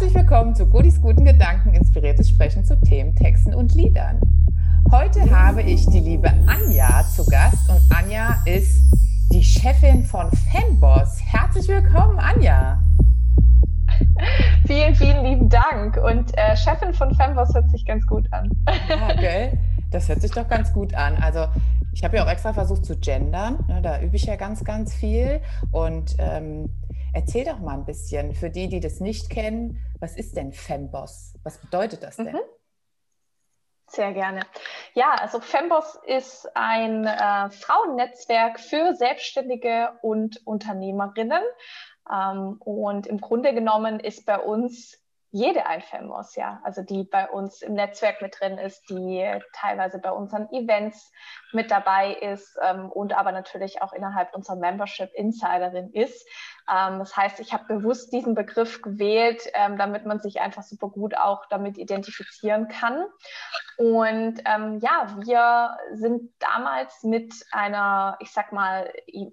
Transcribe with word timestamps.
Herzlich 0.00 0.18
willkommen 0.18 0.54
zu 0.54 0.66
Godis 0.66 0.98
guten 0.98 1.26
Gedanken, 1.26 1.74
inspiriertes 1.74 2.30
Sprechen 2.30 2.64
zu 2.64 2.74
Themen, 2.80 3.14
Texten 3.14 3.52
und 3.52 3.74
Liedern. 3.74 4.18
Heute 4.90 5.30
habe 5.30 5.60
ich 5.60 5.84
die 5.88 6.00
liebe 6.00 6.30
Anja 6.46 7.04
zu 7.06 7.26
Gast 7.26 7.68
und 7.68 7.82
Anja 7.94 8.38
ist 8.46 8.80
die 9.30 9.44
Chefin 9.44 10.02
von 10.02 10.30
Fanboss. 10.32 11.20
Herzlich 11.22 11.68
willkommen, 11.68 12.18
Anja. 12.18 12.82
Vielen, 14.66 14.94
vielen 14.94 15.22
lieben 15.22 15.50
Dank. 15.50 15.98
Und 15.98 16.34
äh, 16.38 16.56
Chefin 16.56 16.94
von 16.94 17.14
Fanboss 17.14 17.52
hört 17.52 17.70
sich 17.70 17.84
ganz 17.84 18.06
gut 18.06 18.26
an. 18.32 18.50
Ja, 18.88 19.12
gell? 19.20 19.58
Das 19.90 20.08
hört 20.08 20.22
sich 20.22 20.30
doch 20.30 20.48
ganz 20.48 20.72
gut 20.72 20.94
an. 20.94 21.16
Also 21.16 21.44
ich 21.92 22.02
habe 22.04 22.16
ja 22.16 22.24
auch 22.24 22.30
extra 22.30 22.54
versucht 22.54 22.86
zu 22.86 22.96
gendern. 22.96 23.58
Ne, 23.68 23.82
da 23.82 24.00
übe 24.00 24.16
ich 24.16 24.24
ja 24.24 24.36
ganz, 24.36 24.64
ganz 24.64 24.94
viel. 24.94 25.42
Und 25.72 26.16
ähm, 26.18 26.70
erzähl 27.14 27.44
doch 27.44 27.58
mal 27.58 27.74
ein 27.74 27.84
bisschen 27.84 28.34
für 28.34 28.50
die, 28.50 28.68
die 28.68 28.80
das 28.80 29.00
nicht 29.00 29.30
kennen, 29.30 29.78
was 30.00 30.16
ist 30.16 30.36
denn 30.36 30.52
Femboss? 30.52 31.34
Was 31.42 31.58
bedeutet 31.58 32.02
das 32.02 32.16
denn? 32.16 32.32
Mhm. 32.32 32.40
Sehr 33.86 34.12
gerne. 34.12 34.42
Ja, 34.94 35.14
also 35.14 35.40
Femboss 35.40 35.98
ist 36.06 36.48
ein 36.54 37.04
äh, 37.06 37.50
Frauennetzwerk 37.50 38.60
für 38.60 38.94
Selbstständige 38.94 39.98
und 40.02 40.46
Unternehmerinnen. 40.46 41.42
Ähm, 42.08 42.56
und 42.60 43.08
im 43.08 43.20
Grunde 43.20 43.52
genommen 43.52 43.98
ist 43.98 44.26
bei 44.26 44.38
uns 44.38 44.96
jede 45.32 45.66
ein 45.66 45.80
Femos, 45.80 46.34
ja, 46.34 46.60
also 46.64 46.82
die 46.82 47.04
bei 47.04 47.28
uns 47.28 47.62
im 47.62 47.74
Netzwerk 47.74 48.20
mit 48.20 48.36
drin 48.40 48.58
ist, 48.58 48.88
die 48.90 49.24
teilweise 49.52 49.98
bei 49.98 50.10
unseren 50.10 50.48
Events 50.52 51.12
mit 51.52 51.70
dabei 51.70 52.12
ist 52.14 52.58
ähm, 52.62 52.90
und 52.90 53.16
aber 53.16 53.32
natürlich 53.32 53.82
auch 53.82 53.92
innerhalb 53.92 54.34
unserer 54.34 54.56
Membership 54.56 55.10
Insiderin 55.14 55.90
ist. 55.92 56.26
Ähm, 56.70 56.98
das 56.98 57.16
heißt, 57.16 57.40
ich 57.40 57.52
habe 57.52 57.64
bewusst 57.66 58.12
diesen 58.12 58.34
Begriff 58.34 58.82
gewählt, 58.82 59.42
ähm, 59.54 59.76
damit 59.76 60.06
man 60.06 60.20
sich 60.20 60.40
einfach 60.40 60.62
super 60.62 60.88
gut 60.88 61.16
auch 61.16 61.46
damit 61.46 61.78
identifizieren 61.78 62.68
kann. 62.68 63.04
Und 63.76 64.42
ähm, 64.44 64.78
ja, 64.80 65.16
wir 65.20 65.78
sind 65.94 66.30
damals 66.38 67.02
mit 67.02 67.34
einer, 67.50 68.16
ich 68.20 68.30
sag 68.30 68.52
mal, 68.52 68.92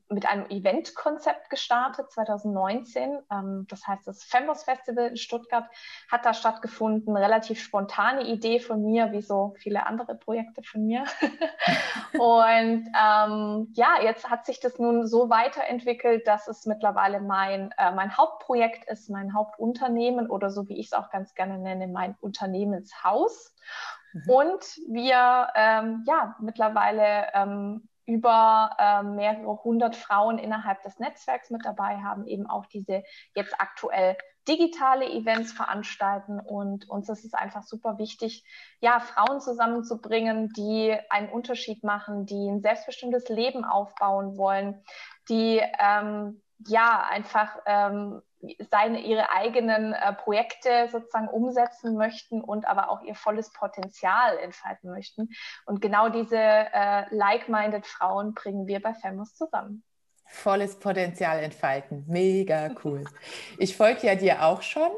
mit 0.09 0.25
einem 0.25 0.49
Eventkonzept 0.49 1.49
gestartet 1.49 2.09
2019. 2.11 3.19
Ähm, 3.29 3.67
das 3.69 3.85
heißt, 3.85 4.07
das 4.07 4.23
Fembos 4.23 4.63
Festival 4.63 5.07
in 5.07 5.17
Stuttgart 5.17 5.65
hat 6.09 6.25
da 6.25 6.33
stattgefunden. 6.33 7.17
Relativ 7.17 7.61
spontane 7.61 8.23
Idee 8.23 8.59
von 8.59 8.81
mir, 8.83 9.11
wie 9.11 9.21
so 9.21 9.53
viele 9.59 9.85
andere 9.85 10.15
Projekte 10.15 10.63
von 10.63 10.85
mir. 10.85 11.03
Und 12.13 12.87
ähm, 12.87 13.73
ja, 13.73 14.01
jetzt 14.01 14.29
hat 14.29 14.45
sich 14.45 14.59
das 14.59 14.79
nun 14.79 15.07
so 15.07 15.29
weiterentwickelt, 15.29 16.27
dass 16.27 16.47
es 16.47 16.65
mittlerweile 16.65 17.19
mein, 17.19 17.71
äh, 17.77 17.91
mein 17.91 18.15
Hauptprojekt 18.15 18.89
ist, 18.89 19.09
mein 19.09 19.33
Hauptunternehmen 19.33 20.29
oder 20.29 20.49
so 20.49 20.67
wie 20.67 20.79
ich 20.79 20.87
es 20.87 20.93
auch 20.93 21.09
ganz 21.09 21.33
gerne 21.33 21.57
nenne, 21.57 21.87
mein 21.87 22.15
Unternehmenshaus. 22.19 23.55
Mhm. 24.13 24.29
Und 24.29 24.63
wir 24.89 25.49
ähm, 25.55 26.03
ja 26.07 26.35
mittlerweile 26.39 27.27
ähm, 27.33 27.87
über 28.05 28.71
äh, 28.79 29.03
mehrere 29.03 29.63
hundert 29.63 29.95
Frauen 29.95 30.37
innerhalb 30.37 30.81
des 30.81 30.97
Netzwerks 30.99 31.49
mit 31.49 31.65
dabei 31.65 31.97
haben, 31.97 32.25
eben 32.25 32.49
auch 32.49 32.65
diese 32.65 33.03
jetzt 33.35 33.55
aktuell 33.59 34.15
digitale 34.47 35.09
Events 35.09 35.51
veranstalten. 35.51 36.39
Und 36.39 36.89
uns 36.89 37.09
ist 37.09 37.25
es 37.25 37.33
einfach 37.33 37.63
super 37.63 37.97
wichtig, 37.97 38.43
ja, 38.79 38.99
Frauen 38.99 39.41
zusammenzubringen, 39.41 40.49
die 40.55 40.95
einen 41.09 41.29
Unterschied 41.29 41.83
machen, 41.83 42.25
die 42.25 42.49
ein 42.49 42.61
selbstbestimmtes 42.61 43.29
Leben 43.29 43.65
aufbauen 43.65 44.37
wollen, 44.37 44.83
die 45.29 45.61
ähm, 45.79 46.41
ja 46.65 47.05
einfach 47.09 47.57
ähm, 47.65 48.21
seine, 48.69 49.01
ihre 49.01 49.31
eigenen 49.31 49.93
äh, 49.93 50.13
Projekte 50.13 50.87
sozusagen 50.91 51.27
umsetzen 51.27 51.95
möchten 51.95 52.41
und 52.41 52.67
aber 52.67 52.89
auch 52.89 53.01
ihr 53.01 53.15
volles 53.15 53.51
Potenzial 53.51 54.37
entfalten 54.37 54.91
möchten. 54.91 55.29
Und 55.65 55.81
genau 55.81 56.09
diese 56.09 56.37
äh, 56.37 57.05
like-minded 57.13 57.85
Frauen 57.85 58.33
bringen 58.33 58.67
wir 58.67 58.81
bei 58.81 58.93
Femos 58.93 59.35
zusammen. 59.35 59.83
Volles 60.29 60.77
Potenzial 60.79 61.39
entfalten. 61.39 62.03
Mega 62.07 62.71
cool. 62.83 63.03
Ich 63.57 63.75
folge 63.77 64.07
ja 64.07 64.15
dir 64.15 64.43
auch 64.43 64.61
schon 64.61 64.89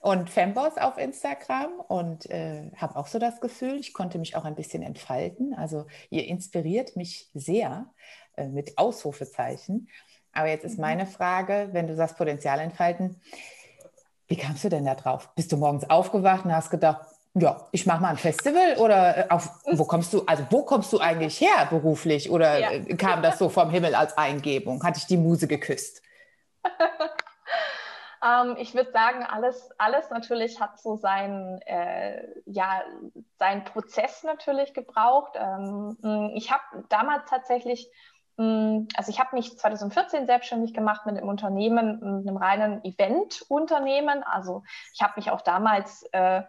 und 0.00 0.30
Femboss 0.30 0.78
auf 0.78 0.96
Instagram 0.98 1.80
und 1.88 2.28
äh, 2.30 2.70
habe 2.76 2.96
auch 2.96 3.06
so 3.06 3.18
das 3.18 3.40
Gefühl, 3.40 3.78
ich 3.78 3.92
konnte 3.92 4.18
mich 4.18 4.36
auch 4.36 4.44
ein 4.44 4.54
bisschen 4.54 4.82
entfalten. 4.82 5.54
Also 5.54 5.86
ihr 6.10 6.26
inspiriert 6.26 6.96
mich 6.96 7.28
sehr 7.34 7.92
äh, 8.36 8.48
mit 8.48 8.78
Ausrufezeichen. 8.78 9.88
Aber 10.32 10.48
jetzt 10.48 10.64
ist 10.64 10.76
mhm. 10.76 10.82
meine 10.82 11.06
Frage, 11.06 11.68
wenn 11.72 11.86
du 11.86 11.94
sagst 11.94 12.16
Potenzial 12.16 12.60
entfalten, 12.60 13.20
wie 14.28 14.36
kamst 14.36 14.64
du 14.64 14.68
denn 14.68 14.84
da 14.84 14.94
drauf? 14.94 15.30
Bist 15.34 15.52
du 15.52 15.56
morgens 15.56 15.88
aufgewacht 15.88 16.44
und 16.44 16.54
hast 16.54 16.70
gedacht, 16.70 17.06
ja, 17.34 17.68
ich 17.72 17.86
mache 17.86 18.02
mal 18.02 18.10
ein 18.10 18.16
Festival 18.16 18.76
oder 18.78 19.16
äh, 19.16 19.28
auf, 19.28 19.48
wo 19.64 19.84
kommst 19.84 20.12
du, 20.12 20.24
also 20.26 20.44
wo 20.50 20.64
kommst 20.64 20.92
du 20.92 20.98
eigentlich 20.98 21.40
her 21.40 21.66
beruflich 21.70 22.30
oder 22.30 22.58
ja. 22.58 22.70
Äh, 22.70 22.96
kam 22.96 23.22
das 23.22 23.38
so 23.38 23.48
vom 23.48 23.70
Himmel 23.70 23.94
als 23.94 24.16
Eingebung? 24.16 24.82
Hatte 24.82 24.98
ich 24.98 25.06
die 25.06 25.16
Muse 25.16 25.46
geküsst? 25.46 26.02
ähm, 28.24 28.56
ich 28.58 28.74
würde 28.74 28.90
sagen, 28.92 29.24
alles, 29.24 29.70
alles 29.78 30.10
natürlich 30.10 30.60
hat 30.60 30.80
so 30.80 30.96
seinen, 30.96 31.60
äh, 31.62 32.26
ja, 32.46 32.82
seinen 33.38 33.64
Prozess 33.64 34.24
natürlich 34.24 34.74
gebraucht. 34.74 35.32
Ähm, 35.36 36.32
ich 36.34 36.50
habe 36.50 36.84
damals 36.88 37.28
tatsächlich 37.28 37.90
Mm, 38.38 38.86
also 38.94 39.10
ich 39.10 39.18
habe 39.18 39.34
mich 39.34 39.58
2014 39.58 40.26
selbstständig 40.26 40.72
gemacht 40.72 41.04
mit 41.06 41.16
einem 41.16 41.28
Unternehmen, 41.28 42.02
einem 42.02 42.36
reinen 42.36 42.84
Event-Unternehmen. 42.84 44.22
Also 44.22 44.62
ich 44.94 45.02
habe 45.02 45.14
mich 45.16 45.30
auch 45.30 45.42
damals 45.42 46.04
äh, 46.12 46.42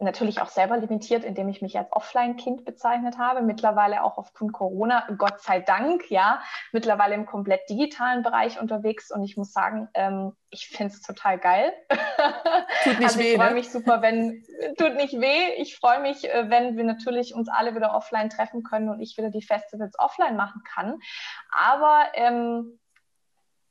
natürlich 0.00 0.40
auch 0.40 0.48
selber 0.48 0.76
limitiert, 0.76 1.24
indem 1.24 1.48
ich 1.48 1.62
mich 1.62 1.76
als 1.78 1.92
Offline-Kind 1.92 2.64
bezeichnet 2.64 3.18
habe. 3.18 3.42
Mittlerweile 3.42 4.02
auch 4.04 4.18
aufgrund 4.18 4.52
Corona, 4.52 5.06
Gott 5.16 5.40
sei 5.40 5.60
Dank, 5.60 6.10
ja, 6.10 6.40
mittlerweile 6.72 7.14
im 7.14 7.26
komplett 7.26 7.68
digitalen 7.68 8.22
Bereich 8.22 8.60
unterwegs. 8.60 9.10
Und 9.10 9.24
ich 9.24 9.36
muss 9.36 9.52
sagen, 9.52 9.88
ähm, 9.94 10.32
ich 10.50 10.68
finde 10.68 10.94
es 10.94 11.02
total 11.02 11.38
geil. 11.38 11.72
Tut 12.84 12.98
nicht 12.98 13.08
also 13.08 13.18
weh. 13.18 13.32
Ich 13.32 13.36
freue 13.36 13.48
ne? 13.48 13.54
mich 13.54 13.70
super, 13.70 14.02
wenn, 14.02 14.44
tut 14.78 14.94
nicht 14.96 15.20
weh. 15.20 15.54
Ich 15.58 15.76
freue 15.76 16.00
mich, 16.00 16.28
äh, 16.28 16.48
wenn 16.48 16.76
wir 16.76 16.84
natürlich 16.84 17.34
uns 17.34 17.48
alle 17.48 17.74
wieder 17.74 17.94
offline 17.94 18.30
treffen 18.30 18.62
können 18.62 18.88
und 18.88 19.00
ich 19.00 19.16
wieder 19.16 19.30
die 19.30 19.42
Festivals 19.42 19.98
offline 19.98 20.36
machen 20.36 20.62
kann. 20.64 20.98
Aber 21.50 22.06
ähm, 22.14 22.78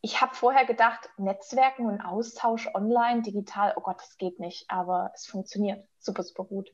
ich 0.01 0.21
habe 0.21 0.35
vorher 0.35 0.65
gedacht, 0.65 1.09
Netzwerken 1.17 1.85
und 1.85 2.01
Austausch 2.01 2.69
online, 2.73 3.21
digital, 3.21 3.73
oh 3.75 3.81
Gott, 3.81 3.99
das 3.99 4.17
geht 4.17 4.39
nicht, 4.39 4.69
aber 4.69 5.11
es 5.13 5.25
funktioniert 5.25 5.87
super, 5.99 6.23
super 6.23 6.45
gut. 6.45 6.69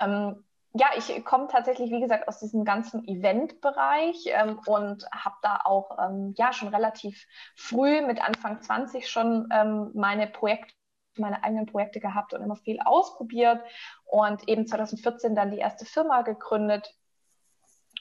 Ähm, 0.00 0.44
ja, 0.78 0.88
ich 0.96 1.24
komme 1.24 1.48
tatsächlich, 1.48 1.90
wie 1.90 2.00
gesagt, 2.00 2.28
aus 2.28 2.40
diesem 2.40 2.64
ganzen 2.64 3.06
Eventbereich 3.08 4.24
ähm, 4.26 4.60
und 4.66 5.06
habe 5.10 5.36
da 5.42 5.60
auch 5.64 5.96
ähm, 5.98 6.34
ja 6.36 6.52
schon 6.52 6.68
relativ 6.68 7.26
früh 7.54 8.02
mit 8.02 8.22
Anfang 8.22 8.60
20 8.60 9.08
schon 9.08 9.48
ähm, 9.52 9.90
meine 9.94 10.26
Projekte 10.26 10.74
meine 11.18 11.42
eigenen 11.42 11.64
Projekte 11.64 11.98
gehabt 11.98 12.34
und 12.34 12.42
immer 12.42 12.56
viel 12.56 12.78
ausprobiert 12.84 13.62
und 14.04 14.46
eben 14.50 14.66
2014 14.66 15.34
dann 15.34 15.50
die 15.50 15.58
erste 15.58 15.86
Firma 15.86 16.20
gegründet, 16.20 16.94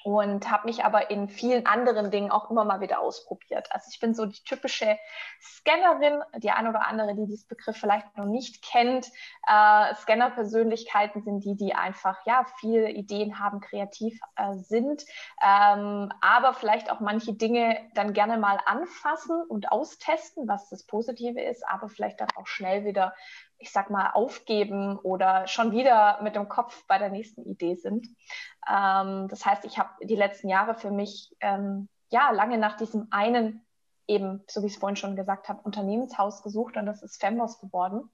und 0.06 0.52
habe 0.52 0.68
mich 0.68 0.86
aber 0.86 1.10
in 1.10 1.30
vielen 1.30 1.66
anderen 1.66 2.12
Dingen 2.12 2.30
auch 2.30 2.52
immer 2.52 2.64
mal 2.64 2.80
wieder 2.80 3.00
ausprobiert. 3.00 3.68
Also 3.72 3.88
ich 3.92 4.00
bin 4.00 4.14
so 4.14 4.28
die 4.28 4.44
typische 4.44 5.00
Scannerin, 5.42 6.22
die 6.38 6.52
eine 6.52 6.70
oder 6.70 6.86
andere, 6.86 7.16
die 7.16 7.26
diesen 7.26 7.48
Begriff 7.48 7.76
vielleicht 7.76 8.16
noch 8.16 8.26
nicht 8.26 8.64
kennt. 8.64 9.08
Äh, 9.48 9.96
Scanner-Persönlichkeiten 9.96 11.24
sind 11.24 11.44
die, 11.44 11.56
die 11.56 11.74
einfach 11.74 12.24
ja 12.28 12.46
viele 12.60 12.92
Ideen 12.92 13.40
haben, 13.40 13.62
kreativ 13.62 14.20
äh, 14.36 14.54
sind, 14.54 15.04
ähm, 15.42 16.14
aber 16.22 16.54
vielleicht 16.54 16.92
auch 16.92 17.00
manche 17.00 17.34
Dinge 17.34 17.80
dann 17.96 18.14
gerne 18.14 18.38
mal 18.38 18.60
anfassen 18.64 19.42
und 19.50 19.72
austesten, 19.72 20.48
was 20.48 20.70
das 20.70 20.86
Positive 20.86 21.42
ist, 21.42 21.68
aber 21.68 21.90
vielleicht 21.90 22.22
dann 22.22 22.30
auch 22.36 22.46
schnell 22.46 22.86
wieder 22.86 23.16
ich 23.58 23.72
sag 23.72 23.90
mal, 23.90 24.12
aufgeben 24.12 24.98
oder 25.00 25.48
schon 25.48 25.72
wieder 25.72 26.22
mit 26.22 26.36
dem 26.36 26.50
Kopf 26.50 26.86
bei 26.88 26.98
der 26.98 27.10
nächsten 27.10 27.44
Idee 27.44 27.76
sind. 27.76 28.08
Ähm, 28.70 29.28
das 29.30 29.46
heißt, 29.46 29.66
ich 29.66 29.78
habe 29.78 29.90
die 30.04 30.16
letzten 30.16 30.50
Jahre 30.50 30.76
für 30.76 30.92
mich 30.92 31.36
ähm, 31.40 31.90
ja 32.10 32.32
lange 32.32 32.58
nach 32.58 32.78
diesem 32.78 33.08
einen 33.12 33.66
eben, 34.08 34.44
so 34.48 34.62
wie 34.62 34.68
ich 34.68 34.74
es 34.74 34.80
vorhin 34.80 34.96
schon 34.96 35.16
gesagt 35.16 35.50
habe, 35.50 35.62
Unternehmenshaus 35.64 36.44
gesucht 36.44 36.78
und 36.78 36.86
das 36.86 37.02
ist 37.02 37.20
Femboss 37.20 37.60
geworden. 37.60 38.12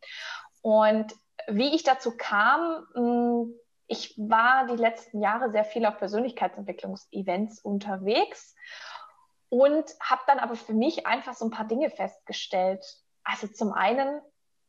Und 0.62 1.14
wie 1.48 1.76
ich 1.76 1.84
dazu 1.84 2.16
kam, 2.16 2.86
mh, 2.94 3.02
hm, 3.02 3.54
ich 3.88 4.18
war 4.18 4.68
die 4.68 4.78
letzten 4.78 5.22
Jahre 5.22 5.52
sehr 5.52 5.66
viel 5.66 5.86
auf 5.86 5.98
Persönlichkeitsentwicklungsevents 5.98 7.60
unterwegs 7.60 8.56
und 9.50 9.94
habe 10.00 10.22
dann 10.28 10.40
aber 10.40 10.56
für 10.56 10.74
mich 10.74 11.06
einfach 11.06 11.34
so 11.34 11.44
ein 11.44 11.52
paar 11.52 11.68
Dinge 11.68 11.90
festgestellt. 11.90 12.86
Also 13.26 13.48
zum 13.48 13.74
einen 13.74 14.22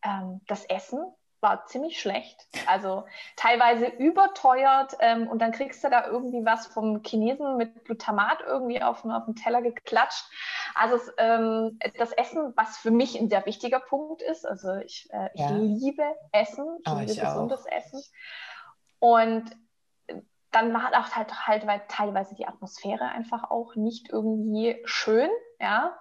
ähm, 0.02 0.40
das 0.46 0.64
Essen 0.64 1.04
war 1.42 1.66
ziemlich 1.66 2.00
schlecht. 2.00 2.46
Also 2.66 3.04
teilweise 3.36 3.86
überteuert 3.86 4.96
ähm, 5.00 5.26
und 5.26 5.40
dann 5.40 5.50
kriegst 5.50 5.82
du 5.82 5.90
da 5.90 6.06
irgendwie 6.06 6.44
was 6.44 6.68
vom 6.68 7.02
Chinesen 7.04 7.56
mit 7.56 7.84
Glutamat 7.84 8.38
irgendwie 8.46 8.80
auf, 8.80 9.04
auf 9.04 9.24
den 9.24 9.34
Teller 9.34 9.60
geklatscht. 9.60 10.24
Also 10.74 10.94
es, 10.94 11.12
ähm, 11.18 11.80
das 11.98 12.12
Essen, 12.12 12.52
was 12.56 12.78
für 12.78 12.92
mich 12.92 13.20
ein 13.20 13.28
sehr 13.28 13.44
wichtiger 13.44 13.80
Punkt 13.80 14.22
ist. 14.22 14.46
Also 14.46 14.76
ich, 14.76 15.08
äh, 15.12 15.30
ich 15.34 15.48
liebe 15.50 16.04
Essen, 16.30 16.78
ich 16.80 16.92
oh, 16.92 16.98
liebe 16.98 17.12
ich 17.12 17.20
gesundes 17.20 17.66
auch. 17.66 17.72
Essen. 17.72 18.02
Und 19.00 19.50
dann 20.52 20.72
war 20.72 20.90
auch 20.90 21.10
halt, 21.16 21.48
halt, 21.48 21.66
halt 21.66 21.88
teilweise 21.88 22.36
die 22.36 22.46
Atmosphäre 22.46 23.06
einfach 23.06 23.50
auch 23.50 23.74
nicht 23.74 24.10
irgendwie 24.10 24.80
schön, 24.84 25.30
ja. 25.58 25.98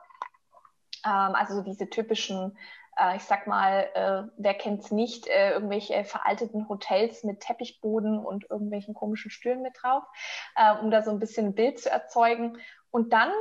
Ähm, 1.04 1.34
also 1.34 1.64
diese 1.64 1.90
typischen 1.90 2.52
äh, 2.52 2.58
ich 3.16 3.24
sag 3.24 3.48
mal, 3.48 3.90
äh, 3.94 4.24
wer 4.38 4.54
kennt 4.54 4.84
es 4.84 4.92
nicht, 4.92 5.28
äh, 5.28 5.52
irgendwelche 5.52 6.04
veralteten 6.04 6.68
Hotels 6.68 7.24
mit 7.24 7.40
Teppichboden 7.40 8.20
und 8.20 8.50
irgendwelchen 8.50 8.94
komischen 8.94 9.32
Stühlen 9.32 9.62
mit 9.62 9.74
drauf, 9.82 10.04
äh, 10.56 10.76
um 10.78 10.92
da 10.92 11.02
so 11.02 11.12
ein 11.12 11.20
bisschen 11.20 11.48
ein 11.48 11.56
Bild 11.56 11.80
zu 11.80 11.90
erzeugen. 11.90 12.58
Und 12.92 13.14
dann 13.14 13.32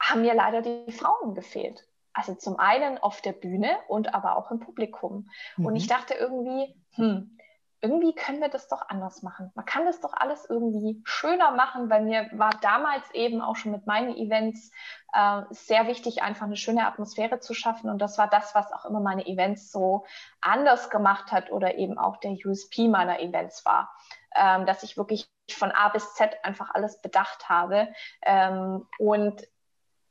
haben 0.00 0.22
mir 0.22 0.34
leider 0.34 0.62
die 0.62 0.92
Frauen 0.92 1.34
gefehlt. 1.34 1.86
Also 2.12 2.34
zum 2.34 2.58
einen 2.58 2.98
auf 2.98 3.20
der 3.20 3.32
Bühne 3.32 3.78
und 3.86 4.14
aber 4.14 4.36
auch 4.36 4.50
im 4.50 4.58
Publikum. 4.58 5.30
Mhm. 5.56 5.66
Und 5.66 5.76
ich 5.76 5.86
dachte 5.86 6.14
irgendwie, 6.14 6.74
hm, 6.94 7.38
irgendwie 7.82 8.14
können 8.14 8.40
wir 8.40 8.48
das 8.48 8.68
doch 8.68 8.88
anders 8.88 9.22
machen. 9.22 9.50
Man 9.54 9.64
kann 9.64 9.86
das 9.86 10.00
doch 10.00 10.12
alles 10.12 10.44
irgendwie 10.48 11.00
schöner 11.04 11.52
machen, 11.52 11.88
weil 11.88 12.02
mir 12.02 12.28
war 12.32 12.50
damals 12.60 13.10
eben 13.12 13.40
auch 13.40 13.56
schon 13.56 13.72
mit 13.72 13.86
meinen 13.86 14.14
Events 14.16 14.70
äh, 15.12 15.42
sehr 15.50 15.86
wichtig, 15.86 16.22
einfach 16.22 16.46
eine 16.46 16.56
schöne 16.56 16.86
Atmosphäre 16.86 17.40
zu 17.40 17.54
schaffen. 17.54 17.88
Und 17.88 17.98
das 17.98 18.18
war 18.18 18.28
das, 18.28 18.54
was 18.54 18.72
auch 18.72 18.84
immer 18.84 19.00
meine 19.00 19.26
Events 19.26 19.72
so 19.72 20.04
anders 20.42 20.90
gemacht 20.90 21.32
hat 21.32 21.50
oder 21.50 21.76
eben 21.76 21.96
auch 21.96 22.18
der 22.18 22.32
USP 22.32 22.88
meiner 22.88 23.20
Events 23.20 23.64
war, 23.64 23.90
ähm, 24.34 24.66
dass 24.66 24.82
ich 24.82 24.98
wirklich 24.98 25.30
von 25.50 25.72
A 25.72 25.88
bis 25.88 26.14
Z 26.14 26.36
einfach 26.44 26.74
alles 26.74 27.00
bedacht 27.00 27.48
habe. 27.48 27.88
Ähm, 28.22 28.86
und 28.98 29.42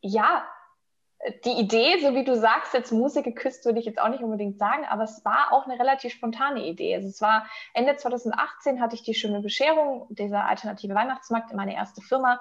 ja, 0.02 0.44
die 1.44 1.60
Idee, 1.60 2.00
so 2.00 2.16
wie 2.16 2.24
du 2.24 2.38
sagst, 2.38 2.74
jetzt 2.74 2.92
Musik 2.92 3.26
geküsst, 3.26 3.66
würde 3.66 3.80
ich 3.80 3.86
jetzt 3.86 4.00
auch 4.00 4.08
nicht 4.08 4.24
unbedingt 4.24 4.58
sagen, 4.58 4.86
aber 4.86 5.04
es 5.04 5.24
war 5.26 5.52
auch 5.52 5.66
eine 5.66 5.78
relativ 5.78 6.14
spontane 6.14 6.66
Idee. 6.66 6.96
Also 6.96 7.10
es 7.10 7.22
war 7.22 7.46
Ende 7.74 7.96
2018 7.98 8.82
hatte 8.82 8.96
ich 8.96 9.04
die 9.04 9.14
schöne 9.14 9.42
Bescherung, 9.42 10.08
dieser 10.10 10.46
alternative 10.46 10.96
Weihnachtsmarkt 10.96 11.52
in 11.52 11.58
meine 11.58 11.76
erste 11.76 12.02
Firma 12.02 12.40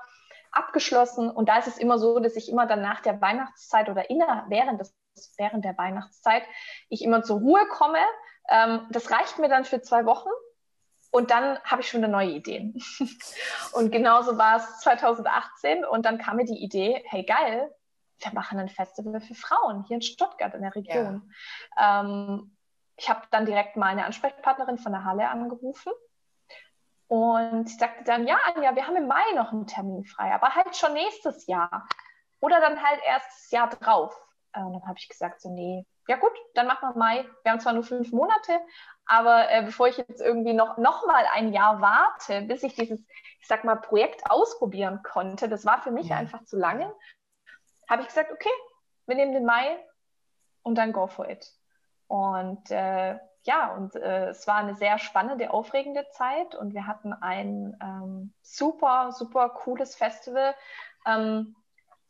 abgeschlossen. 0.53 1.29
Und 1.29 1.49
da 1.49 1.59
ist 1.59 1.67
es 1.67 1.79
immer 1.79 1.99
so, 1.99 2.21
dass 2.21 2.37
ich 2.37 2.49
immer 2.49 2.67
dann 2.67 2.81
nach 2.81 3.01
der 3.01 3.21
Weihnachtszeit 3.21 3.89
oder 3.89 4.11
inner, 4.11 4.47
während, 4.49 4.81
des, 4.81 4.97
während 5.37 5.65
der 5.65 5.77
Weihnachtszeit 5.77 6.45
ich 6.89 7.03
immer 7.03 7.23
zur 7.25 7.41
Ruhe 7.41 7.67
komme. 7.69 7.99
Ähm, 8.49 8.87
das 8.91 9.11
reicht 9.11 9.41
mir 9.41 9.49
dann 9.49 9.65
für 9.65 9.83
zwei 9.83 10.07
Wochen. 10.07 10.31
Und 11.11 11.31
dann 11.31 11.59
habe 11.65 11.81
ich 11.81 11.89
schon 11.89 12.05
eine 12.05 12.13
neue 12.13 12.31
Idee. 12.31 12.75
und 13.73 13.91
genauso 13.91 14.39
war 14.39 14.57
es 14.57 14.79
2018. 14.81 15.85
Und 15.85 16.07
dann 16.07 16.19
kam 16.19 16.37
mir 16.37 16.45
die 16.45 16.63
Idee, 16.63 17.03
hey 17.07 17.25
geil, 17.25 17.75
wir 18.21 18.33
machen 18.33 18.59
ein 18.59 18.69
Festival 18.69 19.21
für 19.21 19.35
Frauen 19.35 19.85
hier 19.85 19.97
in 19.97 20.03
Stuttgart 20.03 20.55
in 20.55 20.63
der 20.63 20.75
Region. 20.75 21.33
Ja. 21.77 22.01
Ähm, 22.01 22.57
ich 22.97 23.09
habe 23.09 23.23
dann 23.31 23.47
direkt 23.47 23.77
meine 23.77 24.05
Ansprechpartnerin 24.05 24.79
von 24.79 24.93
der 24.93 25.05
Halle 25.05 25.29
angerufen 25.29 25.93
und 27.07 27.69
sie 27.69 27.77
sagte 27.77 28.05
dann, 28.05 28.27
ja, 28.27 28.39
Anja, 28.55 28.75
wir 28.75 28.87
haben 28.87 28.97
im 28.97 29.07
Mai 29.07 29.23
noch 29.35 29.53
einen 29.53 29.67
Termin 29.67 30.05
frei, 30.05 30.35
aber 30.35 30.55
halt 30.55 30.77
schon 30.77 30.93
nächstes 30.93 31.47
Jahr 31.47 31.87
oder 32.41 32.61
dann 32.61 32.83
halt 32.83 33.01
erst 33.05 33.27
das 33.27 33.51
Jahr 33.51 33.69
drauf. 33.69 34.15
Äh, 34.53 34.63
und 34.63 34.75
dann 34.75 34.87
habe 34.87 34.99
ich 34.99 35.09
gesagt, 35.09 35.41
so 35.41 35.51
nee, 35.51 35.87
ja 36.07 36.17
gut, 36.17 36.33
dann 36.55 36.67
machen 36.67 36.89
wir 36.89 36.99
Mai. 36.99 37.25
Wir 37.43 37.53
haben 37.53 37.61
zwar 37.61 37.73
nur 37.73 37.83
fünf 37.83 38.13
Monate, 38.13 38.61
aber 39.07 39.51
äh, 39.51 39.63
bevor 39.63 39.89
ich 39.89 39.97
jetzt 39.97 40.21
irgendwie 40.21 40.53
noch, 40.53 40.77
noch 40.77 41.07
mal 41.07 41.25
ein 41.33 41.53
Jahr 41.53 41.81
warte, 41.81 42.43
bis 42.43 42.63
ich 42.63 42.75
dieses, 42.75 43.01
ich 43.41 43.47
sag 43.47 43.65
mal, 43.65 43.77
Projekt 43.77 44.31
ausprobieren 44.31 45.03
konnte, 45.03 45.49
das 45.49 45.65
war 45.65 45.83
für 45.83 45.91
mich 45.91 46.09
ja. 46.09 46.17
einfach 46.17 46.45
zu 46.45 46.59
lange 46.59 46.93
habe 47.89 48.03
ich 48.03 48.09
gesagt, 48.09 48.33
okay, 48.33 48.51
wir 49.07 49.17
nehmen 49.17 49.33
den 49.33 49.45
Mai 49.45 49.79
und 50.63 50.77
dann 50.77 50.93
go 50.93 51.07
for 51.07 51.29
it. 51.29 51.53
Und 52.07 52.71
äh, 52.71 53.19
ja, 53.45 53.75
und 53.75 53.95
äh, 53.97 54.29
es 54.29 54.47
war 54.47 54.57
eine 54.57 54.77
sehr 54.77 54.99
spannende, 54.99 55.51
aufregende 55.51 56.07
Zeit 56.11 56.55
und 56.55 56.75
wir 56.75 56.87
hatten 56.87 57.13
ein 57.13 57.77
ähm, 57.83 58.35
super, 58.43 59.13
super 59.13 59.49
cooles 59.51 59.97
Festival. 59.97 60.55
Ähm, 61.07 61.57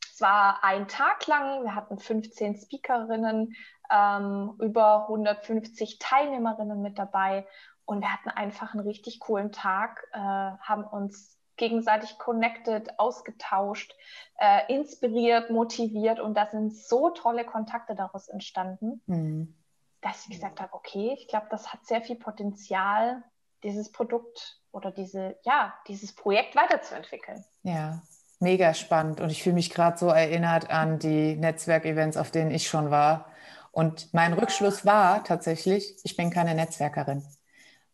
es 0.03 0.21
war 0.21 0.65
ein 0.65 0.89
Tag 0.89 1.27
lang, 1.29 1.63
wir 1.63 1.75
hatten 1.75 1.99
15 1.99 2.57
Speakerinnen, 2.57 3.55
ähm, 3.91 4.57
über 4.61 5.03
150 5.03 5.99
Teilnehmerinnen 6.01 6.83
mit 6.83 6.99
dabei 6.99 7.47
und 7.85 8.01
wir 8.01 8.13
hatten 8.13 8.31
einfach 8.31 8.75
einen 8.75 8.85
richtig 8.85 9.21
coolen 9.21 9.53
Tag, 9.53 10.07
äh, 10.13 10.19
haben 10.19 10.85
uns 10.85 11.38
gegenseitig 11.59 12.19
connected, 12.19 12.99
ausgetauscht, 12.99 13.95
äh, 14.39 14.73
inspiriert, 14.73 15.51
motiviert 15.51 16.21
und 16.21 16.35
da 16.35 16.47
sind 16.47 16.75
so 16.75 17.11
tolle 17.11 17.45
Kontakte 17.45 17.95
daraus 17.95 18.29
entstanden, 18.29 19.03
mhm. 19.07 19.55
dass 20.01 20.25
ich 20.25 20.31
gesagt 20.31 20.61
habe, 20.61 20.73
okay, 20.73 21.15
ich 21.19 21.29
glaube, 21.29 21.47
das 21.51 21.73
hat 21.73 21.85
sehr 21.87 22.01
viel 22.01 22.17
Potenzial, 22.17 23.23
dieses 23.63 23.91
Produkt 23.91 24.61
oder 24.71 24.91
diese, 24.91 25.37
ja, 25.45 25.75
dieses 25.89 26.15
Projekt 26.15 26.55
weiterzuentwickeln. 26.57 27.45
Ja, 27.63 28.01
mega 28.39 28.73
spannend 28.75 29.21
und 29.21 29.31
ich 29.31 29.43
fühle 29.43 29.57
mich 29.57 29.71
gerade 29.71 29.99
so 29.99 30.09
erinnert 30.09 30.71
an 30.71 30.99
die 30.99 31.37
Netzwerkevents, 31.37 32.17
auf 32.17 32.31
denen 32.31 32.51
ich 32.51 32.69
schon 32.69 32.91
war. 32.91 33.27
Und 33.73 34.13
mein 34.15 34.33
Rückschluss 34.33 34.87
war 34.87 35.25
tatsächlich, 35.25 35.97
ich 36.03 36.17
bin 36.17 36.31
keine 36.31 36.55
Netzwerkerin, 36.55 37.25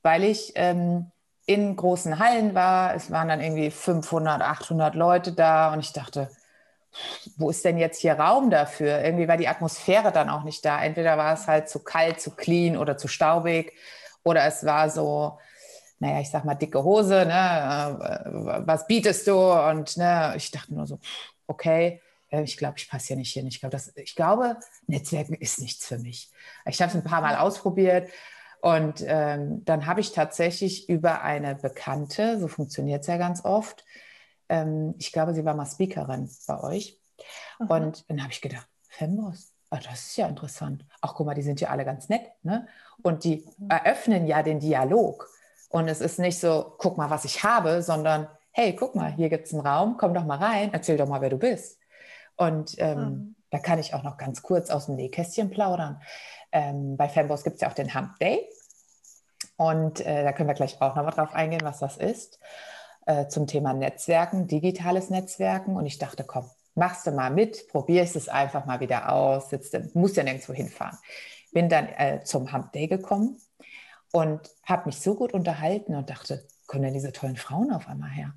weil 0.03 0.25
ich 0.25 0.53
ähm, 0.55 1.11
in 1.47 1.77
großen 1.77 2.19
Hallen 2.19 2.55
war. 2.55 2.95
Es 2.95 3.11
waren 3.11 3.29
dann 3.29 3.41
irgendwie 3.41 3.71
500, 3.71 4.41
800 4.41 4.95
Leute 4.95 5.33
da 5.33 5.73
und 5.73 5.81
ich 5.81 5.93
dachte, 5.93 6.31
wo 7.37 7.51
ist 7.51 7.65
denn 7.65 7.77
jetzt 7.77 8.01
hier 8.01 8.15
Raum 8.15 8.51
dafür? 8.51 9.03
Irgendwie 9.03 9.29
war 9.29 9.37
die 9.37 9.49
Atmosphäre 9.49 10.13
dann 10.13 10.31
auch 10.31 10.45
nicht 10.45 10.65
da. 10.65 10.83
Entweder 10.83 11.19
war 11.19 11.35
es 11.35 11.47
halt 11.47 11.69
zu 11.69 11.83
kalt, 11.83 12.21
zu 12.21 12.31
clean 12.31 12.77
oder 12.77 12.97
zu 12.97 13.09
staubig 13.09 13.73
oder 14.23 14.45
es 14.45 14.65
war 14.65 14.89
so, 14.89 15.39
naja, 15.99 16.21
ich 16.21 16.31
sag 16.31 16.45
mal 16.45 16.55
dicke 16.55 16.83
Hose, 16.83 17.27
ne? 17.27 17.99
Äh, 18.25 18.67
was 18.67 18.87
bietest 18.87 19.27
du? 19.27 19.37
Und 19.37 19.97
ne, 19.97 20.35
ich 20.37 20.51
dachte 20.51 20.75
nur 20.75 20.87
so, 20.87 20.99
okay, 21.47 22.01
äh, 22.31 22.43
ich 22.43 22.57
glaube, 22.57 22.75
ich 22.79 22.89
passe 22.89 23.09
hier 23.09 23.17
nicht 23.17 23.33
hin. 23.33 23.47
Ich 23.47 23.61
glaube, 23.61 23.79
ich 23.97 24.15
glaube, 24.15 24.57
Netzwerken 24.87 25.35
ist 25.35 25.61
nichts 25.61 25.87
für 25.87 25.99
mich. 25.99 26.31
Ich 26.67 26.81
habe 26.81 26.91
es 26.91 26.97
ein 26.97 27.05
paar 27.05 27.21
Mal 27.21 27.37
ausprobiert 27.37 28.09
und 28.65 29.05
ähm, 29.07 29.63
dann 29.67 29.85
habe 29.85 30.01
ich 30.01 30.13
tatsächlich 30.13 30.89
über 30.89 31.21
eine 31.21 31.55
Bekannte, 31.55 32.41
so 32.41 32.49
funktioniert 32.49 33.03
es 33.03 33.09
ja 33.09 33.19
ganz 33.19 33.45
oft, 33.45 33.85
ähm, 34.49 34.95
ich 34.99 35.13
glaube, 35.13 35.35
sie 35.35 35.45
war 35.45 35.55
mal 35.55 35.67
Speakerin 35.67 36.31
bei 36.47 36.63
euch. 36.63 36.99
Mhm. 37.59 37.67
Und 37.67 38.11
dann 38.11 38.23
habe 38.23 38.33
ich 38.33 38.41
gedacht, 38.41 38.67
Femboss, 38.89 39.53
oh, 39.71 39.77
das 39.77 40.07
ist 40.07 40.17
ja 40.17 40.29
interessant. 40.29 40.87
Ach, 41.03 41.13
guck 41.15 41.27
mal, 41.27 41.35
die 41.35 41.43
sind 41.43 41.61
ja 41.61 41.69
alle 41.69 41.85
ganz 41.85 42.09
nett. 42.09 42.23
Ne? 42.43 42.67
Und 43.03 43.25
die 43.25 43.47
mhm. 43.59 43.69
eröffnen 43.69 44.27
ja 44.27 44.43
den 44.43 44.61
Dialog. 44.61 45.29
Und 45.69 45.87
es 45.89 46.01
ist 46.01 46.19
nicht 46.19 46.41
so, 46.41 46.75
guck 46.79 46.97
mal, 46.97 47.11
was 47.11 47.27
ich 47.27 47.45
habe, 47.45 47.83
sondern 47.83 48.29
hey, 48.53 48.75
guck 48.75 48.95
mal, 48.95 49.13
hier 49.13 49.29
gibt 49.29 49.47
es 49.47 49.53
einen 49.53 49.67
Raum, 49.67 49.99
komm 49.99 50.15
doch 50.15 50.25
mal 50.25 50.39
rein, 50.39 50.71
erzähl 50.73 50.97
doch 50.97 51.07
mal, 51.07 51.21
wer 51.21 51.29
du 51.29 51.37
bist. 51.37 51.79
Und 52.37 52.77
ähm, 52.79 52.99
mhm. 52.99 53.35
da 53.51 53.59
kann 53.59 53.79
ich 53.79 53.93
auch 53.93 54.05
noch 54.05 54.17
ganz 54.17 54.41
kurz 54.41 54.71
aus 54.71 54.87
dem 54.87 54.97
Nähkästchen 54.97 55.51
plaudern. 55.51 56.01
Ähm, 56.55 56.97
bei 56.97 57.09
Femboss 57.09 57.43
gibt 57.43 57.57
es 57.57 57.63
ja 57.63 57.69
auch 57.69 57.75
den 57.75 57.95
Hump 57.95 58.19
Day. 58.21 58.49
Und 59.57 60.01
äh, 60.01 60.23
da 60.23 60.33
können 60.33 60.49
wir 60.49 60.55
gleich 60.55 60.81
auch 60.81 60.95
nochmal 60.95 61.13
drauf 61.13 61.35
eingehen, 61.35 61.63
was 61.65 61.81
das 61.81 61.97
ist. 61.97 62.39
Äh, 63.07 63.27
zum 63.27 63.47
Thema 63.47 63.75
Netzwerken, 63.75 64.47
digitales 64.47 65.11
Netzwerken. 65.11 65.77
Und 65.77 65.85
ich 65.85 65.99
dachte, 65.99 66.25
komm, 66.25 66.49
machst 66.77 67.07
du 67.07 67.11
mal 67.11 67.31
mit, 67.31 67.69
probierst 67.69 68.17
es 68.17 68.29
einfach 68.29 68.67
mal 68.67 68.81
wieder 68.81 69.13
aus, 69.13 69.51
sitzt, 69.51 69.77
musst 69.95 70.17
ja 70.17 70.23
nirgendwo 70.23 70.53
hinfahren. 70.53 70.97
Bin 71.53 71.69
dann 71.69 71.89
äh, 71.89 72.21
zum 72.25 72.53
Hump 72.53 72.73
Day 72.73 72.87
gekommen 72.87 73.41
und 74.13 74.41
habe 74.65 74.87
mich 74.87 75.01
so 75.01 75.17
gut 75.17 75.35
unterhalten 75.35 75.97
und 75.97 76.09
dachte, 76.09 76.47
kommen 76.67 76.85
denn 76.85 76.95
diese 76.95 77.13
tollen 77.13 77.37
Frauen 77.37 77.73
auf 77.73 77.89
einmal 77.89 78.11
her? 78.11 78.33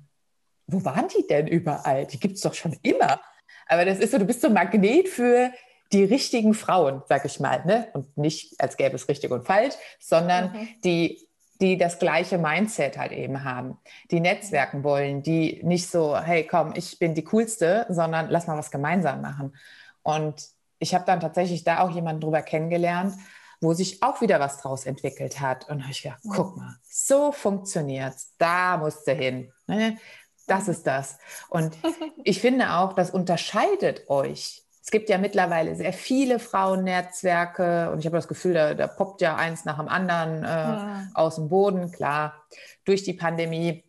Wo 0.66 0.84
waren 0.84 1.08
die 1.08 1.26
denn 1.26 1.46
überall? 1.46 2.06
Die 2.06 2.20
gibt 2.20 2.34
es 2.34 2.42
doch 2.42 2.54
schon 2.54 2.76
immer. 2.82 3.20
Aber 3.68 3.84
das 3.84 3.98
ist 3.98 4.10
so, 4.10 4.18
du 4.18 4.24
bist 4.24 4.40
so 4.40 4.48
ein 4.48 4.54
Magnet 4.54 5.08
für 5.08 5.52
die 5.92 6.04
richtigen 6.04 6.54
Frauen, 6.54 7.02
sag 7.08 7.24
ich 7.24 7.40
mal, 7.40 7.64
ne? 7.64 7.88
und 7.94 8.16
nicht 8.16 8.60
als 8.60 8.76
gäbe 8.76 8.96
es 8.96 9.08
richtig 9.08 9.30
und 9.30 9.46
falsch, 9.46 9.74
sondern 9.98 10.52
mhm. 10.52 10.68
die 10.84 11.28
die 11.60 11.76
das 11.76 11.98
gleiche 11.98 12.38
Mindset 12.38 12.98
halt 12.98 13.12
eben 13.12 13.44
haben, 13.44 13.78
die 14.10 14.20
Netzwerken 14.20 14.84
wollen, 14.84 15.22
die 15.22 15.60
nicht 15.64 15.90
so, 15.90 16.16
hey, 16.16 16.46
komm, 16.46 16.72
ich 16.76 16.98
bin 16.98 17.14
die 17.14 17.24
coolste, 17.24 17.86
sondern 17.88 18.30
lass 18.30 18.46
mal 18.46 18.56
was 18.56 18.70
gemeinsam 18.70 19.22
machen. 19.22 19.56
Und 20.02 20.50
ich 20.78 20.94
habe 20.94 21.04
dann 21.04 21.20
tatsächlich 21.20 21.64
da 21.64 21.80
auch 21.80 21.90
jemanden 21.90 22.20
drüber 22.20 22.42
kennengelernt, 22.42 23.14
wo 23.60 23.72
sich 23.72 24.02
auch 24.04 24.20
wieder 24.20 24.38
was 24.38 24.58
draus 24.58 24.86
entwickelt 24.86 25.40
hat. 25.40 25.68
Und 25.68 25.82
habe 25.82 25.90
ich 25.90 26.02
gedacht, 26.02 26.20
guck 26.30 26.56
mal, 26.56 26.76
so 26.88 27.32
funktioniert's. 27.32 28.34
Da 28.38 28.76
musst 28.76 29.06
du 29.08 29.12
hin. 29.12 29.52
Ne? 29.66 29.98
Das 30.46 30.68
ist 30.68 30.86
das. 30.86 31.18
Und 31.48 31.76
ich 32.24 32.40
finde 32.40 32.74
auch, 32.74 32.92
das 32.92 33.10
unterscheidet 33.10 34.08
euch 34.08 34.64
es 34.88 34.90
gibt 34.90 35.10
ja 35.10 35.18
mittlerweile 35.18 35.76
sehr 35.76 35.92
viele 35.92 36.38
Frauennetzwerke 36.38 37.90
und 37.92 37.98
ich 37.98 38.06
habe 38.06 38.16
das 38.16 38.26
Gefühl, 38.26 38.54
da, 38.54 38.72
da, 38.72 38.86
poppt 38.86 39.20
ja 39.20 39.36
eins 39.36 39.66
nach 39.66 39.76
dem 39.76 39.86
anderen 39.86 40.42
äh, 40.42 40.46
ja. 40.46 41.06
aus 41.12 41.34
dem 41.34 41.50
Boden. 41.50 41.92
Klar, 41.92 42.42
durch 42.86 43.02
die 43.02 43.12
Pandemie 43.12 43.84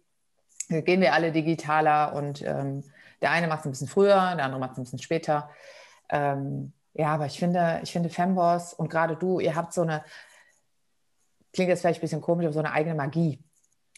gehen 0.68 1.00
wir 1.00 1.14
alle 1.14 1.32
digitaler 1.32 2.14
und 2.16 2.42
ähm, 2.42 2.84
der 3.22 3.32
eine 3.32 3.48
macht 3.48 3.62
es 3.62 3.66
ein 3.68 3.72
bisschen 3.72 3.88
früher, 3.88 4.36
der 4.36 4.44
andere 4.44 4.60
macht 4.60 4.74
es 4.74 4.78
ein 4.78 4.84
bisschen 4.84 5.00
später. 5.00 5.50
Ähm, 6.10 6.74
ja, 6.92 7.14
aber 7.14 7.28
ich 7.28 7.40
finde, 7.40 7.80
ich 7.82 7.94
finde 7.94 8.10
Femboss 8.10 8.74
und 8.74 8.90
gerade 8.90 9.16
du, 9.16 9.40
ihr 9.40 9.56
habt 9.56 9.72
so 9.72 9.84
eine, 9.84 10.04
klingt 11.54 11.70
jetzt 11.70 11.80
vielleicht 11.80 12.00
ein 12.00 12.02
bisschen 12.02 12.20
komisch, 12.20 12.44
aber 12.44 12.54
so 12.54 12.60
eine 12.60 12.74
eigene 12.74 12.96
Magie. 12.96 13.42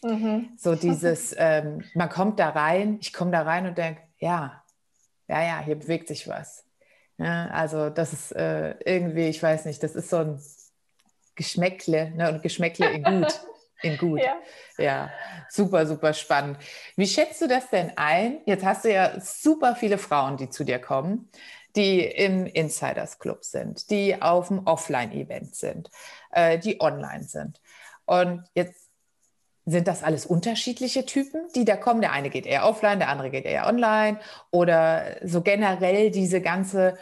Mhm. 0.04 0.50
So 0.56 0.76
dieses, 0.76 1.34
ähm, 1.36 1.82
man 1.94 2.08
kommt 2.08 2.38
da 2.38 2.50
rein, 2.50 2.98
ich 3.00 3.12
komme 3.12 3.32
da 3.32 3.42
rein 3.42 3.66
und 3.66 3.76
denke, 3.76 4.02
ja, 4.18 4.62
ja, 5.26 5.42
ja, 5.42 5.58
hier 5.58 5.74
bewegt 5.74 6.06
sich 6.06 6.28
was. 6.28 6.61
Ja, 7.22 7.46
also 7.48 7.88
das 7.88 8.12
ist 8.12 8.32
äh, 8.32 8.74
irgendwie, 8.84 9.28
ich 9.28 9.42
weiß 9.42 9.66
nicht, 9.66 9.82
das 9.82 9.94
ist 9.94 10.10
so 10.10 10.16
ein 10.16 10.40
Geschmäckle 11.36 12.10
ne, 12.10 12.28
und 12.32 12.42
Geschmäckle 12.42 12.90
in 12.90 13.04
gut. 13.04 13.40
In 13.84 13.98
gut. 13.98 14.20
Ja. 14.20 14.36
ja, 14.78 15.10
super, 15.50 15.84
super 15.88 16.12
spannend. 16.12 16.56
Wie 16.94 17.08
schätzt 17.08 17.42
du 17.42 17.48
das 17.48 17.68
denn 17.68 17.90
ein? 17.96 18.38
Jetzt 18.46 18.64
hast 18.64 18.84
du 18.84 18.92
ja 18.92 19.20
super 19.20 19.74
viele 19.74 19.98
Frauen, 19.98 20.36
die 20.36 20.48
zu 20.48 20.62
dir 20.62 20.78
kommen, 20.78 21.28
die 21.74 22.04
im 22.04 22.46
Insiders 22.46 23.18
Club 23.18 23.44
sind, 23.44 23.90
die 23.90 24.22
auf 24.22 24.46
dem 24.46 24.64
Offline-Event 24.68 25.56
sind, 25.56 25.90
äh, 26.30 26.60
die 26.60 26.80
online 26.80 27.24
sind. 27.24 27.60
Und 28.04 28.44
jetzt 28.54 28.88
sind 29.64 29.86
das 29.88 30.02
alles 30.02 30.26
unterschiedliche 30.26 31.06
Typen, 31.06 31.48
die 31.54 31.64
da 31.64 31.76
kommen? 31.76 32.00
Der 32.00 32.12
eine 32.12 32.30
geht 32.30 32.46
eher 32.46 32.66
offline, 32.66 32.98
der 32.98 33.08
andere 33.08 33.30
geht 33.30 33.44
eher 33.44 33.66
online 33.66 34.18
oder 34.50 35.16
so 35.22 35.40
generell 35.40 36.10
diese 36.10 36.40
ganze 36.40 36.96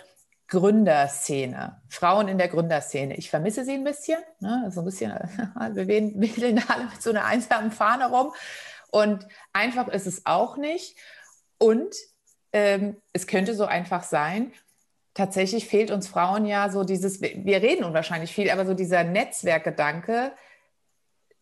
Gründerszene, 0.50 1.80
Frauen 1.88 2.26
in 2.28 2.36
der 2.36 2.48
Gründerszene. 2.48 3.16
Ich 3.16 3.30
vermisse 3.30 3.64
sie 3.64 3.74
ein 3.74 3.84
bisschen, 3.84 4.18
ne? 4.40 4.68
so 4.70 4.80
ein 4.80 4.84
bisschen, 4.84 5.12
wir 5.74 5.88
wedeln 5.88 6.62
alle 6.68 6.84
mit 6.84 7.00
so 7.00 7.10
einer 7.10 7.24
einsamen 7.24 7.70
Fahne 7.70 8.10
rum 8.10 8.32
und 8.90 9.26
einfach 9.52 9.88
ist 9.88 10.06
es 10.06 10.26
auch 10.26 10.56
nicht. 10.56 10.96
Und 11.58 11.94
ähm, 12.52 12.96
es 13.12 13.28
könnte 13.28 13.54
so 13.54 13.64
einfach 13.64 14.02
sein, 14.02 14.52
tatsächlich 15.14 15.66
fehlt 15.68 15.92
uns 15.92 16.08
Frauen 16.08 16.46
ja 16.46 16.68
so 16.68 16.82
dieses, 16.82 17.20
wir 17.20 17.62
reden 17.62 17.84
unwahrscheinlich 17.84 18.32
viel, 18.32 18.50
aber 18.50 18.66
so 18.66 18.74
dieser 18.74 19.04
Netzwerkgedanke, 19.04 20.32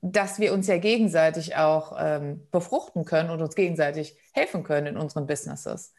dass 0.03 0.39
wir 0.39 0.53
uns 0.53 0.67
ja 0.67 0.77
gegenseitig 0.77 1.57
auch 1.57 1.97
ähm, 1.99 2.47
befruchten 2.51 3.07
können 3.07 3.31
und 3.31 3.41
uns 3.41 3.55
gegenseitig 3.55 4.17
helfen 4.33 4.65
können 4.65 4.87
in 4.89 4.97
unseren 4.99 5.27
Businesses. 5.27 5.95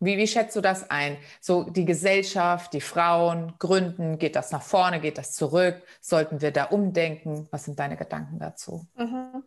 Wie, 0.00 0.16
wie 0.16 0.26
schätzt 0.26 0.56
du 0.56 0.62
das 0.62 0.90
ein? 0.90 1.18
So 1.40 1.64
die 1.64 1.84
Gesellschaft, 1.84 2.72
die 2.72 2.80
Frauen 2.80 3.54
gründen, 3.58 4.18
geht 4.18 4.34
das 4.34 4.50
nach 4.50 4.62
vorne, 4.62 4.98
geht 5.00 5.18
das 5.18 5.32
zurück? 5.34 5.82
Sollten 6.00 6.40
wir 6.40 6.52
da 6.52 6.64
umdenken? 6.64 7.46
Was 7.50 7.66
sind 7.66 7.78
deine 7.78 7.96
Gedanken 7.98 8.38
dazu? 8.38 8.86
Mhm. 8.96 9.44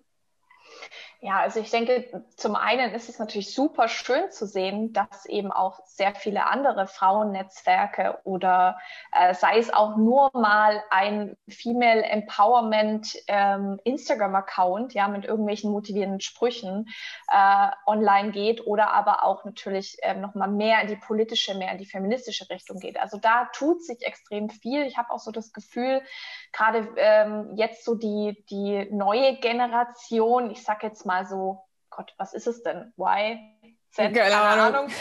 Ja, 1.25 1.39
also 1.39 1.61
ich 1.61 1.69
denke, 1.69 2.25
zum 2.35 2.57
einen 2.57 2.93
ist 2.93 3.07
es 3.07 3.17
natürlich 3.17 3.55
super 3.55 3.87
schön 3.87 4.29
zu 4.29 4.45
sehen, 4.45 4.91
dass 4.91 5.25
eben 5.25 5.53
auch 5.53 5.79
sehr 5.85 6.13
viele 6.15 6.47
andere 6.47 6.85
Frauennetzwerke 6.85 8.19
oder 8.25 8.77
äh, 9.13 9.33
sei 9.33 9.57
es 9.57 9.71
auch 9.71 9.95
nur 9.95 10.31
mal 10.33 10.83
ein 10.89 11.37
Female 11.47 12.03
Empowerment 12.03 13.15
ähm, 13.27 13.79
Instagram-Account, 13.85 14.93
ja, 14.95 15.07
mit 15.07 15.23
irgendwelchen 15.23 15.71
motivierenden 15.71 16.19
Sprüchen 16.19 16.89
äh, 17.31 17.69
online 17.87 18.31
geht 18.31 18.67
oder 18.67 18.91
aber 18.91 19.23
auch 19.23 19.45
natürlich 19.45 19.95
ähm, 20.01 20.19
nochmal 20.19 20.51
mehr 20.51 20.81
in 20.81 20.89
die 20.89 20.97
politische, 20.97 21.55
mehr 21.55 21.71
in 21.71 21.77
die 21.77 21.85
feministische 21.85 22.49
Richtung 22.49 22.79
geht. 22.79 22.99
Also 22.99 23.17
da 23.17 23.45
tut 23.53 23.81
sich 23.81 24.05
extrem 24.05 24.49
viel. 24.49 24.83
Ich 24.83 24.97
habe 24.97 25.09
auch 25.09 25.19
so 25.19 25.31
das 25.31 25.53
Gefühl, 25.53 26.01
gerade 26.53 26.87
ähm, 26.97 27.55
jetzt 27.55 27.83
so 27.83 27.95
die, 27.95 28.45
die 28.49 28.87
neue 28.91 29.35
Generation, 29.37 30.51
ich 30.51 30.63
sag 30.63 30.83
jetzt 30.83 31.05
mal 31.05 31.25
so, 31.25 31.63
Gott, 31.89 32.13
was 32.17 32.33
ist 32.33 32.47
es 32.47 32.63
denn? 32.63 32.93
Y? 32.97 33.39
Z? 33.91 34.13
Keine, 34.13 34.35
Ahnung. 34.35 34.75
Ahnung. 34.75 34.91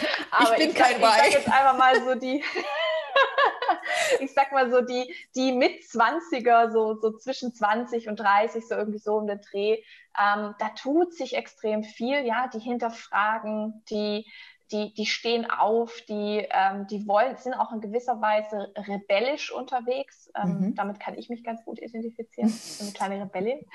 Ich 0.41 0.49
bin 0.57 0.69
ich 0.69 0.75
kein 0.75 0.99
sag, 0.99 1.17
Y. 1.17 1.27
Ich 1.27 1.33
sag 1.33 1.33
jetzt 1.33 1.51
einfach 1.51 1.77
mal 1.77 2.03
so 2.03 2.15
die, 2.15 2.43
ich 4.19 4.33
sag 4.33 4.51
mal 4.51 4.69
so 4.69 4.81
die, 4.81 5.15
die 5.35 5.51
mit 5.51 5.81
20er, 5.81 6.71
so, 6.71 6.99
so 6.99 7.17
zwischen 7.17 7.53
20 7.53 8.09
und 8.09 8.19
30, 8.19 8.67
so 8.67 8.75
irgendwie 8.75 8.99
so 8.99 9.15
um 9.15 9.27
den 9.27 9.41
Dreh, 9.41 9.81
ähm, 10.19 10.55
da 10.59 10.69
tut 10.79 11.13
sich 11.13 11.35
extrem 11.35 11.83
viel, 11.83 12.25
ja, 12.25 12.47
die 12.47 12.59
hinterfragen, 12.59 13.83
die 13.89 14.27
die, 14.73 14.93
die 14.93 15.05
stehen 15.05 15.49
auf, 15.49 16.01
die, 16.09 16.47
ähm, 16.49 16.87
die 16.87 17.07
wollen, 17.07 17.37
sind 17.37 17.53
auch 17.53 17.71
in 17.71 17.79
gewisser 17.79 18.19
Weise 18.19 18.73
rebellisch 18.75 19.51
unterwegs. 19.51 20.31
Ähm, 20.35 20.59
mhm. 20.59 20.75
Damit 20.75 20.99
kann 20.99 21.15
ich 21.17 21.29
mich 21.29 21.43
ganz 21.43 21.63
gut 21.63 21.79
identifizieren. 21.79 22.49
Ich 22.49 22.77
bin 22.79 22.87
eine 22.87 22.93
kleine 22.97 23.21
Rebellin. 23.21 23.65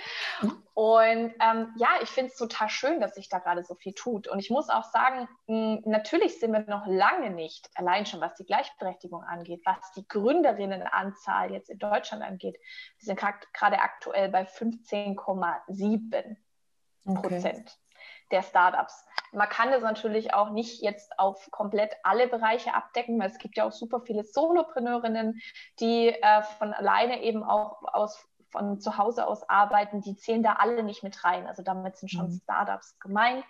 Mhm. 0.42 0.62
Und 0.74 1.34
ähm, 1.40 1.72
ja, 1.76 1.88
ich 2.02 2.08
finde 2.08 2.32
es 2.32 2.36
total 2.36 2.68
schön, 2.68 3.00
dass 3.00 3.14
sich 3.14 3.28
da 3.28 3.38
gerade 3.38 3.62
so 3.62 3.76
viel 3.76 3.92
tut. 3.94 4.26
Und 4.26 4.40
ich 4.40 4.50
muss 4.50 4.68
auch 4.68 4.84
sagen, 4.84 5.28
mh, 5.46 5.82
natürlich 5.84 6.40
sind 6.40 6.52
wir 6.52 6.60
noch 6.66 6.86
lange 6.86 7.30
nicht, 7.30 7.70
allein 7.74 8.04
schon 8.04 8.20
was 8.20 8.34
die 8.34 8.44
Gleichberechtigung 8.44 9.22
angeht, 9.22 9.62
was 9.64 9.92
die 9.96 10.06
Gründerinnenanzahl 10.08 11.52
jetzt 11.52 11.70
in 11.70 11.78
Deutschland 11.78 12.24
angeht. 12.24 12.58
Wir 12.98 13.06
sind 13.06 13.20
gerade 13.20 13.78
aktuell 13.78 14.28
bei 14.30 14.42
15,7 14.42 16.36
Prozent. 17.04 17.68
Okay 17.68 17.88
der 18.30 18.42
Startups. 18.42 19.06
Man 19.32 19.48
kann 19.48 19.70
das 19.70 19.82
natürlich 19.82 20.34
auch 20.34 20.50
nicht 20.50 20.82
jetzt 20.82 21.18
auf 21.18 21.50
komplett 21.50 21.94
alle 22.02 22.28
Bereiche 22.28 22.74
abdecken, 22.74 23.18
weil 23.18 23.30
es 23.30 23.38
gibt 23.38 23.56
ja 23.56 23.64
auch 23.64 23.72
super 23.72 24.00
viele 24.00 24.24
Solopreneurinnen, 24.24 25.40
die 25.80 26.08
äh, 26.08 26.42
von 26.58 26.72
alleine 26.72 27.22
eben 27.22 27.42
auch 27.42 27.82
aus 27.84 28.24
von 28.50 28.80
zu 28.80 28.96
Hause 28.96 29.26
aus 29.26 29.48
arbeiten, 29.48 30.00
die 30.00 30.16
zählen 30.16 30.42
da 30.42 30.54
alle 30.54 30.82
nicht 30.82 31.02
mit 31.02 31.22
rein. 31.24 31.46
Also 31.46 31.62
damit 31.62 31.96
sind 31.96 32.08
schon 32.10 32.26
mhm. 32.26 32.40
Startups 32.42 32.98
gemeint. 32.98 33.44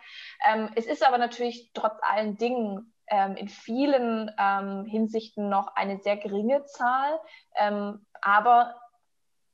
Ähm, 0.44 0.70
es 0.74 0.86
ist 0.86 1.06
aber 1.06 1.18
natürlich 1.18 1.70
trotz 1.72 1.98
allen 2.02 2.36
Dingen 2.36 2.92
ähm, 3.06 3.36
in 3.36 3.48
vielen 3.48 4.30
ähm, 4.38 4.84
Hinsichten 4.86 5.48
noch 5.48 5.74
eine 5.76 5.98
sehr 5.98 6.16
geringe 6.16 6.64
Zahl. 6.64 7.20
Ähm, 7.56 8.04
aber 8.20 8.74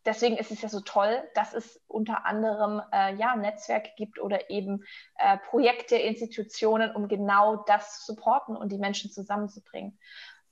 deswegen 0.05 0.37
ist 0.37 0.51
es 0.51 0.63
ja 0.63 0.69
so 0.69 0.81
toll, 0.81 1.23
dass 1.35 1.55
es 1.55 1.81
unter 1.89 2.27
anderem 2.27 2.83
äh, 2.93 3.15
ja, 3.15 3.37
Netzwerke 3.37 3.91
gibt 3.97 4.21
oder 4.21 4.51
eben 4.51 4.85
äh, 5.19 5.39
Projekte, 5.39 5.97
Institutionen, 5.97 6.95
um 6.95 7.09
genau 7.09 7.57
das 7.57 7.99
zu 8.01 8.13
supporten 8.13 8.57
und 8.57 8.71
die 8.73 8.79
Menschen 8.79 9.11
zusammenzubringen. 9.11 9.99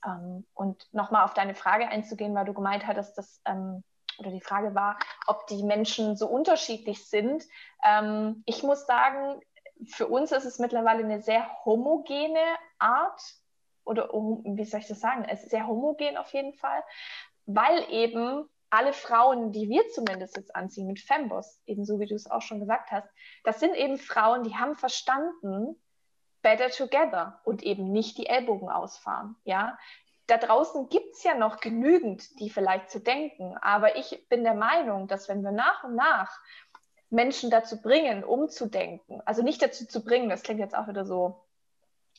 Ähm, 0.05 0.45
und 0.53 0.87
nochmal 0.93 1.23
auf 1.23 1.33
deine 1.33 1.55
Frage 1.55 1.87
einzugehen, 1.87 2.35
weil 2.35 2.45
du 2.45 2.53
gemeint 2.53 2.87
hattest, 2.87 3.17
dass 3.17 3.41
ähm, 3.45 3.83
oder 4.19 4.31
die 4.31 4.41
Frage 4.41 4.75
war, 4.75 4.99
ob 5.27 5.47
die 5.47 5.63
Menschen 5.63 6.15
so 6.15 6.27
unterschiedlich 6.27 7.09
sind. 7.09 7.43
Ähm, 7.83 8.43
ich 8.45 8.63
muss 8.63 8.85
sagen, 8.85 9.41
für 9.87 10.07
uns 10.07 10.31
ist 10.31 10.45
es 10.45 10.59
mittlerweile 10.59 11.03
eine 11.03 11.21
sehr 11.21 11.47
homogene 11.65 12.39
Art 12.79 13.21
oder 13.85 14.09
wie 14.09 14.65
soll 14.65 14.79
ich 14.79 14.87
das 14.87 14.99
sagen? 14.99 15.25
Es 15.27 15.43
ist 15.43 15.49
sehr 15.49 15.67
homogen 15.67 16.17
auf 16.17 16.31
jeden 16.33 16.53
Fall, 16.53 16.83
weil 17.45 17.83
eben 17.89 18.49
alle 18.73 18.91
Frauen, 18.91 19.51
die 19.51 19.69
wir 19.69 19.87
zumindest 19.89 20.35
jetzt 20.35 20.55
anziehen 20.55 20.87
mit 20.87 20.99
Femboss, 20.99 21.61
ebenso 21.67 21.99
wie 21.99 22.07
du 22.07 22.15
es 22.15 22.29
auch 22.29 22.41
schon 22.41 22.59
gesagt 22.59 22.91
hast, 22.91 23.07
das 23.43 23.59
sind 23.59 23.75
eben 23.75 23.99
Frauen, 23.99 24.43
die 24.43 24.55
haben 24.55 24.75
verstanden, 24.75 25.79
better 26.41 26.69
together 26.69 27.39
und 27.45 27.61
eben 27.61 27.91
nicht 27.91 28.17
die 28.17 28.25
Ellbogen 28.25 28.69
ausfahren. 28.69 29.35
Ja, 29.43 29.77
da 30.25 30.37
draußen 30.37 30.89
gibt 30.89 31.13
es 31.13 31.23
ja 31.23 31.35
noch 31.35 31.59
genügend, 31.59 32.39
die 32.39 32.49
vielleicht 32.49 32.89
zu 32.89 32.99
denken, 32.99 33.55
aber 33.61 33.95
ich 33.95 34.27
bin 34.27 34.43
der 34.43 34.55
Meinung, 34.55 35.07
dass 35.07 35.29
wenn 35.29 35.43
wir 35.43 35.51
nach 35.51 35.83
und 35.83 35.95
nach 35.95 36.39
Menschen 37.11 37.51
dazu 37.51 37.79
bringen, 37.79 38.23
umzudenken, 38.23 39.21
also 39.25 39.43
nicht 39.43 39.61
dazu 39.61 39.85
zu 39.85 40.03
bringen, 40.03 40.29
das 40.29 40.41
klingt 40.41 40.59
jetzt 40.59 40.75
auch 40.75 40.87
wieder 40.87 41.05
so 41.05 41.42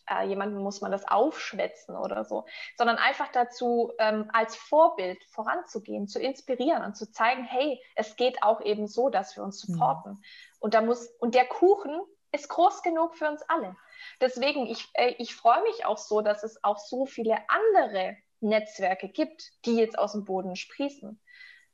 äh, 0.08 0.26
jemandem 0.26 0.62
muss 0.62 0.80
man 0.80 0.92
das 0.92 1.06
aufschwätzen 1.06 1.96
oder 1.96 2.24
so, 2.24 2.44
sondern 2.76 2.96
einfach 2.96 3.28
dazu 3.32 3.92
ähm, 3.98 4.30
als 4.32 4.56
Vorbild 4.56 5.22
voranzugehen, 5.24 6.08
zu 6.08 6.20
inspirieren 6.20 6.84
und 6.84 6.96
zu 6.96 7.10
zeigen, 7.10 7.44
hey, 7.44 7.80
es 7.94 8.16
geht 8.16 8.42
auch 8.42 8.60
eben 8.60 8.86
so, 8.86 9.08
dass 9.08 9.36
wir 9.36 9.42
uns 9.42 9.66
mhm. 9.66 9.74
supporten. 9.74 10.12
Mhm. 10.12 10.22
Und 10.60 10.74
da 10.74 10.80
muss, 10.80 11.08
und 11.20 11.34
der 11.34 11.46
Kuchen 11.46 12.00
ist 12.32 12.48
groß 12.48 12.82
genug 12.82 13.14
für 13.14 13.28
uns 13.28 13.42
alle. 13.48 13.76
Deswegen, 14.20 14.66
ich, 14.66 14.90
äh, 14.94 15.14
ich 15.18 15.34
freue 15.34 15.62
mich 15.62 15.86
auch 15.86 15.98
so, 15.98 16.20
dass 16.20 16.42
es 16.42 16.62
auch 16.64 16.78
so 16.78 17.06
viele 17.06 17.38
andere 17.48 18.16
Netzwerke 18.40 19.08
gibt, 19.08 19.52
die 19.64 19.76
jetzt 19.76 19.98
aus 19.98 20.12
dem 20.12 20.24
Boden 20.24 20.56
sprießen. 20.56 21.20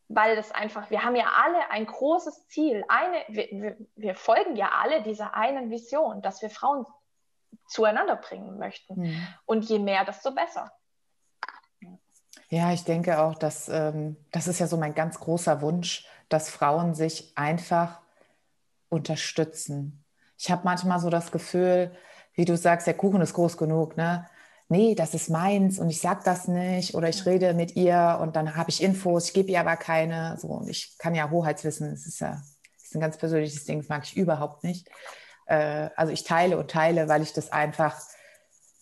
Weil 0.09 0.35
das 0.35 0.51
einfach, 0.51 0.91
wir 0.91 1.05
haben 1.05 1.15
ja 1.15 1.31
alle 1.37 1.71
ein 1.71 1.87
großes 1.87 2.49
Ziel. 2.49 2.85
Eine, 2.89 3.25
wir, 3.29 3.49
wir, 3.51 3.77
wir 3.95 4.15
folgen 4.15 4.57
ja 4.57 4.71
alle 4.73 5.03
dieser 5.03 5.35
einen 5.35 5.71
Vision, 5.71 6.21
dass 6.21 6.43
wir 6.43 6.51
Frauen 6.51 6.85
zueinander 7.71 8.17
bringen 8.17 8.59
möchten. 8.59 9.01
Mhm. 9.01 9.27
Und 9.47 9.65
je 9.65 9.79
mehr, 9.79 10.05
desto 10.05 10.33
besser. 10.33 10.73
Ja, 12.49 12.73
ich 12.73 12.85
denke 12.85 13.21
auch, 13.21 13.37
dass 13.37 13.69
ähm, 13.69 14.17
das 14.33 14.49
ist 14.49 14.59
ja 14.59 14.67
so 14.67 14.77
mein 14.77 14.95
ganz 14.95 15.21
großer 15.21 15.63
Wunsch, 15.63 16.07
dass 16.29 16.51
Frauen 16.51 16.95
sich 16.95 17.33
einfach 17.37 18.01
unterstützen. 18.89 20.05
Ich 20.37 20.51
habe 20.51 20.63
manchmal 20.65 20.99
so 20.99 21.11
das 21.11 21.31
Gefühl, 21.31 21.97
wie 22.35 22.45
du 22.45 22.57
sagst, 22.57 22.87
der 22.87 22.95
Kuchen 22.95 23.21
ist 23.21 23.35
groß 23.35 23.57
genug, 23.57 23.97
ne? 23.97 24.27
nee, 24.71 24.95
das 24.95 25.15
ist 25.15 25.29
meins 25.29 25.79
und 25.79 25.91
ich 25.91 26.01
sage 26.01 26.23
das 26.25 26.49
nicht 26.49 26.95
oder 26.95 27.09
ich 27.09 27.27
rede 27.27 27.55
mit 27.55 27.77
ihr 27.77 28.19
und 28.23 28.37
dann 28.37 28.57
habe 28.57 28.71
ich 28.71 28.83
Infos, 28.83 29.27
ich 29.27 29.35
gebe 29.35 29.51
ihr 29.51 29.61
aber 29.61 29.77
keine. 29.77 30.39
So, 30.39 30.49
und 30.49 30.69
ich 30.69 30.97
kann 30.97 31.15
ja 31.15 31.29
Hoheitswissen, 31.29 31.91
das 31.91 32.07
ist 32.07 32.21
ja 32.21 32.41
ist 32.83 32.95
ein 32.95 33.01
ganz 33.01 33.19
persönliches 33.19 33.65
Ding, 33.65 33.79
das 33.79 33.89
mag 33.89 34.05
ich 34.05 34.17
überhaupt 34.17 34.65
nicht. 34.65 34.89
Äh, 35.51 35.91
also 35.97 36.13
ich 36.13 36.25
teile 36.25 36.57
und 36.57 36.71
teile, 36.71 37.09
weil 37.09 37.23
ich 37.23 37.33
das 37.33 37.53
einfach, 37.53 38.01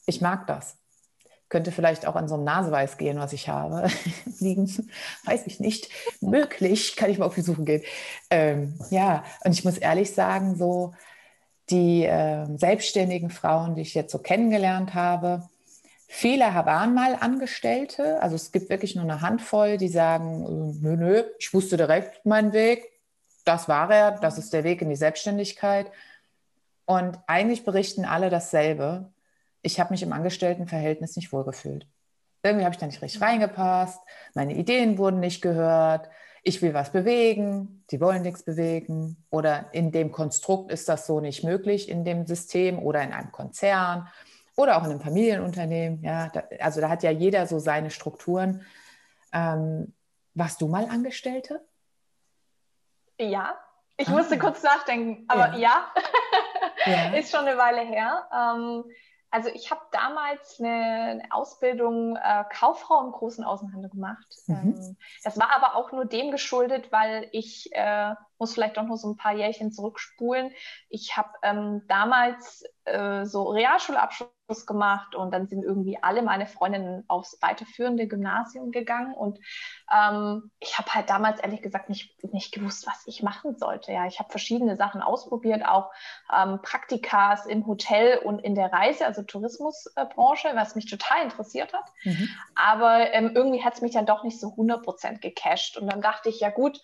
ich 0.06 0.20
mag 0.20 0.46
das. 0.46 0.76
Könnte 1.48 1.72
vielleicht 1.72 2.06
auch 2.06 2.14
an 2.14 2.28
so 2.28 2.34
einem 2.34 2.44
Naseweiß 2.44 2.98
gehen, 2.98 3.18
was 3.18 3.32
ich 3.32 3.48
habe. 3.48 3.88
Liegen, 4.38 4.66
weiß 5.24 5.46
ich 5.46 5.60
nicht. 5.60 5.88
Möglich, 6.20 6.94
kann 6.94 7.10
ich 7.10 7.18
mal 7.18 7.24
auf 7.24 7.34
die 7.34 7.40
Suche 7.40 7.64
gehen. 7.64 7.82
Ähm, 8.30 8.78
ja, 8.90 9.24
und 9.44 9.52
ich 9.52 9.64
muss 9.64 9.78
ehrlich 9.78 10.12
sagen, 10.14 10.56
so 10.56 10.92
die 11.70 12.04
äh, 12.04 12.46
selbstständigen 12.58 13.30
Frauen, 13.30 13.74
die 13.74 13.82
ich 13.82 13.94
jetzt 13.94 14.12
so 14.12 14.18
kennengelernt 14.18 14.94
habe, 14.94 15.48
Viele 16.10 16.46
waren 16.46 16.94
mal 16.94 17.16
Angestellte, 17.20 18.22
also 18.22 18.34
es 18.34 18.50
gibt 18.50 18.70
wirklich 18.70 18.94
nur 18.94 19.04
eine 19.04 19.20
Handvoll, 19.20 19.76
die 19.76 19.88
sagen, 19.88 20.80
nö, 20.80 20.96
nö, 20.96 21.24
ich 21.38 21.52
wusste 21.52 21.76
direkt 21.76 22.24
meinen 22.24 22.54
Weg, 22.54 22.82
das 23.44 23.68
war 23.68 23.90
er, 23.90 24.12
das 24.12 24.38
ist 24.38 24.54
der 24.54 24.64
Weg 24.64 24.80
in 24.80 24.88
die 24.88 24.96
Selbstständigkeit. 24.96 25.92
Und 26.88 27.18
eigentlich 27.26 27.66
berichten 27.66 28.06
alle 28.06 28.30
dasselbe. 28.30 29.12
Ich 29.60 29.78
habe 29.78 29.90
mich 29.90 30.02
im 30.02 30.14
Angestelltenverhältnis 30.14 31.16
nicht 31.16 31.34
wohlgefühlt. 31.34 31.86
Irgendwie 32.42 32.64
habe 32.64 32.74
ich 32.74 32.80
da 32.80 32.86
nicht 32.86 33.02
richtig 33.02 33.20
reingepasst, 33.20 34.00
meine 34.32 34.54
Ideen 34.54 34.96
wurden 34.96 35.20
nicht 35.20 35.42
gehört, 35.42 36.08
ich 36.42 36.62
will 36.62 36.72
was 36.72 36.90
bewegen, 36.90 37.84
die 37.90 38.00
wollen 38.00 38.22
nichts 38.22 38.42
bewegen 38.42 39.22
oder 39.28 39.66
in 39.72 39.92
dem 39.92 40.12
Konstrukt 40.12 40.72
ist 40.72 40.88
das 40.88 41.06
so 41.06 41.20
nicht 41.20 41.44
möglich 41.44 41.90
in 41.90 42.06
dem 42.06 42.26
System 42.26 42.78
oder 42.78 43.02
in 43.02 43.12
einem 43.12 43.32
Konzern 43.32 44.08
oder 44.56 44.78
auch 44.78 44.84
in 44.84 44.92
einem 44.92 45.00
Familienunternehmen. 45.00 46.02
Ja, 46.02 46.28
da, 46.28 46.44
also 46.58 46.80
da 46.80 46.88
hat 46.88 47.02
ja 47.02 47.10
jeder 47.10 47.46
so 47.46 47.58
seine 47.58 47.90
Strukturen. 47.90 48.64
Ähm, 49.34 49.92
warst 50.32 50.62
du 50.62 50.68
mal 50.68 50.86
Angestellte? 50.86 51.60
Ja, 53.20 53.58
ich 53.98 54.08
ah. 54.08 54.12
musste 54.12 54.38
kurz 54.38 54.62
nachdenken, 54.62 55.24
aber 55.28 55.58
ja, 55.58 55.58
ja. 55.58 55.92
ja. 56.90 57.10
ist 57.18 57.30
schon 57.30 57.46
eine 57.46 57.58
Weile 57.58 57.80
her. 57.80 58.28
Ähm, 58.32 58.84
also 59.30 59.50
ich 59.50 59.70
habe 59.70 59.82
damals 59.92 60.58
eine, 60.58 61.22
Ausbildung 61.30 62.16
äh, 62.16 62.44
Kauffrau 62.50 63.04
im 63.04 63.12
großen 63.12 63.44
Außenhandel 63.44 63.90
gemacht. 63.90 64.26
Mhm. 64.46 64.54
Ähm, 64.56 64.96
das 65.22 65.38
war 65.38 65.54
aber 65.54 65.76
auch 65.76 65.92
nur 65.92 66.06
dem 66.06 66.30
geschuldet, 66.30 66.90
weil 66.90 67.28
ich 67.32 67.70
äh, 67.72 68.14
muss 68.38 68.54
vielleicht 68.54 68.76
doch 68.76 68.84
noch 68.84 68.96
so 68.96 69.10
ein 69.10 69.16
paar 69.16 69.34
Jährchen 69.34 69.72
zurückspulen. 69.72 70.52
Ich 70.88 71.16
habe 71.16 71.30
ähm, 71.42 71.82
damals 71.88 72.64
äh, 72.84 73.24
so 73.24 73.44
Realschulabschluss 73.50 74.66
gemacht 74.66 75.14
und 75.14 75.32
dann 75.32 75.46
sind 75.46 75.62
irgendwie 75.62 75.98
alle 76.02 76.22
meine 76.22 76.46
Freundinnen 76.46 77.04
aufs 77.08 77.36
weiterführende 77.42 78.06
Gymnasium 78.06 78.70
gegangen 78.70 79.14
und 79.14 79.38
ähm, 79.94 80.50
ich 80.58 80.78
habe 80.78 80.94
halt 80.94 81.10
damals 81.10 81.40
ehrlich 81.40 81.60
gesagt 81.60 81.88
nicht, 81.88 82.22
nicht 82.32 82.52
gewusst, 82.52 82.86
was 82.86 83.06
ich 83.06 83.22
machen 83.22 83.56
sollte. 83.58 83.92
Ja, 83.92 84.06
ich 84.06 84.18
habe 84.18 84.30
verschiedene 84.30 84.76
Sachen 84.76 85.02
ausprobiert, 85.02 85.66
auch 85.66 85.90
ähm, 86.34 86.60
Praktikas 86.62 87.46
im 87.46 87.66
Hotel 87.66 88.18
und 88.18 88.38
in 88.38 88.54
der 88.54 88.72
Reise, 88.72 89.06
also 89.06 89.22
Tourismusbranche, 89.22 90.48
was 90.54 90.74
mich 90.74 90.88
total 90.88 91.24
interessiert 91.24 91.72
hat. 91.74 91.84
Mhm. 92.04 92.28
Aber 92.54 93.12
ähm, 93.12 93.32
irgendwie 93.34 93.62
hat 93.64 93.74
es 93.74 93.82
mich 93.82 93.92
dann 93.92 94.06
doch 94.06 94.24
nicht 94.24 94.40
so 94.40 94.50
100 94.50 94.82
Prozent 94.82 95.20
gecasht 95.20 95.76
und 95.76 95.86
dann 95.92 96.00
dachte 96.00 96.28
ich, 96.28 96.40
ja 96.40 96.50
gut, 96.50 96.80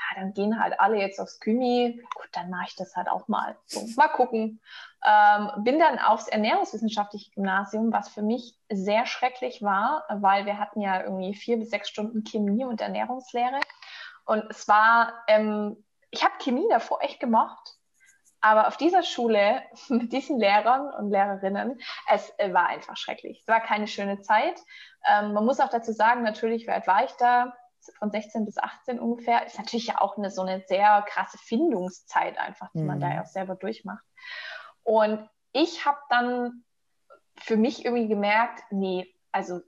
ja, 0.00 0.20
dann 0.20 0.32
gehen 0.32 0.62
halt 0.62 0.78
alle 0.80 0.98
jetzt 0.98 1.20
aufs 1.20 1.40
Kymi. 1.40 2.02
Gut, 2.14 2.28
dann 2.32 2.50
mache 2.50 2.66
ich 2.68 2.76
das 2.76 2.96
halt 2.96 3.08
auch 3.08 3.28
mal. 3.28 3.56
So, 3.66 3.86
mal 3.96 4.08
gucken. 4.08 4.60
Ähm, 5.04 5.50
bin 5.58 5.78
dann 5.78 5.98
aufs 5.98 6.28
ernährungswissenschaftliche 6.28 7.30
Gymnasium, 7.32 7.92
was 7.92 8.08
für 8.08 8.22
mich 8.22 8.58
sehr 8.70 9.06
schrecklich 9.06 9.62
war, 9.62 10.04
weil 10.08 10.46
wir 10.46 10.58
hatten 10.58 10.80
ja 10.80 11.02
irgendwie 11.02 11.34
vier 11.34 11.58
bis 11.58 11.70
sechs 11.70 11.88
Stunden 11.88 12.24
Chemie 12.24 12.64
und 12.64 12.80
Ernährungslehre. 12.80 13.60
Und 14.24 14.44
es 14.50 14.66
war, 14.68 15.12
ähm, 15.26 15.84
ich 16.10 16.24
habe 16.24 16.34
Chemie 16.42 16.66
davor 16.70 17.02
echt 17.02 17.20
gemocht. 17.20 17.76
Aber 18.40 18.68
auf 18.68 18.78
dieser 18.78 19.02
Schule 19.02 19.62
mit 19.88 20.12
diesen 20.12 20.38
Lehrern 20.38 20.92
und 20.94 21.10
Lehrerinnen, 21.10 21.78
es 22.10 22.32
äh, 22.38 22.54
war 22.54 22.68
einfach 22.68 22.96
schrecklich. 22.96 23.40
Es 23.40 23.48
war 23.48 23.60
keine 23.60 23.86
schöne 23.86 24.20
Zeit. 24.22 24.58
Ähm, 25.06 25.34
man 25.34 25.44
muss 25.44 25.60
auch 25.60 25.68
dazu 25.68 25.92
sagen, 25.92 26.22
natürlich, 26.22 26.70
alt 26.70 26.86
war 26.86 27.04
ich 27.04 27.12
da? 27.12 27.52
Von 27.98 28.10
16 28.10 28.44
bis 28.44 28.58
18 28.58 28.98
ungefähr, 28.98 29.46
ist 29.46 29.58
natürlich 29.58 29.86
ja 29.86 30.00
auch 30.00 30.16
eine 30.16 30.30
so 30.30 30.42
eine 30.42 30.62
sehr 30.66 31.04
krasse 31.08 31.38
Findungszeit 31.38 32.38
einfach, 32.38 32.70
die 32.74 32.80
mhm. 32.80 32.86
man 32.86 33.00
da 33.00 33.08
mhm. 33.08 33.12
ja 33.14 33.22
auch 33.22 33.26
selber 33.26 33.54
durchmacht. 33.54 34.04
Und 34.82 35.28
ich 35.52 35.84
habe 35.84 35.98
dann 36.08 36.64
für 37.36 37.56
mich 37.56 37.84
irgendwie 37.84 38.08
gemerkt, 38.08 38.62
nee, 38.70 39.12
also 39.32 39.60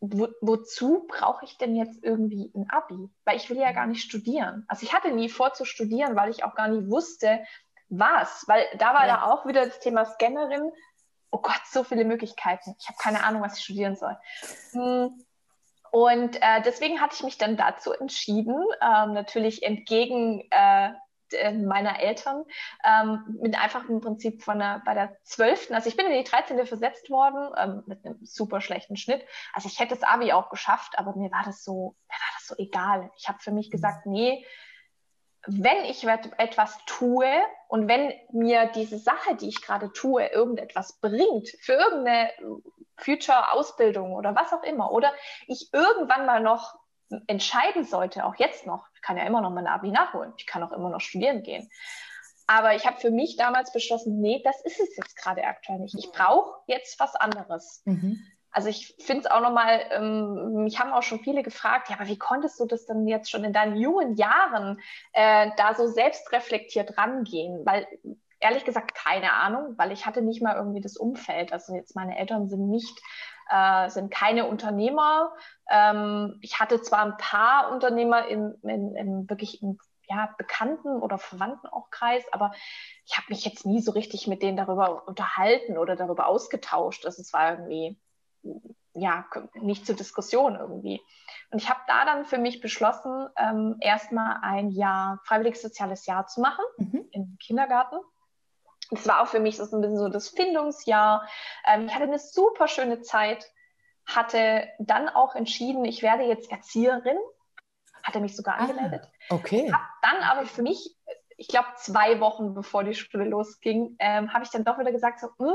wo, 0.00 0.28
wozu 0.40 1.06
brauche 1.08 1.44
ich 1.44 1.56
denn 1.56 1.76
jetzt 1.76 2.02
irgendwie 2.02 2.52
ein 2.54 2.68
Abi? 2.70 3.08
Weil 3.24 3.36
ich 3.36 3.48
will 3.48 3.58
ja 3.58 3.72
gar 3.72 3.86
nicht 3.86 4.02
studieren. 4.02 4.64
Also 4.68 4.84
ich 4.84 4.92
hatte 4.92 5.10
nie 5.12 5.28
vor 5.28 5.54
zu 5.54 5.64
studieren, 5.64 6.16
weil 6.16 6.30
ich 6.30 6.44
auch 6.44 6.54
gar 6.54 6.68
nicht 6.68 6.90
wusste, 6.90 7.44
was. 7.88 8.44
Weil 8.46 8.66
da 8.78 8.92
war 8.94 9.06
ja. 9.06 9.16
da 9.16 9.22
auch 9.24 9.46
wieder 9.46 9.64
das 9.64 9.80
Thema 9.80 10.04
Scannerin. 10.04 10.70
Oh 11.30 11.40
Gott, 11.40 11.60
so 11.70 11.84
viele 11.84 12.04
Möglichkeiten. 12.04 12.76
Ich 12.78 12.88
habe 12.88 12.98
keine 12.98 13.24
Ahnung, 13.24 13.42
was 13.42 13.58
ich 13.58 13.64
studieren 13.64 13.96
soll. 13.96 14.16
Hm 14.72 15.23
und 15.94 16.42
äh, 16.42 16.60
deswegen 16.64 17.00
hatte 17.00 17.14
ich 17.14 17.22
mich 17.22 17.38
dann 17.38 17.56
dazu 17.56 17.92
entschieden, 17.92 18.56
ähm, 18.82 19.12
natürlich 19.12 19.62
entgegen 19.62 20.42
äh, 20.50 20.90
meiner 21.52 22.00
Eltern, 22.00 22.42
ähm, 22.84 23.38
mit 23.40 23.56
einfach 23.56 23.88
im 23.88 24.00
Prinzip 24.00 24.42
von 24.42 24.58
der, 24.58 24.82
bei 24.84 24.94
der 24.94 25.16
12., 25.22 25.70
also 25.70 25.88
ich 25.88 25.96
bin 25.96 26.06
in 26.06 26.18
die 26.18 26.28
13. 26.28 26.66
versetzt 26.66 27.10
worden, 27.10 27.48
ähm, 27.56 27.84
mit 27.86 28.04
einem 28.04 28.18
super 28.24 28.60
schlechten 28.60 28.96
Schnitt. 28.96 29.24
Also 29.52 29.68
ich 29.68 29.78
hätte 29.78 29.94
das 29.94 30.02
Abi 30.02 30.32
auch 30.32 30.50
geschafft, 30.50 30.98
aber 30.98 31.14
mir 31.14 31.30
war 31.30 31.44
das 31.44 31.62
so, 31.62 31.94
mir 32.08 32.16
war 32.16 32.38
das 32.38 32.48
so 32.48 32.56
egal. 32.58 33.12
Ich 33.16 33.28
habe 33.28 33.38
für 33.38 33.52
mich 33.52 33.70
gesagt, 33.70 34.04
nee, 34.04 34.44
wenn 35.46 35.84
ich 35.84 36.04
etwas 36.04 36.78
tue 36.86 37.30
und 37.68 37.88
wenn 37.88 38.12
mir 38.32 38.66
diese 38.74 38.98
Sache, 38.98 39.36
die 39.36 39.48
ich 39.48 39.62
gerade 39.62 39.92
tue, 39.92 40.26
irgendetwas 40.26 41.00
bringt, 41.00 41.48
für 41.60 41.74
irgendeine 41.74 42.30
Future-Ausbildung 42.96 44.12
oder 44.12 44.34
was 44.34 44.52
auch 44.52 44.62
immer, 44.62 44.92
oder 44.92 45.12
ich 45.46 45.70
irgendwann 45.72 46.26
mal 46.26 46.40
noch 46.40 46.78
entscheiden 47.26 47.84
sollte, 47.84 48.24
auch 48.24 48.36
jetzt 48.36 48.66
noch, 48.66 48.86
ich 48.94 49.02
kann 49.02 49.16
ja 49.16 49.24
immer 49.24 49.40
noch 49.40 49.50
mein 49.50 49.66
Abi 49.66 49.90
nachholen, 49.90 50.32
ich 50.36 50.46
kann 50.46 50.62
auch 50.62 50.72
immer 50.72 50.90
noch 50.90 51.00
studieren 51.00 51.42
gehen. 51.42 51.70
Aber 52.46 52.74
ich 52.74 52.86
habe 52.86 53.00
für 53.00 53.10
mich 53.10 53.36
damals 53.36 53.72
beschlossen, 53.72 54.20
nee, 54.20 54.42
das 54.44 54.60
ist 54.62 54.78
es 54.78 54.96
jetzt 54.96 55.16
gerade 55.16 55.44
aktuell 55.44 55.78
nicht. 55.78 55.96
Ich 55.98 56.10
brauche 56.10 56.60
jetzt 56.66 57.00
was 57.00 57.14
anderes. 57.14 57.82
Mhm. 57.84 58.20
Also 58.54 58.68
ich 58.68 58.94
finde 59.00 59.22
es 59.22 59.26
auch 59.26 59.40
nochmal, 59.40 59.84
ähm, 59.90 60.62
mich 60.62 60.78
haben 60.78 60.92
auch 60.92 61.02
schon 61.02 61.18
viele 61.18 61.42
gefragt, 61.42 61.90
ja, 61.90 61.96
aber 61.96 62.06
wie 62.06 62.18
konntest 62.18 62.60
du 62.60 62.66
das 62.66 62.86
denn 62.86 63.08
jetzt 63.08 63.28
schon 63.28 63.42
in 63.42 63.52
deinen 63.52 63.76
jungen 63.76 64.14
Jahren 64.14 64.80
äh, 65.12 65.50
da 65.56 65.74
so 65.74 65.88
selbstreflektiert 65.88 66.96
rangehen? 66.96 67.66
Weil 67.66 67.88
ehrlich 68.38 68.64
gesagt 68.64 68.94
keine 68.94 69.32
Ahnung, 69.32 69.74
weil 69.76 69.90
ich 69.90 70.06
hatte 70.06 70.22
nicht 70.22 70.40
mal 70.40 70.54
irgendwie 70.54 70.80
das 70.80 70.96
Umfeld. 70.96 71.52
Also 71.52 71.74
jetzt 71.74 71.96
meine 71.96 72.16
Eltern 72.16 72.46
sind 72.46 72.68
nicht, 72.70 72.96
äh, 73.50 73.90
sind 73.90 74.12
keine 74.12 74.46
Unternehmer. 74.46 75.32
Ähm, 75.68 76.38
ich 76.40 76.60
hatte 76.60 76.80
zwar 76.80 77.04
ein 77.04 77.16
paar 77.16 77.72
Unternehmer 77.72 78.28
im, 78.28 78.54
in, 78.62 78.94
im 78.94 79.28
wirklich 79.28 79.62
im 79.62 79.78
ja, 80.08 80.32
Bekannten 80.38 81.02
oder 81.02 81.18
Verwandten 81.18 81.66
auch 81.66 81.90
Kreis, 81.90 82.22
aber 82.30 82.52
ich 83.04 83.16
habe 83.16 83.26
mich 83.30 83.44
jetzt 83.44 83.66
nie 83.66 83.80
so 83.80 83.90
richtig 83.90 84.28
mit 84.28 84.42
denen 84.42 84.56
darüber 84.56 85.08
unterhalten 85.08 85.76
oder 85.76 85.96
darüber 85.96 86.28
ausgetauscht. 86.28 87.04
Also 87.04 87.20
es 87.20 87.32
war 87.32 87.52
irgendwie 87.52 87.98
ja, 88.94 89.26
nicht 89.54 89.86
zur 89.86 89.96
Diskussion 89.96 90.56
irgendwie. 90.56 91.00
Und 91.50 91.60
ich 91.60 91.68
habe 91.68 91.80
da 91.88 92.04
dann 92.04 92.24
für 92.24 92.38
mich 92.38 92.60
beschlossen, 92.60 93.28
ähm, 93.36 93.76
erstmal 93.80 94.38
ein 94.42 94.70
Jahr 94.70 95.20
freiwilliges 95.24 95.62
soziales 95.62 96.06
Jahr 96.06 96.26
zu 96.26 96.40
machen 96.40 96.64
mhm. 96.78 97.08
im 97.10 97.36
Kindergarten. 97.40 97.96
Das 98.90 99.08
war 99.08 99.22
auch 99.22 99.26
für 99.26 99.40
mich 99.40 99.56
so 99.56 99.64
ein 99.64 99.80
bisschen 99.80 99.98
so 99.98 100.08
das 100.08 100.28
Findungsjahr. 100.28 101.26
Ähm, 101.66 101.86
ich 101.86 101.94
hatte 101.94 102.04
eine 102.04 102.18
super 102.18 102.68
schöne 102.68 103.00
Zeit, 103.00 103.50
hatte 104.06 104.68
dann 104.78 105.08
auch 105.08 105.34
entschieden, 105.34 105.84
ich 105.84 106.02
werde 106.02 106.24
jetzt 106.24 106.50
Erzieherin, 106.50 107.16
hatte 108.02 108.20
mich 108.20 108.36
sogar 108.36 108.56
ah, 108.56 108.58
angemeldet. 108.58 109.10
Ah, 109.28 109.34
okay. 109.34 109.72
Hab 109.72 109.80
dann 110.02 110.22
aber 110.22 110.46
für 110.46 110.62
mich, 110.62 110.94
ich 111.36 111.48
glaube 111.48 111.68
zwei 111.76 112.20
Wochen 112.20 112.54
bevor 112.54 112.84
die 112.84 112.94
Schule 112.94 113.24
losging, 113.24 113.96
ähm, 113.98 114.32
habe 114.32 114.44
ich 114.44 114.50
dann 114.50 114.64
doch 114.64 114.78
wieder 114.78 114.92
gesagt, 114.92 115.20
so, 115.20 115.28
hm, 115.38 115.54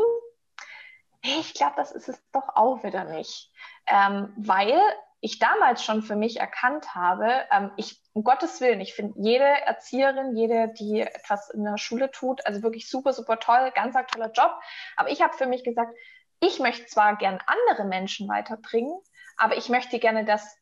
ich 1.21 1.53
glaube, 1.53 1.73
das 1.77 1.91
ist 1.91 2.10
es 2.10 2.21
doch 2.32 2.55
auch 2.55 2.84
wieder 2.84 3.03
nicht. 3.03 3.51
Ähm, 3.88 4.34
weil 4.38 4.79
ich 5.21 5.39
damals 5.39 5.84
schon 5.84 6.01
für 6.01 6.15
mich 6.15 6.39
erkannt 6.39 6.95
habe, 6.95 7.45
ähm, 7.51 7.71
ich, 7.75 8.01
um 8.13 8.23
Gottes 8.23 8.62
Willen, 8.62 8.79
ich 8.79 8.93
finde 8.93 9.15
jede 9.17 9.45
Erzieherin, 9.45 10.36
jede, 10.36 10.69
die 10.69 11.01
etwas 11.01 11.49
in 11.49 11.63
der 11.63 11.77
Schule 11.77 12.12
tut, 12.12 12.45
also 12.45 12.63
wirklich 12.63 12.89
super, 12.89 13.12
super 13.12 13.39
toll, 13.39 13.71
ganz 13.75 13.95
toller 14.12 14.32
Job. 14.32 14.51
Aber 14.95 15.10
ich 15.10 15.21
habe 15.21 15.36
für 15.36 15.45
mich 15.45 15.63
gesagt, 15.63 15.93
ich 16.39 16.60
möchte 16.60 16.86
zwar 16.86 17.17
gern 17.17 17.39
andere 17.45 17.86
Menschen 17.86 18.29
weiterbringen, 18.29 18.97
aber 19.36 19.58
ich 19.58 19.69
möchte 19.69 19.99
gerne, 19.99 20.23
dass 20.23 20.58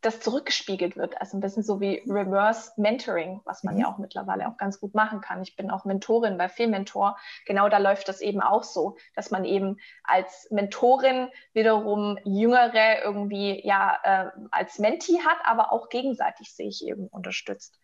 das 0.00 0.20
zurückgespiegelt 0.20 0.96
wird. 0.96 1.20
Also 1.20 1.36
ein 1.36 1.40
bisschen 1.40 1.62
so 1.62 1.80
wie 1.80 2.02
Reverse 2.06 2.72
Mentoring, 2.76 3.40
was 3.44 3.64
man 3.64 3.74
mhm. 3.74 3.80
ja 3.80 3.88
auch 3.88 3.98
mittlerweile 3.98 4.48
auch 4.48 4.56
ganz 4.56 4.80
gut 4.80 4.94
machen 4.94 5.20
kann. 5.20 5.42
Ich 5.42 5.56
bin 5.56 5.70
auch 5.70 5.84
Mentorin 5.84 6.38
bei 6.38 6.48
Filmmentor. 6.48 7.18
Genau 7.46 7.68
da 7.68 7.78
läuft 7.78 8.08
das 8.08 8.20
eben 8.20 8.40
auch 8.40 8.64
so, 8.64 8.96
dass 9.14 9.30
man 9.30 9.44
eben 9.44 9.78
als 10.04 10.48
Mentorin 10.50 11.28
wiederum 11.52 12.18
Jüngere 12.24 13.02
irgendwie 13.02 13.66
ja 13.66 13.98
äh, 14.02 14.30
als 14.50 14.78
Mentee 14.78 15.20
hat, 15.20 15.38
aber 15.44 15.72
auch 15.72 15.88
gegenseitig 15.88 16.54
sich 16.54 16.86
eben 16.86 17.06
unterstützt. 17.08 17.78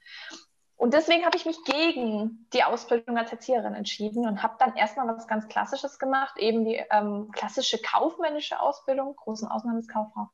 Und 0.78 0.92
deswegen 0.92 1.24
habe 1.24 1.38
ich 1.38 1.46
mich 1.46 1.56
gegen 1.64 2.46
die 2.52 2.62
Ausbildung 2.62 3.16
als 3.16 3.32
Erzieherin 3.32 3.74
entschieden 3.74 4.26
und 4.26 4.42
habe 4.42 4.56
dann 4.58 4.76
erstmal 4.76 5.08
was 5.08 5.26
ganz 5.26 5.48
Klassisches 5.48 5.98
gemacht, 5.98 6.36
eben 6.38 6.66
die 6.66 6.82
ähm, 6.90 7.30
klassische 7.32 7.78
kaufmännische 7.78 8.60
Ausbildung, 8.60 9.16
großen 9.16 9.48
Auslandskauffrau 9.48 10.28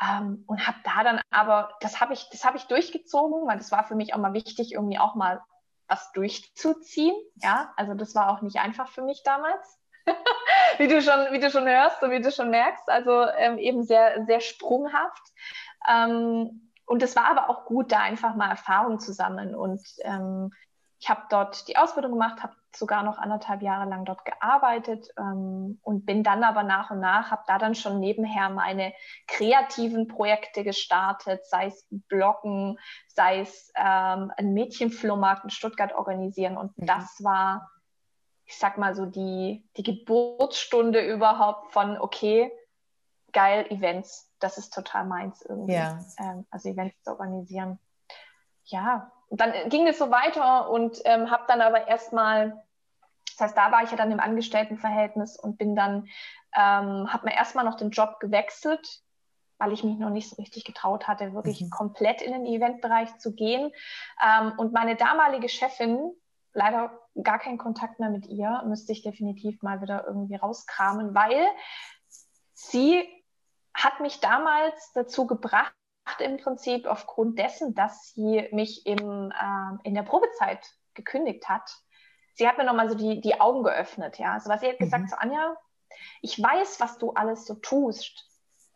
ähm, 0.00 0.44
und 0.46 0.66
habe 0.66 0.78
da 0.84 1.04
dann 1.04 1.20
aber, 1.30 1.74
das 1.80 2.00
habe 2.00 2.12
ich, 2.12 2.28
das 2.30 2.44
habe 2.44 2.56
ich 2.56 2.64
durchgezogen, 2.64 3.46
weil 3.46 3.56
das 3.56 3.72
war 3.72 3.84
für 3.84 3.94
mich 3.94 4.14
auch 4.14 4.18
mal 4.18 4.34
wichtig, 4.34 4.72
irgendwie 4.72 4.98
auch 4.98 5.14
mal 5.14 5.42
was 5.88 6.12
durchzuziehen. 6.12 7.14
Ja, 7.36 7.72
also 7.76 7.94
das 7.94 8.14
war 8.14 8.30
auch 8.30 8.42
nicht 8.42 8.56
einfach 8.56 8.88
für 8.88 9.02
mich 9.02 9.22
damals. 9.22 9.78
wie 10.78 10.88
du 10.88 11.02
schon, 11.02 11.32
wie 11.32 11.40
du 11.40 11.50
schon 11.50 11.66
hörst 11.66 12.02
und 12.02 12.10
wie 12.10 12.20
du 12.20 12.30
schon 12.30 12.50
merkst, 12.50 12.88
also 12.88 13.26
ähm, 13.36 13.58
eben 13.58 13.82
sehr, 13.82 14.24
sehr 14.26 14.40
sprunghaft. 14.40 15.22
Ähm, 15.88 16.72
und 16.84 17.02
es 17.02 17.16
war 17.16 17.24
aber 17.24 17.50
auch 17.50 17.64
gut, 17.64 17.90
da 17.90 18.00
einfach 18.00 18.34
mal 18.36 18.50
Erfahrung 18.50 19.00
zu 19.00 19.12
sammeln. 19.12 19.54
Und 19.54 19.82
ähm, 20.02 20.52
ich 21.00 21.10
habe 21.10 21.22
dort 21.30 21.66
die 21.68 21.76
Ausbildung 21.76 22.12
gemacht, 22.12 22.42
habe 22.42 22.54
sogar 22.78 23.02
noch 23.02 23.18
anderthalb 23.18 23.62
Jahre 23.62 23.88
lang 23.88 24.04
dort 24.04 24.24
gearbeitet 24.24 25.08
ähm, 25.18 25.78
und 25.82 26.06
bin 26.06 26.22
dann 26.22 26.44
aber 26.44 26.62
nach 26.62 26.90
und 26.90 27.00
nach, 27.00 27.30
habe 27.30 27.42
da 27.46 27.58
dann 27.58 27.74
schon 27.74 28.00
nebenher 28.00 28.50
meine 28.50 28.92
kreativen 29.26 30.08
Projekte 30.08 30.64
gestartet, 30.64 31.44
sei 31.46 31.66
es 31.66 31.86
Bloggen, 31.90 32.78
sei 33.08 33.40
es 33.40 33.72
ähm, 33.76 34.32
ein 34.36 34.52
Mädchenflohmarkt 34.52 35.44
in 35.44 35.50
Stuttgart 35.50 35.94
organisieren. 35.94 36.56
Und 36.56 36.76
mhm. 36.78 36.86
das 36.86 37.22
war, 37.22 37.70
ich 38.44 38.56
sag 38.58 38.78
mal 38.78 38.94
so, 38.94 39.06
die, 39.06 39.68
die 39.76 39.82
Geburtsstunde 39.82 41.00
überhaupt 41.00 41.72
von, 41.72 41.98
okay, 41.98 42.52
geil, 43.32 43.66
Events, 43.70 44.32
das 44.38 44.58
ist 44.58 44.72
total 44.72 45.04
meins 45.04 45.42
irgendwie. 45.42 45.74
Ja. 45.74 45.98
Ähm, 46.18 46.46
also 46.50 46.68
Events 46.68 47.02
zu 47.02 47.10
organisieren. 47.10 47.78
Ja, 48.64 49.12
dann 49.30 49.52
ging 49.68 49.86
es 49.86 49.98
so 49.98 50.10
weiter 50.10 50.70
und 50.70 51.00
ähm, 51.04 51.30
habe 51.30 51.44
dann 51.48 51.60
aber 51.60 51.88
erstmal 51.88 52.62
das 53.36 53.48
heißt, 53.48 53.56
da 53.56 53.70
war 53.70 53.82
ich 53.82 53.90
ja 53.90 53.96
dann 53.96 54.10
im 54.10 54.20
Angestelltenverhältnis 54.20 55.38
und 55.38 55.58
bin 55.58 55.76
dann, 55.76 56.08
ähm, 56.56 57.12
habe 57.12 57.26
mir 57.26 57.34
erstmal 57.34 57.64
noch 57.64 57.76
den 57.76 57.90
Job 57.90 58.18
gewechselt, 58.18 59.02
weil 59.58 59.72
ich 59.72 59.84
mich 59.84 59.98
noch 59.98 60.10
nicht 60.10 60.30
so 60.30 60.36
richtig 60.36 60.64
getraut 60.64 61.06
hatte, 61.06 61.34
wirklich 61.34 61.60
mhm. 61.60 61.70
komplett 61.70 62.22
in 62.22 62.32
den 62.32 62.46
Eventbereich 62.46 63.18
zu 63.18 63.34
gehen. 63.34 63.72
Ähm, 64.24 64.52
und 64.56 64.72
meine 64.72 64.96
damalige 64.96 65.48
Chefin, 65.48 66.12
leider 66.54 66.98
gar 67.22 67.38
keinen 67.38 67.58
Kontakt 67.58 68.00
mehr 68.00 68.10
mit 68.10 68.26
ihr, 68.26 68.62
müsste 68.66 68.92
ich 68.92 69.02
definitiv 69.02 69.62
mal 69.62 69.82
wieder 69.82 70.06
irgendwie 70.06 70.36
rauskramen, 70.36 71.14
weil 71.14 71.46
sie 72.54 73.06
hat 73.74 74.00
mich 74.00 74.20
damals 74.20 74.92
dazu 74.94 75.26
gebracht, 75.26 75.74
im 76.20 76.38
Prinzip 76.38 76.86
aufgrund 76.86 77.38
dessen, 77.38 77.74
dass 77.74 78.12
sie 78.14 78.48
mich 78.52 78.86
im, 78.86 79.30
äh, 79.30 79.88
in 79.88 79.94
der 79.94 80.04
Probezeit 80.04 80.66
gekündigt 80.94 81.48
hat, 81.48 81.70
sie 82.36 82.46
hat 82.46 82.58
mir 82.58 82.64
nochmal 82.64 82.88
so 82.88 82.94
die, 82.94 83.20
die 83.20 83.40
Augen 83.40 83.64
geöffnet, 83.64 84.18
ja. 84.18 84.34
Also 84.34 84.48
was 84.48 84.60
sie 84.60 84.68
hat 84.68 84.78
gesagt, 84.78 85.04
mhm. 85.04 85.08
so 85.08 85.16
Anja, 85.16 85.56
ich 86.22 86.40
weiß, 86.40 86.80
was 86.80 86.98
du 86.98 87.12
alles 87.12 87.46
so 87.46 87.54
tust 87.54 88.26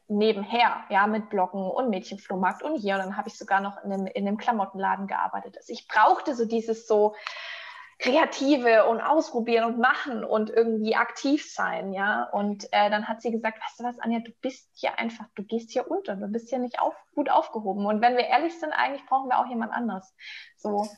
nebenher, 0.09 0.85
ja, 0.89 1.07
mit 1.07 1.31
Bloggen 1.31 1.71
und 1.71 1.91
Mädchenflohmarkt 1.91 2.63
und 2.63 2.77
hier. 2.77 2.95
Und 2.95 3.01
dann 3.03 3.17
habe 3.17 3.29
ich 3.29 3.39
sogar 3.39 3.61
noch 3.61 3.83
in 3.85 3.93
einem, 3.93 4.07
in 4.07 4.27
einem 4.27 4.39
Klamottenladen 4.39 5.07
gearbeitet. 5.07 5.57
Also 5.57 5.73
ich 5.73 5.87
brauchte 5.87 6.35
so 6.35 6.47
dieses 6.47 6.89
so 6.89 7.15
Kreative 8.01 8.87
und 8.87 9.01
ausprobieren 9.01 9.65
und 9.65 9.79
machen 9.79 10.25
und 10.25 10.49
irgendwie 10.49 10.97
aktiv 10.97 11.53
sein, 11.53 11.93
ja. 11.93 12.25
Und 12.33 12.65
äh, 12.73 12.91
dann 12.91 13.09
hat 13.09 13.21
sie 13.21 13.31
gesagt, 13.31 13.61
weißt 13.63 13.81
du 13.81 13.85
was, 13.85 13.99
Anja, 14.01 14.21
du 14.21 14.33
bist 14.41 14.71
hier 14.73 14.99
einfach, 14.99 15.27
du 15.35 15.45
gehst 15.45 15.71
hier 15.71 15.89
unter, 15.89 16.17
du 16.17 16.27
bist 16.27 16.49
hier 16.49 16.59
nicht 16.59 16.81
auf, 16.81 16.95
gut 17.15 17.31
aufgehoben. 17.31 17.85
Und 17.85 18.01
wenn 18.01 18.17
wir 18.17 18.25
ehrlich 18.25 18.59
sind, 18.59 18.73
eigentlich 18.73 19.05
brauchen 19.07 19.29
wir 19.29 19.39
auch 19.39 19.47
jemand 19.47 19.73
anders. 19.73 20.15
So. 20.57 20.89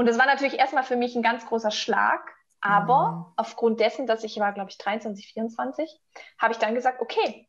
Und 0.00 0.06
das 0.06 0.16
war 0.16 0.24
natürlich 0.24 0.58
erstmal 0.58 0.82
für 0.82 0.96
mich 0.96 1.14
ein 1.14 1.20
ganz 1.20 1.44
großer 1.44 1.70
Schlag. 1.70 2.22
Aber 2.62 3.10
mhm. 3.10 3.24
aufgrund 3.36 3.80
dessen, 3.80 4.06
dass 4.06 4.24
ich 4.24 4.40
war, 4.40 4.54
glaube 4.54 4.70
ich, 4.70 4.78
23, 4.78 5.30
24, 5.30 6.00
habe 6.38 6.54
ich 6.54 6.58
dann 6.58 6.74
gesagt, 6.74 7.02
okay, 7.02 7.46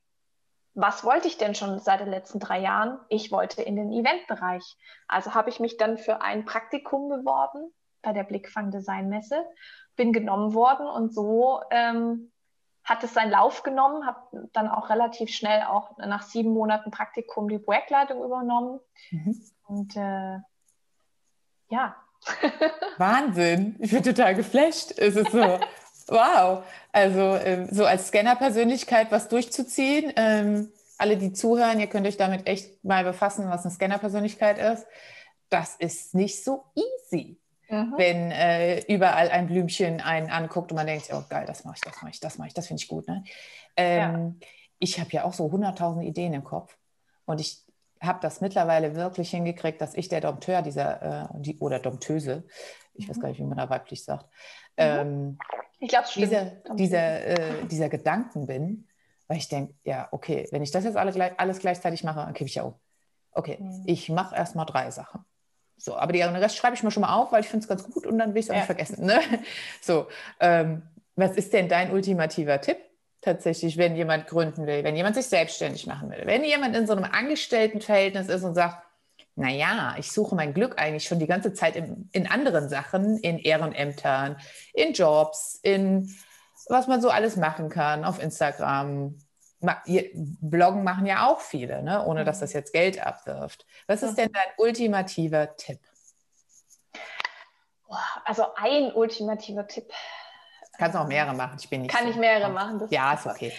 was 0.73 1.05
wollte 1.05 1.29
ich 1.29 1.37
denn 1.37 1.55
schon 1.55 1.79
seit 1.79 2.01
den 2.01 2.09
letzten 2.09 2.41
drei 2.41 2.59
Jahren? 2.59 2.99
Ich 3.07 3.31
wollte 3.31 3.61
in 3.61 3.77
den 3.77 3.93
Eventbereich. 3.93 4.63
Also 5.07 5.33
habe 5.33 5.49
ich 5.49 5.61
mich 5.61 5.77
dann 5.77 5.97
für 5.97 6.21
ein 6.21 6.43
Praktikum 6.43 7.07
beworben 7.07 7.71
bei 8.01 8.11
der 8.11 8.25
Blickfang 8.25 8.69
Design 8.69 9.07
Messe, 9.07 9.45
bin 9.95 10.11
genommen 10.11 10.53
worden 10.53 10.87
und 10.87 11.13
so 11.13 11.61
ähm, 11.71 12.33
hat 12.83 13.01
es 13.05 13.13
seinen 13.13 13.31
Lauf 13.31 13.63
genommen, 13.63 14.05
habe 14.05 14.49
dann 14.51 14.67
auch 14.67 14.89
relativ 14.89 15.29
schnell 15.29 15.63
auch 15.67 15.97
nach 15.99 16.23
sieben 16.23 16.51
Monaten 16.51 16.91
Praktikum 16.91 17.47
die 17.47 17.59
Projektleitung 17.59 18.21
übernommen. 18.21 18.81
Mhm. 19.09 19.41
Und 19.63 19.95
äh, 19.95 20.39
ja, 21.69 21.95
Wahnsinn. 22.97 23.75
Ich 23.79 23.91
bin 23.91 24.03
total 24.03 24.35
geflasht. 24.35 24.93
Es 24.97 25.15
ist 25.15 25.31
so, 25.31 25.59
wow. 26.07 26.63
Also 26.91 27.35
ähm, 27.37 27.67
so 27.71 27.85
als 27.85 28.07
Scanner-Persönlichkeit 28.07 29.11
was 29.11 29.27
durchzuziehen. 29.27 30.13
Ähm, 30.15 30.71
alle, 30.97 31.17
die 31.17 31.33
zuhören, 31.33 31.79
ihr 31.79 31.87
könnt 31.87 32.05
euch 32.05 32.17
damit 32.17 32.47
echt 32.47 32.83
mal 32.83 33.03
befassen, 33.03 33.49
was 33.49 33.65
eine 33.65 33.73
Scanner-Persönlichkeit 33.73 34.59
ist. 34.59 34.85
Das 35.49 35.75
ist 35.75 36.13
nicht 36.13 36.43
so 36.43 36.65
easy. 36.75 37.37
Mhm. 37.69 37.93
Wenn 37.97 38.31
äh, 38.31 38.81
überall 38.93 39.29
ein 39.29 39.47
Blümchen 39.47 40.01
einen 40.01 40.29
anguckt 40.29 40.71
und 40.71 40.75
man 40.75 40.87
denkt, 40.87 41.09
oh 41.13 41.23
geil, 41.29 41.45
das 41.47 41.63
mache 41.63 41.75
ich, 41.77 41.81
das 41.81 42.01
mache 42.01 42.11
ich, 42.11 42.19
das 42.19 42.37
mache 42.37 42.47
ich, 42.49 42.53
das 42.53 42.67
finde 42.67 42.83
ich 42.83 42.87
gut. 42.87 43.07
Ne? 43.07 43.23
Ähm, 43.77 44.37
ja. 44.39 44.47
Ich 44.79 44.99
habe 44.99 45.09
ja 45.11 45.23
auch 45.23 45.33
so 45.33 45.51
hunderttausend 45.51 46.05
Ideen 46.05 46.33
im 46.33 46.43
Kopf 46.43 46.77
und 47.25 47.39
ich 47.39 47.63
habe 48.01 48.19
das 48.21 48.41
mittlerweile 48.41 48.95
wirklich 48.95 49.29
hingekriegt, 49.29 49.79
dass 49.79 49.95
ich 49.95 50.09
der 50.09 50.21
Dompteur 50.21 50.61
dieser, 50.61 51.01
äh, 51.01 51.27
die, 51.39 51.57
oder 51.59 51.79
Dompteuse, 51.79 52.43
ich 52.93 53.05
mhm. 53.05 53.11
weiß 53.11 53.19
gar 53.19 53.29
nicht, 53.29 53.39
wie 53.39 53.45
man 53.45 53.57
da 53.57 53.69
weiblich 53.69 54.03
sagt, 54.03 54.25
mhm. 54.25 54.29
ähm, 54.77 55.37
ich 55.79 55.89
glaube, 55.89 56.07
dieser, 56.15 56.45
dieser, 56.75 57.25
äh, 57.25 57.65
dieser 57.65 57.89
Gedanken 57.89 58.45
bin, 58.45 58.87
weil 59.27 59.37
ich 59.37 59.47
denke, 59.47 59.73
ja, 59.83 60.07
okay, 60.11 60.47
wenn 60.51 60.61
ich 60.61 60.71
das 60.71 60.83
jetzt 60.83 60.97
alle, 60.97 61.39
alles 61.39 61.59
gleichzeitig 61.59 62.03
mache, 62.03 62.19
dann 62.19 62.33
kippe 62.33 62.49
ich 62.49 62.55
ja 62.55 62.63
um. 62.63 62.75
Okay, 63.31 63.57
mhm. 63.59 63.83
ich 63.85 64.09
mache 64.09 64.35
erstmal 64.35 64.65
drei 64.65 64.91
Sachen. 64.91 65.25
So, 65.77 65.95
aber 65.95 66.13
den 66.13 66.35
Rest 66.35 66.57
schreibe 66.57 66.75
ich 66.75 66.83
mir 66.83 66.91
schon 66.91 67.01
mal 67.01 67.15
auf, 67.15 67.31
weil 67.31 67.41
ich 67.41 67.47
finde 67.47 67.63
es 67.63 67.67
ganz 67.67 67.83
gut 67.89 68.05
und 68.05 68.19
dann 68.19 68.33
will 68.33 68.39
ich 68.39 68.45
es 68.45 68.49
auch 68.51 68.55
ja. 68.55 68.59
nicht 68.59 68.65
vergessen. 68.67 69.05
Ne? 69.05 69.19
So, 69.81 70.07
ähm, 70.39 70.83
was 71.15 71.31
ist 71.31 71.53
denn 71.53 71.67
dein 71.67 71.91
ultimativer 71.91 72.61
Tipp? 72.61 72.77
Tatsächlich, 73.21 73.77
wenn 73.77 73.95
jemand 73.95 74.27
gründen 74.27 74.65
will, 74.65 74.83
wenn 74.83 74.95
jemand 74.95 75.15
sich 75.15 75.27
selbstständig 75.27 75.85
machen 75.87 76.09
will, 76.09 76.23
wenn 76.25 76.43
jemand 76.43 76.75
in 76.75 76.87
so 76.87 76.93
einem 76.93 77.05
Angestelltenverhältnis 77.05 78.27
ist 78.27 78.43
und 78.43 78.55
sagt, 78.55 78.83
naja, 79.35 79.95
ich 79.97 80.11
suche 80.11 80.35
mein 80.35 80.53
Glück 80.53 80.79
eigentlich 80.79 81.05
schon 81.05 81.19
die 81.19 81.27
ganze 81.27 81.53
Zeit 81.53 81.75
in, 81.75 82.09
in 82.11 82.27
anderen 82.27 82.67
Sachen, 82.67 83.17
in 83.17 83.39
Ehrenämtern, 83.39 84.37
in 84.73 84.93
Jobs, 84.93 85.59
in 85.61 86.13
was 86.67 86.87
man 86.87 87.01
so 87.01 87.09
alles 87.09 87.37
machen 87.37 87.69
kann 87.69 88.05
auf 88.05 88.21
Instagram. 88.21 89.17
Bloggen 89.85 90.83
machen 90.83 91.05
ja 91.05 91.27
auch 91.27 91.39
viele, 91.39 91.83
ne? 91.83 92.03
ohne 92.05 92.23
dass 92.23 92.39
das 92.39 92.53
jetzt 92.53 92.73
Geld 92.73 93.05
abwirft. 93.05 93.65
Was 93.87 94.01
ist 94.01 94.17
denn 94.17 94.31
dein 94.31 94.51
ultimativer 94.57 95.55
Tipp? 95.55 95.79
Also 98.25 98.45
ein 98.55 98.91
ultimativer 98.93 99.67
Tipp. 99.67 99.91
Kannst 100.81 100.97
auch 100.97 101.05
mehrere 101.05 101.35
machen. 101.35 101.57
Ich 101.59 101.69
bin 101.69 101.83
nicht 101.83 101.93
Kann 101.93 102.05
so. 102.05 102.09
ich 102.09 102.15
mehrere 102.15 102.49
machen. 102.49 102.87
ja, 102.89 103.13
ist 103.13 103.27
okay. 103.27 103.53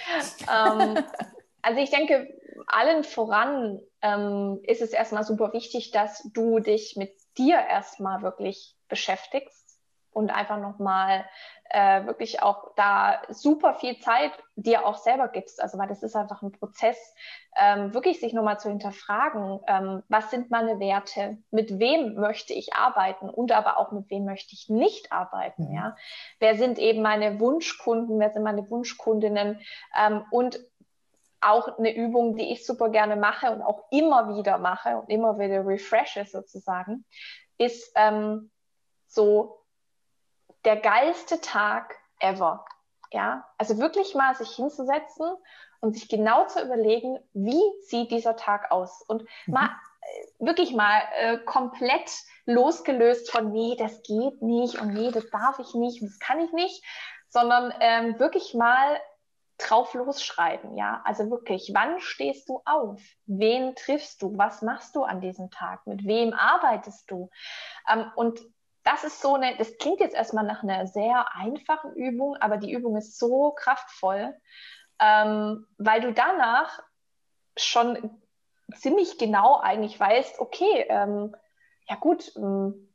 Ähm, 0.53 0.99
also 1.63 1.81
ich 1.81 1.89
denke, 1.89 2.27
allen 2.67 3.05
voran 3.05 3.79
ähm, 4.01 4.59
ist 4.65 4.83
es 4.83 4.91
erstmal 4.91 5.23
super 5.23 5.53
wichtig, 5.53 5.93
dass 5.93 6.29
du 6.33 6.59
dich 6.59 6.97
mit 6.97 7.15
dir 7.39 7.61
erstmal 7.61 8.23
wirklich 8.23 8.75
beschäftigst 8.89 9.79
und 10.11 10.33
einfach 10.33 10.59
nochmal 10.59 11.25
äh, 11.73 12.05
wirklich 12.05 12.43
auch 12.43 12.75
da 12.77 13.23
super 13.31 13.75
viel 13.75 13.99
Zeit 13.99 14.33
dir 14.57 14.87
auch 14.87 14.99
selber 14.99 15.29
gibst. 15.29 15.63
Also 15.63 15.79
weil 15.79 15.89
das 15.89 16.03
ist 16.03 16.15
einfach 16.15 16.43
ein 16.43 16.53
Prozess, 16.53 16.99
ähm, 17.59 17.95
wirklich 17.95 18.21
sich 18.21 18.35
nochmal 18.35 18.61
zu 18.61 18.69
hinterfragen, 18.69 19.61
ähm, 19.67 20.03
was 20.09 20.31
sind 20.31 20.51
meine 20.51 20.81
Werte, 20.81 21.39
mit 21.51 21.79
wem 21.79 22.15
möchte 22.15 22.53
ich 22.53 22.75
arbeiten 22.75 23.31
und 23.31 23.53
aber 23.53 23.79
auch 23.79 23.91
mit 23.91 24.11
wem 24.11 24.27
möchte 24.27 24.55
ich 24.55 24.69
nicht 24.69 25.13
arbeiten. 25.13 25.69
Mhm. 25.69 25.75
Ja? 25.75 25.97
Wer 26.41 26.57
sind 26.57 26.79
eben 26.79 27.01
meine 27.01 27.41
Wunschkunden, 27.41 28.21
wer 28.21 28.31
sind 28.31 28.43
meine 28.43 28.69
Wunschkundinnen 28.69 29.61
ähm, 29.99 30.25
und 30.31 30.61
auch 31.41 31.79
eine 31.79 31.95
Übung, 31.95 32.37
die 32.37 32.53
ich 32.53 32.67
super 32.67 32.91
gerne 32.91 33.17
mache 33.17 33.51
und 33.51 33.63
auch 33.63 33.85
immer 33.91 34.37
wieder 34.37 34.59
mache 34.59 34.99
und 34.99 35.09
immer 35.09 35.39
wieder 35.39 35.67
refreshe 35.67 36.27
sozusagen, 36.27 37.07
ist 37.57 37.93
ähm, 37.97 38.51
so 39.07 39.62
der 40.65 40.77
geilste 40.77 41.41
Tag 41.41 41.97
ever. 42.21 42.65
Ja, 43.11 43.47
also 43.59 43.79
wirklich 43.79 44.15
mal 44.15 44.35
sich 44.35 44.51
hinzusetzen 44.57 45.27
und 45.81 45.95
sich 45.95 46.09
genau 46.09 46.47
zu 46.47 46.65
überlegen, 46.65 47.19
wie 47.35 47.61
sieht 47.83 48.11
dieser 48.11 48.37
Tag 48.37 48.71
aus 48.71 49.03
und 49.03 49.23
mhm. 49.47 49.55
mal 49.55 49.71
äh, 50.01 50.47
wirklich 50.47 50.73
mal 50.73 51.03
äh, 51.19 51.39
komplett 51.39 52.11
losgelöst 52.47 53.31
von, 53.31 53.53
nee, 53.53 53.77
das 53.77 54.03
geht 54.03 54.41
nicht 54.41 54.81
und 54.81 54.95
nee, 54.95 55.11
das 55.11 55.29
darf 55.31 55.59
ich 55.59 55.75
nicht 55.75 56.01
und 56.01 56.09
das 56.09 56.19
kann 56.21 56.41
ich 56.41 56.53
nicht, 56.53 56.83
sondern 57.29 57.73
ähm, 57.81 58.19
wirklich 58.19 58.55
mal 58.55 58.99
drauf 59.59 59.95
losschreiben, 59.95 60.77
ja. 60.77 61.03
Also 61.05 61.31
wirklich, 61.31 61.71
wann 61.75 62.01
stehst 62.01 62.49
du 62.49 62.63
auf? 62.65 63.01
Wen 63.27 63.75
triffst 63.77 64.23
du? 64.23 64.37
Was 64.37 64.63
machst 64.63 64.97
du 64.97 65.05
an 65.05 65.21
diesem 65.21 65.51
Tag? 65.51 65.87
Mit 65.87 66.05
wem 66.05 66.33
arbeitest 66.33 67.11
du? 67.11 67.31
Ähm, 67.89 68.11
und 68.17 68.41
das 68.85 69.05
ist 69.05 69.21
so 69.21 69.35
eine, 69.35 69.57
das 69.57 69.79
klingt 69.79 70.01
jetzt 70.01 70.15
erstmal 70.15 70.45
nach 70.45 70.63
einer 70.63 70.87
sehr 70.87 71.35
einfachen 71.35 71.95
Übung, 71.95 72.37
aber 72.37 72.57
die 72.57 72.73
Übung 72.73 72.97
ist 72.97 73.19
so 73.19 73.53
kraftvoll, 73.53 74.35
ähm, 75.01 75.67
weil 75.79 76.01
du 76.01 76.13
danach 76.13 76.83
schon 77.57 78.21
ziemlich 78.75 79.19
genau 79.19 79.59
eigentlich 79.59 79.99
weißt, 79.99 80.41
okay, 80.41 80.87
ähm, 80.89 81.35
ja 81.89 81.97
gut, 81.97 82.33
ähm, 82.37 82.89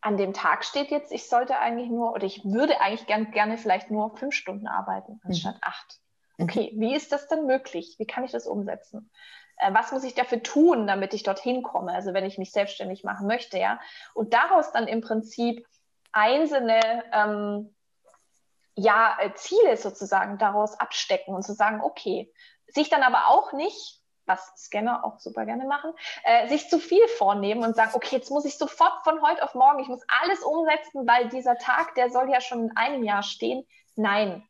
an 0.00 0.16
dem 0.16 0.32
Tag 0.32 0.64
steht 0.64 0.90
jetzt, 0.90 1.12
ich 1.12 1.28
sollte 1.28 1.58
eigentlich 1.58 1.90
nur, 1.90 2.12
oder 2.12 2.24
ich 2.24 2.44
würde 2.44 2.80
eigentlich 2.80 3.06
gern, 3.06 3.30
gerne 3.30 3.58
vielleicht 3.58 3.90
nur 3.90 4.16
fünf 4.16 4.34
Stunden 4.34 4.66
arbeiten, 4.66 5.20
anstatt 5.24 5.56
mhm. 5.56 5.60
acht. 5.62 6.00
Okay, 6.38 6.72
wie 6.76 6.94
ist 6.94 7.10
das 7.10 7.26
denn 7.26 7.46
möglich? 7.46 7.96
Wie 7.98 8.06
kann 8.06 8.24
ich 8.24 8.30
das 8.30 8.46
umsetzen? 8.46 9.10
Äh, 9.58 9.72
was 9.74 9.92
muss 9.92 10.04
ich 10.04 10.14
dafür 10.14 10.42
tun, 10.42 10.86
damit 10.86 11.14
ich 11.14 11.22
dorthin 11.22 11.62
komme? 11.62 11.92
Also 11.92 12.14
wenn 12.14 12.24
ich 12.24 12.38
mich 12.38 12.52
selbstständig 12.52 13.04
machen 13.04 13.26
möchte, 13.26 13.58
ja. 13.58 13.80
Und 14.14 14.34
daraus 14.34 14.72
dann 14.72 14.86
im 14.86 15.00
Prinzip 15.00 15.66
einzelne 16.12 17.04
ähm, 17.12 17.74
ja, 18.74 19.16
äh, 19.20 19.34
Ziele 19.34 19.76
sozusagen 19.76 20.38
daraus 20.38 20.78
abstecken 20.78 21.34
und 21.34 21.42
zu 21.42 21.52
sagen, 21.52 21.80
okay, 21.82 22.32
sich 22.66 22.88
dann 22.88 23.02
aber 23.02 23.28
auch 23.28 23.52
nicht 23.52 23.98
was 24.28 24.52
Scanner 24.56 25.04
auch 25.04 25.18
super 25.18 25.46
gerne 25.46 25.64
machen, 25.64 25.92
äh, 26.22 26.48
sich 26.48 26.68
zu 26.68 26.78
viel 26.78 27.06
vornehmen 27.08 27.64
und 27.64 27.74
sagen, 27.74 27.92
okay, 27.94 28.16
jetzt 28.16 28.30
muss 28.30 28.44
ich 28.44 28.58
sofort 28.58 29.02
von 29.02 29.22
heute 29.22 29.42
auf 29.42 29.54
morgen, 29.54 29.80
ich 29.80 29.88
muss 29.88 30.02
alles 30.22 30.42
umsetzen, 30.42 31.06
weil 31.08 31.28
dieser 31.30 31.56
Tag, 31.56 31.94
der 31.94 32.10
soll 32.10 32.30
ja 32.30 32.40
schon 32.40 32.64
in 32.64 32.76
einem 32.76 33.02
Jahr 33.02 33.22
stehen. 33.22 33.66
Nein, 33.96 34.46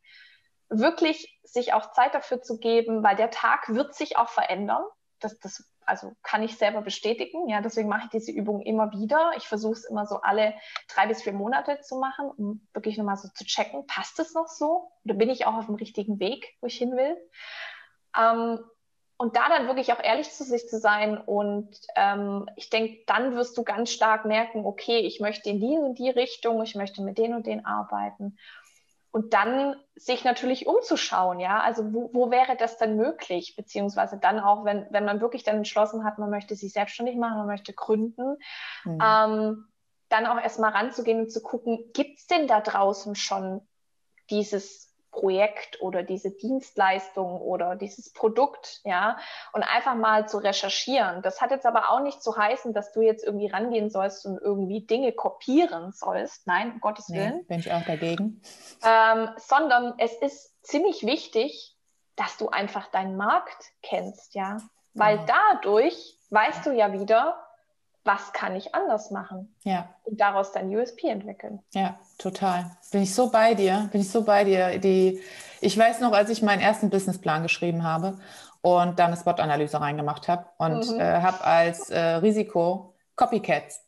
wirklich 0.68 1.40
sich 1.44 1.72
auch 1.72 1.92
Zeit 1.92 2.14
dafür 2.14 2.42
zu 2.42 2.58
geben, 2.58 3.02
weil 3.02 3.16
der 3.16 3.30
Tag 3.30 3.68
wird 3.68 3.94
sich 3.94 4.18
auch 4.18 4.28
verändern. 4.28 4.82
Das, 5.20 5.38
das 5.40 5.68
also 5.84 6.14
kann 6.22 6.42
ich 6.42 6.56
selber 6.56 6.82
bestätigen. 6.82 7.48
Ja, 7.48 7.60
deswegen 7.60 7.88
mache 7.88 8.04
ich 8.04 8.10
diese 8.10 8.32
Übung 8.32 8.60
immer 8.60 8.92
wieder. 8.92 9.32
Ich 9.36 9.48
versuche 9.48 9.72
es 9.72 9.84
immer 9.84 10.06
so 10.06 10.20
alle 10.20 10.54
drei 10.88 11.06
bis 11.06 11.22
vier 11.22 11.32
Monate 11.32 11.80
zu 11.80 11.96
machen, 11.96 12.30
um 12.30 12.68
wirklich 12.72 12.98
nochmal 12.98 13.16
so 13.16 13.28
zu 13.28 13.44
checken, 13.44 13.86
passt 13.86 14.20
es 14.20 14.34
noch 14.34 14.48
so? 14.48 14.90
Oder 15.04 15.14
bin 15.14 15.30
ich 15.30 15.46
auch 15.46 15.54
auf 15.54 15.66
dem 15.66 15.76
richtigen 15.76 16.20
Weg, 16.20 16.46
wo 16.60 16.66
ich 16.66 16.76
hin 16.76 16.96
will? 16.96 17.16
Ähm, 18.16 18.60
und 19.20 19.34
da 19.34 19.48
dann 19.48 19.66
wirklich 19.66 19.92
auch 19.92 20.02
ehrlich 20.02 20.30
zu 20.30 20.44
sich 20.44 20.68
zu 20.68 20.78
sein. 20.78 21.18
Und 21.18 21.76
ähm, 21.96 22.48
ich 22.54 22.70
denke, 22.70 23.02
dann 23.06 23.34
wirst 23.34 23.58
du 23.58 23.64
ganz 23.64 23.90
stark 23.90 24.24
merken, 24.24 24.64
okay, 24.64 25.00
ich 25.00 25.20
möchte 25.20 25.50
in 25.50 25.60
die 25.60 25.76
und 25.76 25.98
die 25.98 26.10
Richtung, 26.10 26.62
ich 26.62 26.76
möchte 26.76 27.02
mit 27.02 27.18
den 27.18 27.34
und 27.34 27.46
den 27.46 27.66
arbeiten. 27.66 28.38
Und 29.10 29.32
dann 29.32 29.74
sich 29.96 30.24
natürlich 30.24 30.66
umzuschauen, 30.66 31.40
ja, 31.40 31.60
also 31.60 31.92
wo, 31.92 32.10
wo 32.12 32.30
wäre 32.30 32.56
das 32.56 32.76
denn 32.76 32.96
möglich? 32.96 33.56
Beziehungsweise 33.56 34.18
dann 34.18 34.38
auch, 34.38 34.64
wenn, 34.64 34.86
wenn 34.90 35.04
man 35.04 35.20
wirklich 35.20 35.44
dann 35.44 35.56
entschlossen 35.56 36.04
hat, 36.04 36.18
man 36.18 36.30
möchte 36.30 36.54
sich 36.54 36.72
selbstständig 36.72 37.16
machen, 37.16 37.38
man 37.38 37.46
möchte 37.46 37.72
gründen, 37.72 38.36
mhm. 38.84 38.98
ähm, 39.02 39.68
dann 40.10 40.26
auch 40.26 40.40
erstmal 40.40 40.72
ranzugehen 40.72 41.20
und 41.20 41.32
zu 41.32 41.42
gucken, 41.42 41.90
gibt 41.94 42.18
es 42.18 42.26
denn 42.26 42.46
da 42.46 42.60
draußen 42.60 43.14
schon 43.14 43.66
dieses 44.30 44.87
Projekt 45.10 45.80
oder 45.80 46.02
diese 46.02 46.30
Dienstleistung 46.30 47.40
oder 47.40 47.76
dieses 47.76 48.12
Produkt, 48.12 48.80
ja, 48.84 49.18
und 49.52 49.62
einfach 49.62 49.94
mal 49.94 50.28
zu 50.28 50.38
recherchieren. 50.38 51.22
Das 51.22 51.40
hat 51.40 51.50
jetzt 51.50 51.66
aber 51.66 51.90
auch 51.90 52.00
nicht 52.00 52.22
zu 52.22 52.36
heißen, 52.36 52.72
dass 52.72 52.92
du 52.92 53.00
jetzt 53.00 53.24
irgendwie 53.24 53.48
rangehen 53.48 53.90
sollst 53.90 54.26
und 54.26 54.38
irgendwie 54.38 54.86
Dinge 54.86 55.12
kopieren 55.12 55.92
sollst. 55.92 56.46
Nein, 56.46 56.72
um 56.72 56.80
Gottes 56.80 57.08
nee, 57.08 57.18
Willen. 57.18 57.46
Bin 57.46 57.60
ich 57.60 57.72
auch 57.72 57.84
dagegen. 57.84 58.40
Ähm, 58.84 59.30
sondern 59.36 59.94
es 59.98 60.12
ist 60.14 60.62
ziemlich 60.62 61.04
wichtig, 61.04 61.76
dass 62.16 62.36
du 62.36 62.48
einfach 62.48 62.88
deinen 62.88 63.16
Markt 63.16 63.72
kennst, 63.82 64.34
ja, 64.34 64.58
weil 64.94 65.24
dadurch 65.26 66.18
weißt 66.30 66.66
du 66.66 66.72
ja 66.72 66.92
wieder, 66.92 67.47
was 68.04 68.32
kann 68.32 68.56
ich 68.56 68.74
anders 68.74 69.10
machen? 69.10 69.54
Ja. 69.64 69.88
Und 70.04 70.20
daraus 70.20 70.52
dann 70.52 70.74
USP 70.74 71.08
entwickeln. 71.08 71.60
Ja, 71.74 71.98
total. 72.16 72.70
Bin 72.90 73.02
ich 73.02 73.14
so 73.14 73.30
bei 73.30 73.54
dir, 73.54 73.88
bin 73.92 74.00
ich 74.00 74.10
so 74.10 74.24
bei 74.24 74.44
dir. 74.44 74.78
Die, 74.78 75.20
ich 75.60 75.76
weiß 75.76 76.00
noch, 76.00 76.12
als 76.12 76.30
ich 76.30 76.42
meinen 76.42 76.60
ersten 76.60 76.90
Businessplan 76.90 77.42
geschrieben 77.42 77.84
habe 77.84 78.18
und 78.62 78.98
da 78.98 79.06
eine 79.06 79.16
Spot-Analyse 79.16 79.80
reingemacht 79.80 80.28
habe 80.28 80.46
und 80.58 80.90
mhm. 80.90 81.00
äh, 81.00 81.20
habe 81.20 81.44
als 81.44 81.90
äh, 81.90 81.98
Risiko 81.98 82.94
Copycats. 83.16 83.82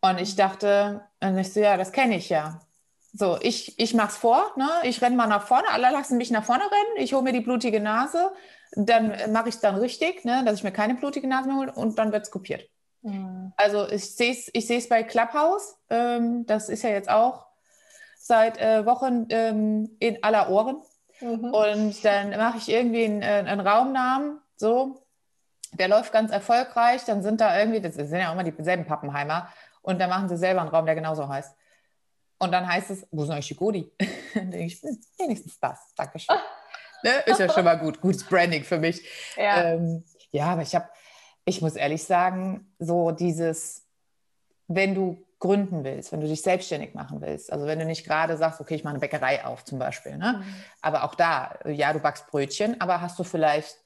Und 0.00 0.20
ich 0.20 0.36
dachte, 0.36 1.02
und 1.20 1.38
ich 1.38 1.52
so, 1.52 1.60
ja, 1.60 1.76
das 1.76 1.92
kenne 1.92 2.16
ich 2.16 2.28
ja. 2.28 2.60
So, 3.12 3.38
ich, 3.40 3.78
ich 3.78 3.94
mache 3.94 4.08
es 4.08 4.16
vor, 4.16 4.52
ne? 4.56 4.68
ich 4.82 5.00
renne 5.00 5.16
mal 5.16 5.26
nach 5.26 5.46
vorne, 5.46 5.68
alle 5.72 5.90
lassen 5.90 6.18
mich 6.18 6.30
nach 6.30 6.44
vorne 6.44 6.64
rennen, 6.64 7.04
ich 7.04 7.14
hole 7.14 7.22
mir 7.22 7.32
die 7.32 7.40
blutige 7.40 7.80
Nase, 7.80 8.30
dann 8.72 9.32
mache 9.32 9.48
ich 9.48 9.54
es 9.54 9.60
dann 9.60 9.76
richtig, 9.76 10.24
ne? 10.26 10.42
dass 10.44 10.56
ich 10.56 10.64
mir 10.64 10.72
keine 10.72 10.94
blutige 10.94 11.26
Nase 11.26 11.48
mehr 11.48 11.56
hole 11.56 11.72
und 11.72 11.98
dann 11.98 12.12
wird 12.12 12.24
es 12.24 12.30
kopiert. 12.30 12.68
Mhm. 13.06 13.52
Also 13.56 13.88
ich 13.88 14.16
sehe 14.16 14.32
es 14.32 14.50
ich 14.52 14.66
seh's 14.66 14.88
bei 14.88 15.02
Clubhouse. 15.02 15.76
Ähm, 15.90 16.44
das 16.46 16.68
ist 16.68 16.82
ja 16.82 16.90
jetzt 16.90 17.08
auch 17.08 17.46
seit 18.18 18.58
äh, 18.58 18.84
Wochen 18.84 19.26
ähm, 19.30 19.96
in 20.00 20.22
aller 20.22 20.50
Ohren. 20.50 20.82
Mhm. 21.20 21.54
Und 21.54 22.04
dann 22.04 22.30
mache 22.30 22.58
ich 22.58 22.68
irgendwie 22.68 23.04
einen, 23.04 23.22
äh, 23.22 23.44
einen 23.46 23.60
Raumnamen, 23.60 24.40
so. 24.56 25.02
Der 25.72 25.88
läuft 25.88 26.12
ganz 26.12 26.32
erfolgreich. 26.32 27.04
Dann 27.04 27.22
sind 27.22 27.40
da 27.40 27.58
irgendwie, 27.58 27.80
das 27.80 27.94
sind 27.94 28.18
ja 28.18 28.28
auch 28.28 28.32
immer 28.32 28.44
dieselben 28.44 28.86
Pappenheimer. 28.86 29.48
Und 29.82 30.00
dann 30.00 30.10
machen 30.10 30.28
sie 30.28 30.36
selber 30.36 30.62
einen 30.62 30.70
Raum, 30.70 30.86
der 30.86 30.94
genauso 30.94 31.28
heißt. 31.28 31.54
Und 32.38 32.52
dann 32.52 32.66
heißt 32.68 32.90
es, 32.90 33.06
wo 33.10 33.22
sind 33.22 33.32
eigentlich 33.32 33.48
die 33.48 33.56
Godi? 33.56 33.92
dann 34.34 34.50
denke 34.50 34.66
ich, 34.66 34.82
hm, 34.82 34.98
wenigstens 35.18 35.58
das. 35.60 35.94
Dankeschön. 35.94 36.36
ne? 37.02 37.10
Ist 37.26 37.40
ja 37.40 37.48
schon 37.52 37.64
mal 37.64 37.78
gut. 37.78 38.00
Gutes 38.00 38.24
Branding 38.24 38.64
für 38.64 38.78
mich. 38.78 39.06
Ja, 39.36 39.72
ähm, 39.72 40.04
ja 40.30 40.46
aber 40.46 40.62
ich 40.62 40.74
habe 40.74 40.88
ich 41.46 41.62
muss 41.62 41.76
ehrlich 41.76 42.04
sagen, 42.04 42.70
so 42.78 43.12
dieses, 43.12 43.86
wenn 44.66 44.94
du 44.94 45.16
gründen 45.38 45.84
willst, 45.84 46.12
wenn 46.12 46.20
du 46.20 46.26
dich 46.26 46.42
selbstständig 46.42 46.94
machen 46.94 47.20
willst, 47.20 47.52
also 47.52 47.66
wenn 47.66 47.78
du 47.78 47.84
nicht 47.84 48.04
gerade 48.04 48.36
sagst, 48.36 48.60
okay, 48.60 48.74
ich 48.74 48.84
mache 48.84 48.94
eine 48.94 49.00
Bäckerei 49.00 49.44
auf 49.44 49.64
zum 49.64 49.78
Beispiel, 49.78 50.18
ne? 50.18 50.38
Mhm. 50.38 50.54
aber 50.82 51.04
auch 51.04 51.14
da, 51.14 51.58
ja, 51.66 51.92
du 51.92 52.00
backst 52.00 52.26
Brötchen, 52.26 52.80
aber 52.80 53.00
hast 53.00 53.18
du 53.18 53.24
vielleicht 53.24 53.76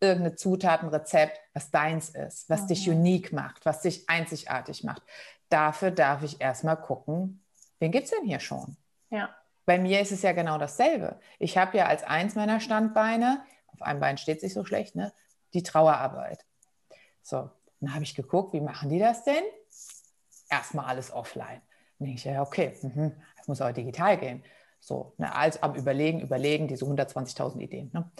irgendeine 0.00 0.36
Zutat, 0.36 0.82
ein 0.82 0.88
Rezept, 0.88 1.40
was 1.52 1.70
deins 1.70 2.10
ist, 2.10 2.48
was 2.48 2.62
mhm. 2.62 2.66
dich 2.68 2.88
unique 2.88 3.32
macht, 3.32 3.66
was 3.66 3.82
dich 3.82 4.08
einzigartig 4.08 4.84
macht. 4.84 5.02
Dafür 5.48 5.90
darf 5.90 6.22
ich 6.22 6.40
erstmal 6.40 6.76
gucken, 6.76 7.42
wen 7.80 7.90
gibt 7.90 8.04
es 8.04 8.10
denn 8.10 8.24
hier 8.24 8.40
schon? 8.40 8.76
Ja. 9.10 9.34
Bei 9.66 9.78
mir 9.78 10.00
ist 10.00 10.12
es 10.12 10.22
ja 10.22 10.32
genau 10.32 10.58
dasselbe. 10.58 11.18
Ich 11.38 11.58
habe 11.58 11.76
ja 11.76 11.86
als 11.86 12.04
eins 12.04 12.34
meiner 12.34 12.60
Standbeine, 12.60 13.42
auf 13.68 13.82
einem 13.82 14.00
Bein 14.00 14.16
steht 14.16 14.40
sich 14.40 14.54
so 14.54 14.64
schlecht, 14.64 14.94
ne, 14.94 15.12
die 15.54 15.62
Trauerarbeit. 15.62 16.44
So, 17.22 17.50
dann 17.80 17.94
habe 17.94 18.04
ich 18.04 18.14
geguckt, 18.14 18.52
wie 18.52 18.60
machen 18.60 18.90
die 18.90 18.98
das 18.98 19.24
denn? 19.24 19.42
Erstmal 20.48 20.86
alles 20.86 21.12
offline. 21.12 21.60
Dann 21.98 22.06
denke 22.06 22.18
ich, 22.18 22.24
ja, 22.24 22.42
okay, 22.42 22.76
mhm, 22.82 23.12
das 23.36 23.48
muss 23.48 23.60
aber 23.60 23.72
digital 23.72 24.18
gehen. 24.18 24.42
So, 24.80 25.12
ne, 25.18 25.34
also 25.34 25.60
am 25.60 25.74
Überlegen, 25.74 26.20
Überlegen, 26.20 26.66
diese 26.66 26.84
120.000 26.86 27.60
Ideen. 27.60 27.90
Ne? 27.92 28.10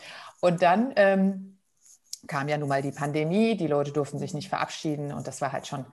Und 0.40 0.62
dann 0.62 0.92
ähm, 0.96 1.58
kam 2.26 2.48
ja 2.48 2.58
nun 2.58 2.68
mal 2.68 2.82
die 2.82 2.92
Pandemie, 2.92 3.56
die 3.56 3.66
Leute 3.66 3.92
durften 3.92 4.18
sich 4.18 4.34
nicht 4.34 4.48
verabschieden 4.48 5.12
und 5.12 5.26
das 5.26 5.40
war 5.40 5.52
halt 5.52 5.66
schon, 5.66 5.86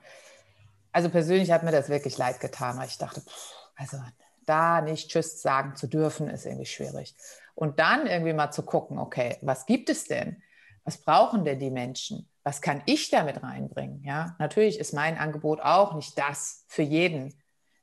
also 0.92 1.08
persönlich 1.08 1.50
hat 1.50 1.62
mir 1.62 1.72
das 1.72 1.88
wirklich 1.88 2.18
leid 2.18 2.40
getan, 2.40 2.76
weil 2.76 2.88
ich 2.88 2.98
dachte, 2.98 3.22
pff, 3.22 3.54
also 3.76 3.98
da 4.44 4.80
nicht 4.80 5.10
Tschüss 5.10 5.40
sagen 5.40 5.76
zu 5.76 5.86
dürfen, 5.86 6.28
ist 6.28 6.46
irgendwie 6.46 6.66
schwierig. 6.66 7.14
Und 7.54 7.78
dann 7.78 8.06
irgendwie 8.06 8.32
mal 8.32 8.50
zu 8.50 8.62
gucken, 8.62 8.98
okay, 8.98 9.36
was 9.42 9.66
gibt 9.66 9.90
es 9.90 10.04
denn? 10.04 10.42
Was 10.84 10.98
brauchen 10.98 11.44
denn 11.44 11.58
die 11.58 11.70
Menschen? 11.70 12.27
Was 12.44 12.62
kann 12.62 12.82
ich 12.86 13.10
damit 13.10 13.42
reinbringen? 13.42 14.02
Ja, 14.04 14.36
natürlich 14.38 14.78
ist 14.78 14.94
mein 14.94 15.18
Angebot 15.18 15.60
auch 15.60 15.94
nicht 15.94 16.18
das 16.18 16.64
für 16.68 16.82
jeden. 16.82 17.34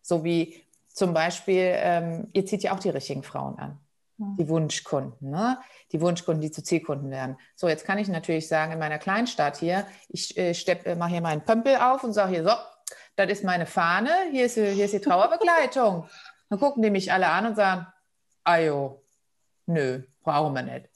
So 0.01 0.23
wie 0.23 0.65
zum 0.87 1.13
Beispiel, 1.13 1.73
ähm, 1.75 2.29
ihr 2.33 2.45
zieht 2.45 2.63
ja 2.63 2.73
auch 2.73 2.79
die 2.79 2.89
richtigen 2.89 3.23
Frauen 3.23 3.59
an. 3.59 3.79
Die 4.17 4.47
Wunschkunden, 4.47 5.29
ne? 5.29 5.59
die 5.91 5.99
Wunschkunden, 5.99 6.41
die 6.41 6.49
zu 6.49 6.63
Zielkunden 6.63 7.11
werden. 7.11 7.37
So, 7.57 7.67
jetzt 7.67 7.83
kann 7.83 7.97
ich 7.97 8.07
natürlich 8.07 8.47
sagen, 8.47 8.71
in 8.71 8.79
meiner 8.79 8.97
Kleinstadt 8.97 9.57
hier, 9.57 9.85
ich 10.07 10.37
äh, 10.37 10.51
äh, 10.51 10.95
mache 10.95 11.11
hier 11.11 11.21
meinen 11.21 11.43
Pömpel 11.43 11.75
auf 11.75 12.01
und 12.05 12.13
sage 12.13 12.31
hier, 12.31 12.43
so, 12.45 12.51
das 13.17 13.29
ist 13.29 13.43
meine 13.43 13.65
Fahne, 13.65 14.09
hier 14.31 14.45
ist, 14.45 14.53
hier 14.53 14.85
ist 14.85 14.93
die 14.93 15.01
Trauerbegleitung. 15.01 16.07
Dann 16.49 16.59
gucken 16.59 16.81
die 16.81 16.91
mich 16.91 17.11
alle 17.11 17.27
an 17.27 17.47
und 17.47 17.55
sagen, 17.55 17.87
ajo, 18.45 19.03
nö, 19.65 20.03
brauchen 20.23 20.53
wir 20.53 20.61
nicht. 20.61 20.89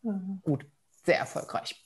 Mhm. 0.00 0.40
Gut, 0.42 0.66
sehr 1.04 1.18
erfolgreich. 1.18 1.84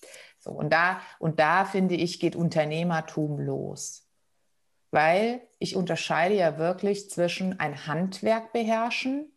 So, 0.48 0.54
und 0.54 0.72
da, 0.72 1.00
und 1.18 1.38
da 1.38 1.66
finde 1.66 1.94
ich, 1.94 2.20
geht 2.20 2.34
Unternehmertum 2.34 3.38
los. 3.38 4.08
Weil 4.90 5.42
ich 5.58 5.76
unterscheide 5.76 6.34
ja 6.34 6.56
wirklich 6.56 7.10
zwischen 7.10 7.60
ein 7.60 7.86
Handwerk 7.86 8.54
beherrschen 8.54 9.30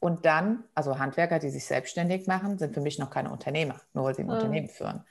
Und 0.00 0.26
dann, 0.26 0.64
also 0.74 0.98
Handwerker, 0.98 1.38
die 1.38 1.48
sich 1.48 1.64
selbstständig 1.64 2.26
machen, 2.26 2.58
sind 2.58 2.74
für 2.74 2.82
mich 2.82 2.98
noch 2.98 3.08
keine 3.08 3.30
Unternehmer, 3.30 3.80
nur 3.94 4.04
weil 4.04 4.14
sie 4.14 4.22
ein 4.22 4.26
mhm. 4.26 4.34
Unternehmen 4.34 4.68
führen. 4.68 5.02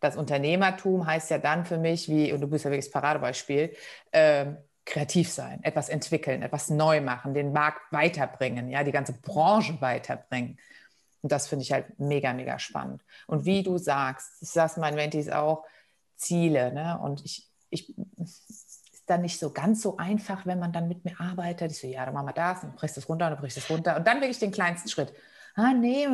Das 0.00 0.14
Unternehmertum 0.16 1.06
heißt 1.06 1.30
ja 1.30 1.38
dann 1.38 1.64
für 1.64 1.78
mich, 1.78 2.08
wie, 2.10 2.32
und 2.34 2.42
du 2.42 2.48
bist 2.48 2.66
ja 2.66 2.70
wirklich 2.70 2.84
das 2.84 2.92
Paradebeispiel, 2.92 3.74
äh, 4.10 4.46
kreativ 4.84 5.30
sein, 5.30 5.62
etwas 5.62 5.88
entwickeln, 5.88 6.42
etwas 6.42 6.68
neu 6.68 7.00
machen, 7.00 7.32
den 7.32 7.52
Markt 7.52 7.80
weiterbringen, 7.92 8.68
ja, 8.68 8.84
die 8.84 8.92
ganze 8.92 9.14
Branche 9.14 9.80
weiterbringen. 9.80 10.58
Und 11.22 11.32
das 11.32 11.48
finde 11.48 11.62
ich 11.62 11.72
halt 11.72 11.98
mega, 11.98 12.32
mega 12.32 12.58
spannend. 12.58 13.02
Und 13.26 13.44
wie 13.44 13.62
du 13.62 13.78
sagst, 13.78 14.42
ich 14.42 14.50
sage 14.50 14.80
meinen 14.80 14.96
Mentis 14.96 15.28
auch, 15.28 15.64
Ziele, 16.16 16.72
ne? 16.72 16.98
Und 17.02 17.24
ich, 17.24 17.48
ich 17.70 17.94
ist 18.18 19.04
dann 19.06 19.22
nicht 19.22 19.38
so 19.38 19.52
ganz 19.52 19.82
so 19.82 19.96
einfach, 19.96 20.46
wenn 20.46 20.58
man 20.58 20.72
dann 20.72 20.88
mit 20.88 21.04
mir 21.04 21.18
arbeitet. 21.20 21.72
Ich 21.72 21.80
so, 21.80 21.86
ja, 21.86 22.04
dann 22.04 22.14
machen 22.14 22.26
wir 22.26 22.32
das, 22.32 22.62
und 22.62 22.76
brichst 22.76 22.96
es 22.98 23.08
runter, 23.08 23.26
und 23.26 23.32
dann 23.32 23.40
brichst 23.40 23.58
es 23.58 23.70
runter. 23.70 23.96
Und 23.96 24.06
dann 24.06 24.20
wirklich 24.20 24.38
den 24.38 24.52
kleinsten 24.52 24.88
Schritt. 24.88 25.12
Ah, 25.54 25.72
nee, 25.72 26.06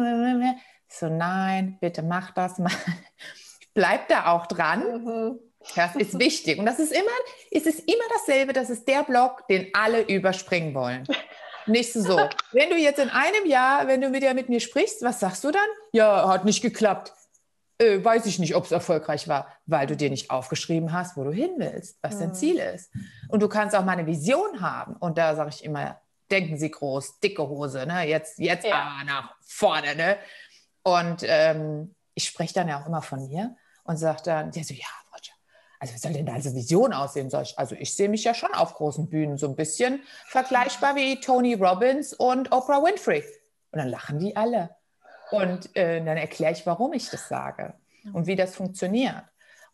so, 0.88 1.08
nein, 1.08 1.78
bitte 1.80 2.02
mach 2.02 2.30
das 2.32 2.58
mal 2.58 2.72
bleib 3.78 4.08
da 4.08 4.32
auch 4.32 4.46
dran. 4.46 5.04
Mhm. 5.04 5.38
Das 5.76 5.94
ist 5.94 6.18
wichtig. 6.18 6.58
Und 6.58 6.66
das 6.66 6.78
ist 6.78 6.92
immer, 6.92 7.18
es 7.50 7.66
ist 7.66 7.80
immer 7.80 8.04
dasselbe, 8.12 8.52
das 8.52 8.70
ist 8.70 8.88
der 8.88 9.04
Block, 9.04 9.46
den 9.48 9.68
alle 9.72 10.02
überspringen 10.02 10.74
wollen. 10.74 11.04
Nicht 11.68 11.92
so. 11.92 12.28
Wenn 12.52 12.70
du 12.70 12.76
jetzt 12.76 12.98
in 12.98 13.10
einem 13.10 13.46
Jahr, 13.46 13.86
wenn 13.86 14.00
du 14.00 14.12
wieder 14.12 14.34
mit 14.34 14.48
mir 14.48 14.60
sprichst, 14.60 15.02
was 15.02 15.20
sagst 15.20 15.44
du 15.44 15.50
dann? 15.50 15.68
Ja, 15.92 16.28
hat 16.28 16.44
nicht 16.44 16.62
geklappt. 16.62 17.12
Äh, 17.78 18.02
weiß 18.02 18.26
ich 18.26 18.38
nicht, 18.38 18.56
ob 18.56 18.64
es 18.64 18.72
erfolgreich 18.72 19.28
war, 19.28 19.46
weil 19.66 19.86
du 19.86 19.96
dir 19.96 20.10
nicht 20.10 20.30
aufgeschrieben 20.30 20.92
hast, 20.92 21.16
wo 21.16 21.24
du 21.24 21.30
hin 21.30 21.50
willst, 21.58 21.98
was 22.02 22.16
mhm. 22.16 22.20
dein 22.20 22.34
Ziel 22.34 22.58
ist. 22.58 22.90
Und 23.28 23.40
du 23.40 23.48
kannst 23.48 23.76
auch 23.76 23.84
mal 23.84 23.92
eine 23.92 24.06
Vision 24.06 24.60
haben. 24.60 24.96
Und 24.96 25.16
da 25.16 25.36
sage 25.36 25.50
ich 25.50 25.64
immer, 25.64 26.00
denken 26.30 26.58
Sie 26.58 26.70
groß, 26.70 27.20
dicke 27.20 27.48
Hose, 27.48 27.86
ne? 27.86 28.08
Jetzt, 28.08 28.38
jetzt 28.38 28.66
ja. 28.66 29.02
nach 29.04 29.34
vorne, 29.40 29.94
ne? 29.94 30.18
Und 30.82 31.22
ähm, 31.22 31.94
ich 32.14 32.24
spreche 32.24 32.54
dann 32.54 32.68
ja 32.68 32.80
auch 32.80 32.86
immer 32.86 33.02
von 33.02 33.28
mir 33.28 33.56
und 33.84 33.96
sagt 33.96 34.26
dann, 34.26 34.50
der 34.50 34.64
so, 34.64 34.74
ja, 34.74 34.86
also 35.78 35.94
wie 35.94 35.98
soll 35.98 36.12
denn 36.12 36.26
da 36.26 36.34
also 36.34 36.54
Vision 36.54 36.92
aussehen? 36.92 37.32
Also 37.32 37.74
ich 37.76 37.94
sehe 37.94 38.08
mich 38.08 38.24
ja 38.24 38.34
schon 38.34 38.52
auf 38.52 38.74
großen 38.74 39.08
Bühnen, 39.08 39.38
so 39.38 39.48
ein 39.48 39.56
bisschen 39.56 40.02
vergleichbar 40.26 40.96
wie 40.96 41.20
Tony 41.20 41.54
Robbins 41.54 42.12
und 42.12 42.52
Oprah 42.52 42.82
Winfrey. 42.82 43.24
Und 43.70 43.78
dann 43.78 43.88
lachen 43.88 44.18
die 44.18 44.36
alle. 44.36 44.70
Und 45.30 45.74
äh, 45.76 46.02
dann 46.04 46.16
erkläre 46.16 46.52
ich, 46.52 46.66
warum 46.66 46.92
ich 46.94 47.10
das 47.10 47.28
sage 47.28 47.74
und 48.12 48.26
wie 48.26 48.36
das 48.36 48.54
funktioniert. 48.54 49.22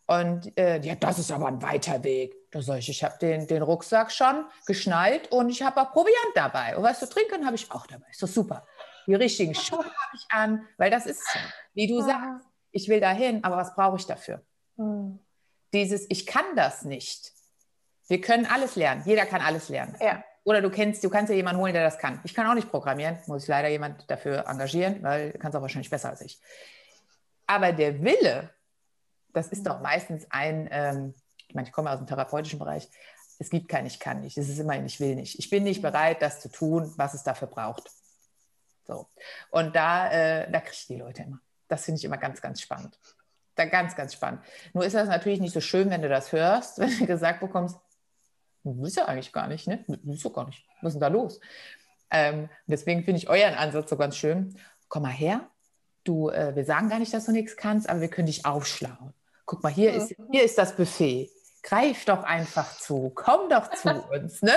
Und 0.07 0.55
äh, 0.59 0.79
ja, 0.81 0.95
das 0.95 1.17
ist 1.17 1.31
aber 1.31 1.47
ein 1.47 1.61
weiter 1.61 2.03
Weg. 2.03 2.35
Da 2.51 2.61
sage 2.61 2.79
ich, 2.79 2.89
ich 2.89 3.03
habe 3.03 3.17
den, 3.19 3.47
den 3.47 3.63
Rucksack 3.63 4.11
schon 4.11 4.45
geschnallt 4.67 5.31
und 5.31 5.49
ich 5.49 5.63
habe 5.63 5.81
auch 5.81 5.91
Proviant 5.91 6.35
dabei. 6.35 6.77
Und 6.77 6.83
was 6.83 6.99
zu 6.99 7.09
trinken 7.09 7.45
habe 7.45 7.55
ich 7.55 7.71
auch 7.71 7.87
dabei. 7.87 8.05
Ist 8.11 8.21
doch 8.21 8.27
super. 8.27 8.67
Die 9.07 9.15
richtigen 9.15 9.55
Schuhe 9.55 9.79
habe 9.79 10.15
ich 10.15 10.25
an, 10.29 10.67
weil 10.77 10.91
das 10.91 11.05
ist 11.05 11.23
so, 11.23 11.39
wie 11.73 11.87
du 11.87 12.01
sagst 12.01 12.45
ich 12.75 12.89
will 12.89 12.99
dahin, 12.99 13.41
aber 13.43 13.55
was 13.55 13.73
brauche 13.73 13.95
ich 13.95 14.05
dafür? 14.05 14.41
Mhm. 14.75 15.19
Dieses, 15.75 16.05
ich 16.09 16.25
kann 16.25 16.55
das 16.55 16.85
nicht. 16.85 17.33
Wir 18.07 18.21
können 18.21 18.45
alles 18.45 18.77
lernen. 18.77 19.03
Jeder 19.05 19.25
kann 19.25 19.41
alles 19.41 19.67
lernen. 19.67 19.97
Ja. 19.99 20.23
Oder 20.45 20.61
du 20.61 20.69
kennst, 20.69 21.03
du 21.03 21.09
kannst 21.09 21.29
ja 21.29 21.35
jemanden 21.35 21.59
holen, 21.59 21.73
der 21.73 21.83
das 21.83 21.97
kann. 21.97 22.21
Ich 22.23 22.33
kann 22.33 22.47
auch 22.47 22.53
nicht 22.53 22.69
programmieren, 22.69 23.17
muss 23.27 23.43
ich 23.43 23.49
leider 23.49 23.67
jemand 23.67 24.09
dafür 24.09 24.47
engagieren, 24.47 25.03
weil 25.03 25.31
du 25.31 25.39
kannst 25.39 25.57
auch 25.57 25.61
wahrscheinlich 25.61 25.89
besser 25.89 26.09
als 26.09 26.21
ich. 26.21 26.39
Aber 27.45 27.73
der 27.73 28.01
Wille, 28.03 28.51
das 29.33 29.49
ist 29.49 29.67
doch 29.67 29.81
meistens 29.81 30.25
ein, 30.29 30.69
ähm, 30.71 31.13
ich 31.47 31.55
meine, 31.55 31.67
ich 31.67 31.73
komme 31.73 31.91
aus 31.91 31.97
dem 31.97 32.07
therapeutischen 32.07 32.59
Bereich, 32.59 32.87
es 33.37 33.49
gibt 33.49 33.67
kein 33.67 33.85
Ich 33.85 33.99
kann 33.99 34.21
nicht, 34.21 34.37
es 34.37 34.47
ist 34.47 34.59
immer 34.59 34.73
ein 34.73 34.85
Ich 34.85 35.01
will 35.01 35.15
nicht. 35.15 35.37
Ich 35.37 35.49
bin 35.49 35.63
nicht 35.63 35.81
bereit, 35.81 36.21
das 36.21 36.39
zu 36.39 36.49
tun, 36.49 36.93
was 36.95 37.15
es 37.15 37.23
dafür 37.23 37.49
braucht. 37.49 37.89
So. 38.87 39.09
Und 39.49 39.75
da, 39.75 40.09
äh, 40.09 40.49
da 40.49 40.61
kriege 40.61 40.77
ich 40.77 40.87
die 40.87 40.97
Leute 40.97 41.23
immer. 41.23 41.41
Das 41.67 41.83
finde 41.83 41.99
ich 41.99 42.05
immer 42.05 42.17
ganz, 42.17 42.39
ganz 42.39 42.61
spannend. 42.61 42.97
Da 43.55 43.65
ganz, 43.65 43.95
ganz 43.95 44.13
spannend. 44.13 44.41
Nur 44.73 44.85
ist 44.85 44.95
das 44.95 45.07
natürlich 45.07 45.39
nicht 45.39 45.53
so 45.53 45.61
schön, 45.61 45.89
wenn 45.89 46.01
du 46.01 46.09
das 46.09 46.31
hörst, 46.31 46.79
wenn 46.79 46.97
du 46.97 47.05
gesagt 47.05 47.39
bekommst, 47.39 47.77
du 48.63 48.81
willst 48.81 48.97
ja 48.97 49.05
eigentlich 49.05 49.31
gar 49.31 49.47
nicht, 49.47 49.67
ne? 49.67 49.83
Du 49.87 49.97
willst 50.03 50.23
ja 50.23 50.29
gar 50.29 50.45
nicht. 50.45 50.65
Was 50.81 50.89
ist 50.89 50.95
denn 50.95 51.01
da 51.01 51.07
los? 51.07 51.39
Ähm, 52.11 52.49
deswegen 52.67 53.03
finde 53.03 53.19
ich 53.19 53.29
euren 53.29 53.55
Ansatz 53.55 53.89
so 53.89 53.97
ganz 53.97 54.17
schön. 54.17 54.55
Komm 54.87 55.03
mal 55.03 55.11
her. 55.11 55.49
Du, 56.03 56.29
äh, 56.29 56.55
wir 56.55 56.65
sagen 56.65 56.89
gar 56.89 56.99
nicht, 56.99 57.13
dass 57.13 57.25
du 57.25 57.31
nichts 57.31 57.57
kannst, 57.57 57.89
aber 57.89 58.01
wir 58.01 58.09
können 58.09 58.27
dich 58.27 58.45
aufschlauen. 58.45 59.13
Guck 59.45 59.63
mal, 59.63 59.71
hier, 59.71 59.93
ist, 59.93 60.15
hier 60.31 60.43
ist 60.43 60.57
das 60.57 60.75
Buffet. 60.75 61.31
Greif 61.63 62.05
doch 62.05 62.23
einfach 62.23 62.77
zu. 62.77 63.11
Komm 63.15 63.49
doch 63.49 63.71
zu 63.71 63.89
uns. 64.11 64.41
Ne? 64.41 64.53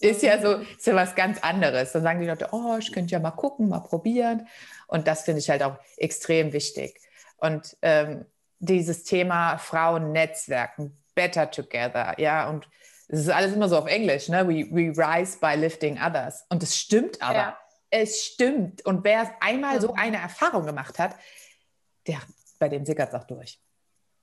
Ist 0.00 0.22
ja 0.22 0.40
so, 0.40 0.54
ist 0.54 0.86
ja 0.86 0.94
was 0.94 1.14
ganz 1.14 1.40
anderes. 1.42 1.92
Dann 1.92 2.02
sagen 2.02 2.20
die 2.20 2.26
Leute, 2.26 2.48
oh, 2.52 2.76
ich 2.78 2.92
könnte 2.92 3.12
ja 3.12 3.18
mal 3.18 3.30
gucken, 3.30 3.68
mal 3.68 3.80
probieren. 3.80 4.46
Und 4.86 5.08
das 5.08 5.22
finde 5.22 5.40
ich 5.40 5.50
halt 5.50 5.62
auch 5.62 5.78
extrem 5.96 6.52
wichtig. 6.52 7.00
Und 7.36 7.76
ähm, 7.82 8.26
dieses 8.58 9.04
Thema 9.04 9.58
Frauennetzwerken, 9.58 10.96
Better 11.14 11.50
Together, 11.50 12.14
ja, 12.18 12.48
und 12.48 12.68
es 13.08 13.20
ist 13.20 13.28
alles 13.30 13.52
immer 13.52 13.68
so 13.68 13.78
auf 13.78 13.86
Englisch, 13.86 14.28
ne? 14.28 14.46
We, 14.48 14.66
we 14.70 14.90
rise 14.96 15.38
by 15.38 15.54
lifting 15.54 15.98
others. 16.00 16.44
Und 16.48 16.62
es 16.62 16.76
stimmt 16.76 17.22
aber. 17.22 17.34
Ja. 17.34 17.58
Es 17.90 18.24
stimmt. 18.24 18.84
Und 18.84 19.04
wer 19.04 19.30
einmal 19.40 19.80
so 19.80 19.94
eine 19.94 20.16
Erfahrung 20.16 20.66
gemacht 20.66 20.98
hat, 20.98 21.14
der, 22.06 22.20
bei 22.58 22.68
dem 22.68 22.84
sickert 22.84 23.10
es 23.10 23.14
auch 23.14 23.24
durch. 23.24 23.60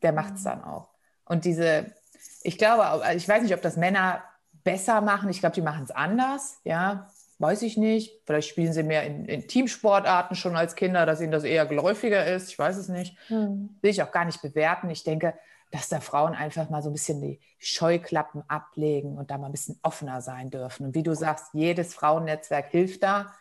Der 0.02 0.12
macht 0.12 0.36
es 0.36 0.41
mhm. 0.41 0.45
dann 0.45 0.63
auch. 0.65 0.89
Und 1.26 1.45
diese, 1.45 1.93
ich 2.41 2.58
glaube, 2.58 3.02
ich 3.15 3.28
weiß 3.28 3.41
nicht, 3.41 3.54
ob 3.54 3.62
das 3.62 3.78
Männer 3.78 4.21
besser 4.52 4.99
machen. 5.02 5.30
Ich 5.30 5.39
glaube, 5.39 5.56
die 5.56 5.62
machen 5.62 5.84
es 5.84 5.91
anders. 5.91 6.60
Ja, 6.65 7.10
weiß 7.43 7.62
ich 7.63 7.77
nicht. 7.77 8.21
Vielleicht 8.25 8.47
spielen 8.47 8.71
sie 8.71 8.84
mehr 8.84 9.03
in, 9.03 9.25
in, 9.25 9.47
Teamsportarten 9.47 10.36
schon 10.36 10.56
als 10.56 10.75
Kinder, 10.75 11.06
dass 11.06 11.19
ihnen 11.19 11.34
das 11.34 11.43
eher 11.43 11.65
geläufiger 11.65 12.25
ist. 12.25 12.49
Ich 12.49 12.58
weiß 12.58 12.77
es 12.77 12.88
nicht. 12.88 13.17
Hm. 13.27 13.77
Will 13.82 13.91
ich 13.91 14.01
auch 14.01 14.12
gar 14.12 14.23
nicht 14.23 14.41
bewerten. 14.41 14.89
Ich 14.89 15.03
denke, 15.03 15.38
dass 15.69 15.89
da 15.89 15.99
Frauen 15.99 16.34
einfach 16.34 16.69
mal 16.69 16.82
so 16.82 16.89
ein 16.89 16.93
bisschen 16.93 17.21
die 17.21 17.41
Scheuklappen 17.60 18.43
ablegen 18.47 19.17
und 19.17 19.29
da 19.29 19.38
mal 19.38 19.47
ein 19.47 19.51
bisschen 19.51 19.77
offener 19.84 20.21
sein 20.21 20.51
dürfen. 20.51 20.86
Und 20.88 20.95
wie 20.95 21.03
du 21.03 21.13
sagst, 21.13 21.53
jedes 21.53 21.93
Frauennetzwerk 21.93 22.67
hilft 22.71 23.03
da. 23.03 23.34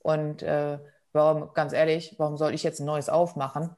Und 0.00 0.42
äh, 0.42 0.78
warum, 1.12 1.54
ganz 1.54 1.72
ehrlich, 1.72 2.14
warum 2.18 2.36
soll 2.36 2.52
ich 2.52 2.62
jetzt 2.62 2.80
ein 2.80 2.86
neues 2.86 3.08
aufmachen, 3.08 3.74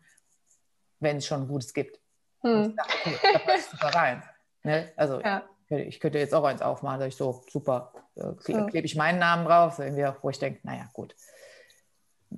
wenn 0.98 1.18
es 1.18 1.26
schon 1.26 1.42
ein 1.42 1.48
gutes 1.48 1.72
gibt? 1.72 2.00
Hm. 2.40 2.74
Dachte, 2.74 2.92
okay, 3.04 3.16
da 3.32 3.38
passt 3.38 3.70
super 3.70 3.94
rein. 3.94 4.22
Ne? 4.64 4.92
Also 4.96 5.20
ja 5.20 5.44
ich 5.70 6.00
könnte 6.00 6.18
jetzt 6.18 6.34
auch 6.34 6.44
eins 6.44 6.62
aufmachen, 6.62 6.98
sage 6.98 7.08
ich 7.08 7.16
so, 7.16 7.42
super, 7.48 7.92
äh, 8.18 8.70
klebe 8.70 8.86
ich 8.86 8.96
meinen 8.96 9.18
Namen 9.18 9.44
drauf, 9.44 9.78
irgendwie, 9.78 10.06
wo 10.22 10.30
ich 10.30 10.38
denke, 10.38 10.60
naja, 10.62 10.88
gut. 10.92 11.14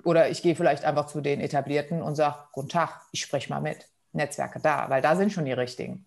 Oder 0.05 0.31
ich 0.31 0.43
gehe 0.43 0.55
vielleicht 0.55 0.85
einfach 0.85 1.07
zu 1.07 1.21
den 1.21 1.40
Etablierten 1.40 2.03
und 2.03 2.14
sage, 2.14 2.37
guten 2.53 2.69
Tag, 2.69 3.01
ich 3.12 3.23
spreche 3.23 3.53
mal 3.53 3.61
mit. 3.61 3.88
Netzwerke 4.12 4.61
da, 4.61 4.90
weil 4.90 5.03
da 5.03 5.16
sind 5.16 5.33
schon 5.33 5.45
die 5.45 5.53
richtigen. 5.53 6.07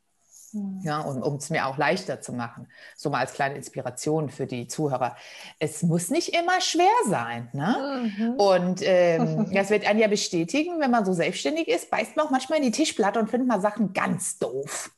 Mhm. 0.54 0.82
Ja, 0.84 1.00
und 1.02 1.22
um 1.22 1.36
es 1.36 1.50
mir 1.50 1.66
auch 1.66 1.78
leichter 1.78 2.22
zu 2.22 2.34
machen, 2.34 2.68
so 2.96 3.10
mal 3.10 3.20
als 3.20 3.34
kleine 3.34 3.56
Inspiration 3.56 4.30
für 4.30 4.46
die 4.46 4.68
Zuhörer. 4.68 5.16
Es 5.60 5.84
muss 5.84 6.10
nicht 6.10 6.30
immer 6.30 6.62
schwer 6.62 6.92
sein. 7.08 7.50
Ne? 7.54 8.12
Mhm. 8.18 8.34
Und 8.36 8.82
ähm, 8.84 9.50
das 9.54 9.70
wird 9.70 9.88
einen 9.88 10.00
ja 10.00 10.08
bestätigen, 10.08 10.80
wenn 10.80 10.92
man 10.92 11.06
so 11.06 11.14
selbstständig 11.14 11.68
ist, 11.68 11.90
beißt 11.90 12.16
man 12.16 12.28
auch 12.28 12.32
manchmal 12.32 12.60
in 12.60 12.66
die 12.66 12.72
Tischplatte 12.72 13.20
und 13.20 13.30
findet 13.30 13.48
mal 13.48 13.62
Sachen 13.62 13.94
ganz 13.94 14.38
doof. 14.38 14.92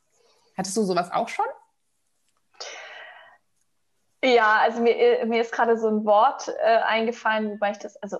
Hattest 0.56 0.76
du 0.76 0.82
sowas 0.84 1.10
auch 1.12 1.28
schon? 1.28 1.46
Ja, 4.26 4.58
also 4.60 4.80
mir, 4.80 4.96
äh, 4.96 5.24
mir 5.26 5.40
ist 5.40 5.52
gerade 5.52 5.78
so 5.78 5.88
ein 5.88 6.04
Wort 6.04 6.48
äh, 6.48 6.78
eingefallen, 6.78 7.52
wobei 7.52 7.70
ich 7.70 7.78
das, 7.78 7.96
also 8.02 8.18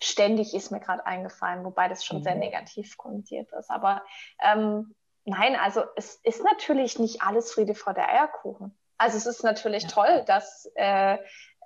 ständig 0.00 0.54
ist 0.54 0.70
mir 0.70 0.80
gerade 0.80 1.04
eingefallen, 1.04 1.64
wobei 1.64 1.88
das 1.88 2.04
schon 2.04 2.18
mhm. 2.18 2.22
sehr 2.22 2.34
negativ 2.36 2.96
konnotiert 2.96 3.52
ist. 3.52 3.70
Aber 3.70 4.02
ähm, 4.42 4.94
nein, 5.24 5.56
also 5.56 5.82
es 5.96 6.16
ist 6.16 6.42
natürlich 6.42 6.98
nicht 6.98 7.22
alles 7.22 7.52
Friede 7.52 7.74
vor 7.74 7.92
der 7.92 8.08
Eierkuchen. 8.08 8.76
Also 8.96 9.18
es 9.18 9.26
ist 9.26 9.42
natürlich 9.42 9.84
ja. 9.84 9.88
toll, 9.90 10.24
dass 10.26 10.70
äh, 10.74 11.18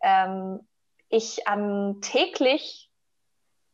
ähm, 0.03 0.66
ich 1.09 1.46
an 1.46 2.01
täglich 2.01 2.88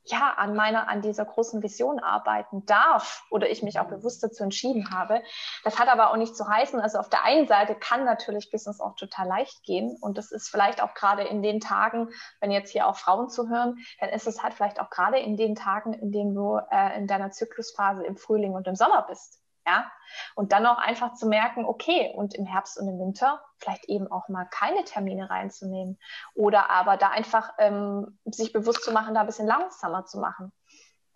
ja, 0.07 0.35
an 0.37 0.55
meiner, 0.55 0.89
an 0.89 1.03
dieser 1.03 1.25
großen 1.25 1.63
Vision 1.63 1.99
arbeiten 1.99 2.67
darf 2.67 3.25
oder 3.31 3.51
ich 3.51 3.63
mich 3.63 3.79
auch 3.79 3.87
bewusst 3.87 4.23
dazu 4.23 4.43
entschieden 4.43 4.91
habe. 4.91 5.23
Das 5.65 5.79
hat 5.79 5.89
aber 5.89 6.11
auch 6.11 6.17
nicht 6.17 6.37
zu 6.37 6.47
heißen, 6.47 6.81
also 6.81 6.99
auf 6.99 7.09
der 7.09 7.25
einen 7.25 7.47
Seite 7.47 7.75
kann 7.75 8.05
natürlich 8.05 8.51
Business 8.51 8.81
auch 8.81 8.97
total 8.97 9.29
leicht 9.29 9.63
gehen 9.65 9.97
und 10.01 10.19
das 10.19 10.31
ist 10.31 10.49
vielleicht 10.49 10.83
auch 10.83 10.95
gerade 10.95 11.23
in 11.25 11.43
den 11.43 11.61
Tagen, 11.61 12.09
wenn 12.41 12.51
jetzt 12.51 12.71
hier 12.71 12.87
auch 12.87 12.97
Frauen 12.97 13.31
zuhören, 13.31 13.77
dann 14.01 14.11
ist 14.11 14.27
es 14.27 14.43
halt 14.43 14.55
vielleicht 14.55 14.81
auch 14.81 14.91
gerade 14.91 15.19
in 15.19 15.37
den 15.37 15.55
Tagen, 15.55 15.95
in 15.95 16.13
denen 16.13 16.35
du 16.35 16.59
äh, 16.71 16.99
in 16.99 17.07
deiner 17.07 17.31
Zyklusphase 17.31 18.05
im 18.05 18.17
Frühling 18.17 18.53
und 18.53 18.67
im 18.67 18.77
Sommer 18.77 19.07
bist. 19.09 19.44
Ja, 19.67 19.91
und 20.35 20.53
dann 20.53 20.67
auch 20.67 20.77
einfach 20.77 21.15
zu 21.15 21.27
merken, 21.27 21.65
okay, 21.65 22.13
und 22.15 22.35
im 22.35 22.45
Herbst 22.45 22.79
und 22.79 22.87
im 22.87 22.99
Winter 22.99 23.43
vielleicht 23.59 23.87
eben 23.87 24.13
auch 24.13 24.29
mal 24.29 24.45
keine 24.45 24.85
Termine 24.85 25.31
reinzunehmen 25.31 25.99
oder 26.35 26.69
aber 26.71 26.99
da 26.99 27.09
einfach 27.09 27.55
ähm, 27.59 28.19
sich 28.27 28.53
bewusst 28.53 28.85
zu 28.85 28.93
machen, 28.93 29.15
da 29.15 29.21
ein 29.21 29.27
bisschen 29.27 29.47
langsamer 29.47 30.05
zu 30.05 30.19
machen. 30.19 30.53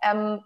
Ähm, 0.03 0.43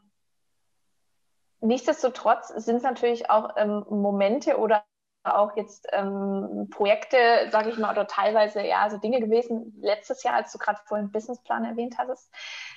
nichtsdestotrotz 1.60 2.48
sind 2.48 2.76
es 2.76 2.82
natürlich 2.82 3.30
auch 3.30 3.50
ähm, 3.56 3.84
Momente 3.88 4.58
oder 4.58 4.84
auch 5.24 5.56
jetzt 5.56 5.86
ähm, 5.92 6.68
Projekte, 6.70 7.48
sage 7.50 7.70
ich 7.70 7.78
mal, 7.78 7.92
oder 7.92 8.06
teilweise 8.06 8.62
ja 8.62 8.90
so 8.90 8.98
Dinge 8.98 9.20
gewesen. 9.20 9.72
Letztes 9.80 10.22
Jahr, 10.22 10.34
als 10.34 10.52
du 10.52 10.58
gerade 10.58 10.80
vorhin 10.86 11.12
Businessplan 11.12 11.64
erwähnt 11.64 11.96
hattest, 11.98 12.30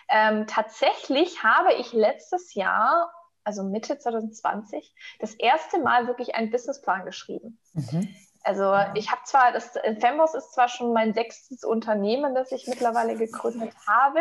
ähm, 0.09 0.45
tatsächlich 0.45 1.43
habe 1.43 1.73
ich 1.73 1.93
letztes 1.93 2.53
Jahr, 2.53 3.11
also 3.45 3.63
Mitte 3.63 3.97
2020, 3.97 4.93
das 5.19 5.33
erste 5.35 5.79
Mal 5.79 6.07
wirklich 6.07 6.35
einen 6.35 6.51
Businessplan 6.51 7.05
geschrieben. 7.05 7.57
Mhm. 7.73 8.13
Also 8.43 8.75
ich 8.93 9.09
habe 9.09 9.21
zwar, 9.25 9.51
das 9.53 9.71
Femboss 9.99 10.35
ist 10.35 10.53
zwar 10.53 10.67
schon 10.67 10.93
mein 10.93 11.15
sechstes 11.15 11.63
Unternehmen, 11.63 12.35
das 12.35 12.51
ich 12.51 12.67
mittlerweile 12.67 13.15
gegründet 13.15 13.73
habe, 13.87 14.19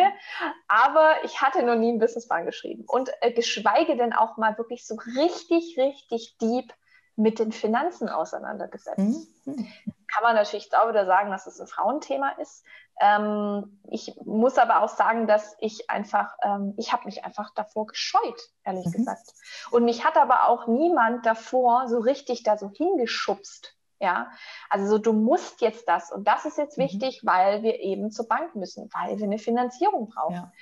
aber 0.66 1.16
ich 1.24 1.42
hatte 1.42 1.62
noch 1.62 1.74
nie 1.74 1.90
einen 1.90 1.98
Businessplan 1.98 2.46
geschrieben 2.46 2.84
und 2.86 3.10
äh, 3.20 3.32
geschweige 3.32 3.98
denn 3.98 4.14
auch 4.14 4.38
mal 4.38 4.56
wirklich 4.56 4.86
so 4.86 4.94
richtig, 4.94 5.76
richtig 5.76 6.38
deep 6.40 6.72
mit 7.16 7.38
den 7.38 7.52
Finanzen 7.52 8.08
auseinandergesetzt. 8.08 9.28
Mhm. 9.44 9.68
Kann 10.14 10.22
man 10.22 10.36
natürlich 10.36 10.72
auch 10.76 10.88
wieder 10.88 11.06
sagen, 11.06 11.32
dass 11.32 11.48
es 11.48 11.60
ein 11.60 11.66
Frauenthema 11.66 12.30
ist. 12.40 12.64
Ähm, 13.00 13.80
ich 13.90 14.14
muss 14.24 14.58
aber 14.58 14.82
auch 14.82 14.88
sagen, 14.88 15.26
dass 15.26 15.56
ich 15.58 15.90
einfach, 15.90 16.36
ähm, 16.42 16.74
ich 16.76 16.92
habe 16.92 17.06
mich 17.06 17.24
einfach 17.24 17.50
davor 17.54 17.86
gescheut, 17.86 18.40
ehrlich 18.62 18.86
mhm. 18.86 18.92
gesagt. 18.92 19.32
Und 19.72 19.84
mich 19.84 20.04
hat 20.04 20.16
aber 20.16 20.48
auch 20.48 20.68
niemand 20.68 21.26
davor 21.26 21.88
so 21.88 21.98
richtig 21.98 22.44
da 22.44 22.56
so 22.56 22.70
hingeschubst. 22.70 23.76
Ja, 23.98 24.30
also 24.70 24.86
so, 24.86 24.98
du 24.98 25.12
musst 25.12 25.60
jetzt 25.62 25.88
das 25.88 26.12
und 26.12 26.28
das 26.28 26.44
ist 26.44 26.58
jetzt 26.58 26.78
mhm. 26.78 26.82
wichtig, 26.82 27.22
weil 27.24 27.62
wir 27.62 27.80
eben 27.80 28.12
zur 28.12 28.28
Bank 28.28 28.54
müssen, 28.54 28.88
weil 28.92 29.18
wir 29.18 29.24
eine 29.24 29.38
Finanzierung 29.38 30.10
brauchen. 30.10 30.34
Ja. 30.34 30.52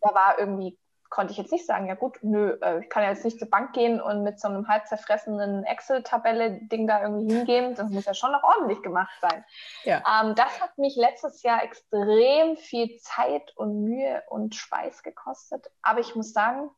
Da 0.00 0.14
war 0.14 0.38
irgendwie 0.38 0.76
konnte 1.16 1.32
ich 1.32 1.38
jetzt 1.38 1.50
nicht 1.50 1.64
sagen, 1.64 1.86
ja 1.86 1.94
gut, 1.94 2.18
nö, 2.20 2.58
äh, 2.60 2.80
ich 2.80 2.90
kann 2.90 3.02
ja 3.02 3.08
jetzt 3.08 3.24
nicht 3.24 3.38
zur 3.38 3.48
Bank 3.48 3.72
gehen 3.72 4.02
und 4.02 4.22
mit 4.22 4.38
so 4.38 4.48
einem 4.48 4.68
halb 4.68 4.86
zerfressenen 4.86 5.64
Excel-Tabelle-Ding 5.64 6.86
da 6.86 7.00
irgendwie 7.00 7.34
hingehen. 7.34 7.74
Das 7.74 7.88
muss 7.88 8.04
ja 8.04 8.12
schon 8.12 8.32
noch 8.32 8.42
ordentlich 8.42 8.82
gemacht 8.82 9.16
sein. 9.22 9.42
Ja. 9.84 10.02
Ähm, 10.06 10.34
das 10.34 10.60
hat 10.60 10.76
mich 10.76 10.94
letztes 10.94 11.42
Jahr 11.42 11.64
extrem 11.64 12.58
viel 12.58 12.98
Zeit 12.98 13.56
und 13.56 13.82
Mühe 13.82 14.24
und 14.28 14.54
Speis 14.54 15.02
gekostet. 15.02 15.66
Aber 15.80 16.00
ich 16.00 16.14
muss 16.14 16.34
sagen, 16.34 16.68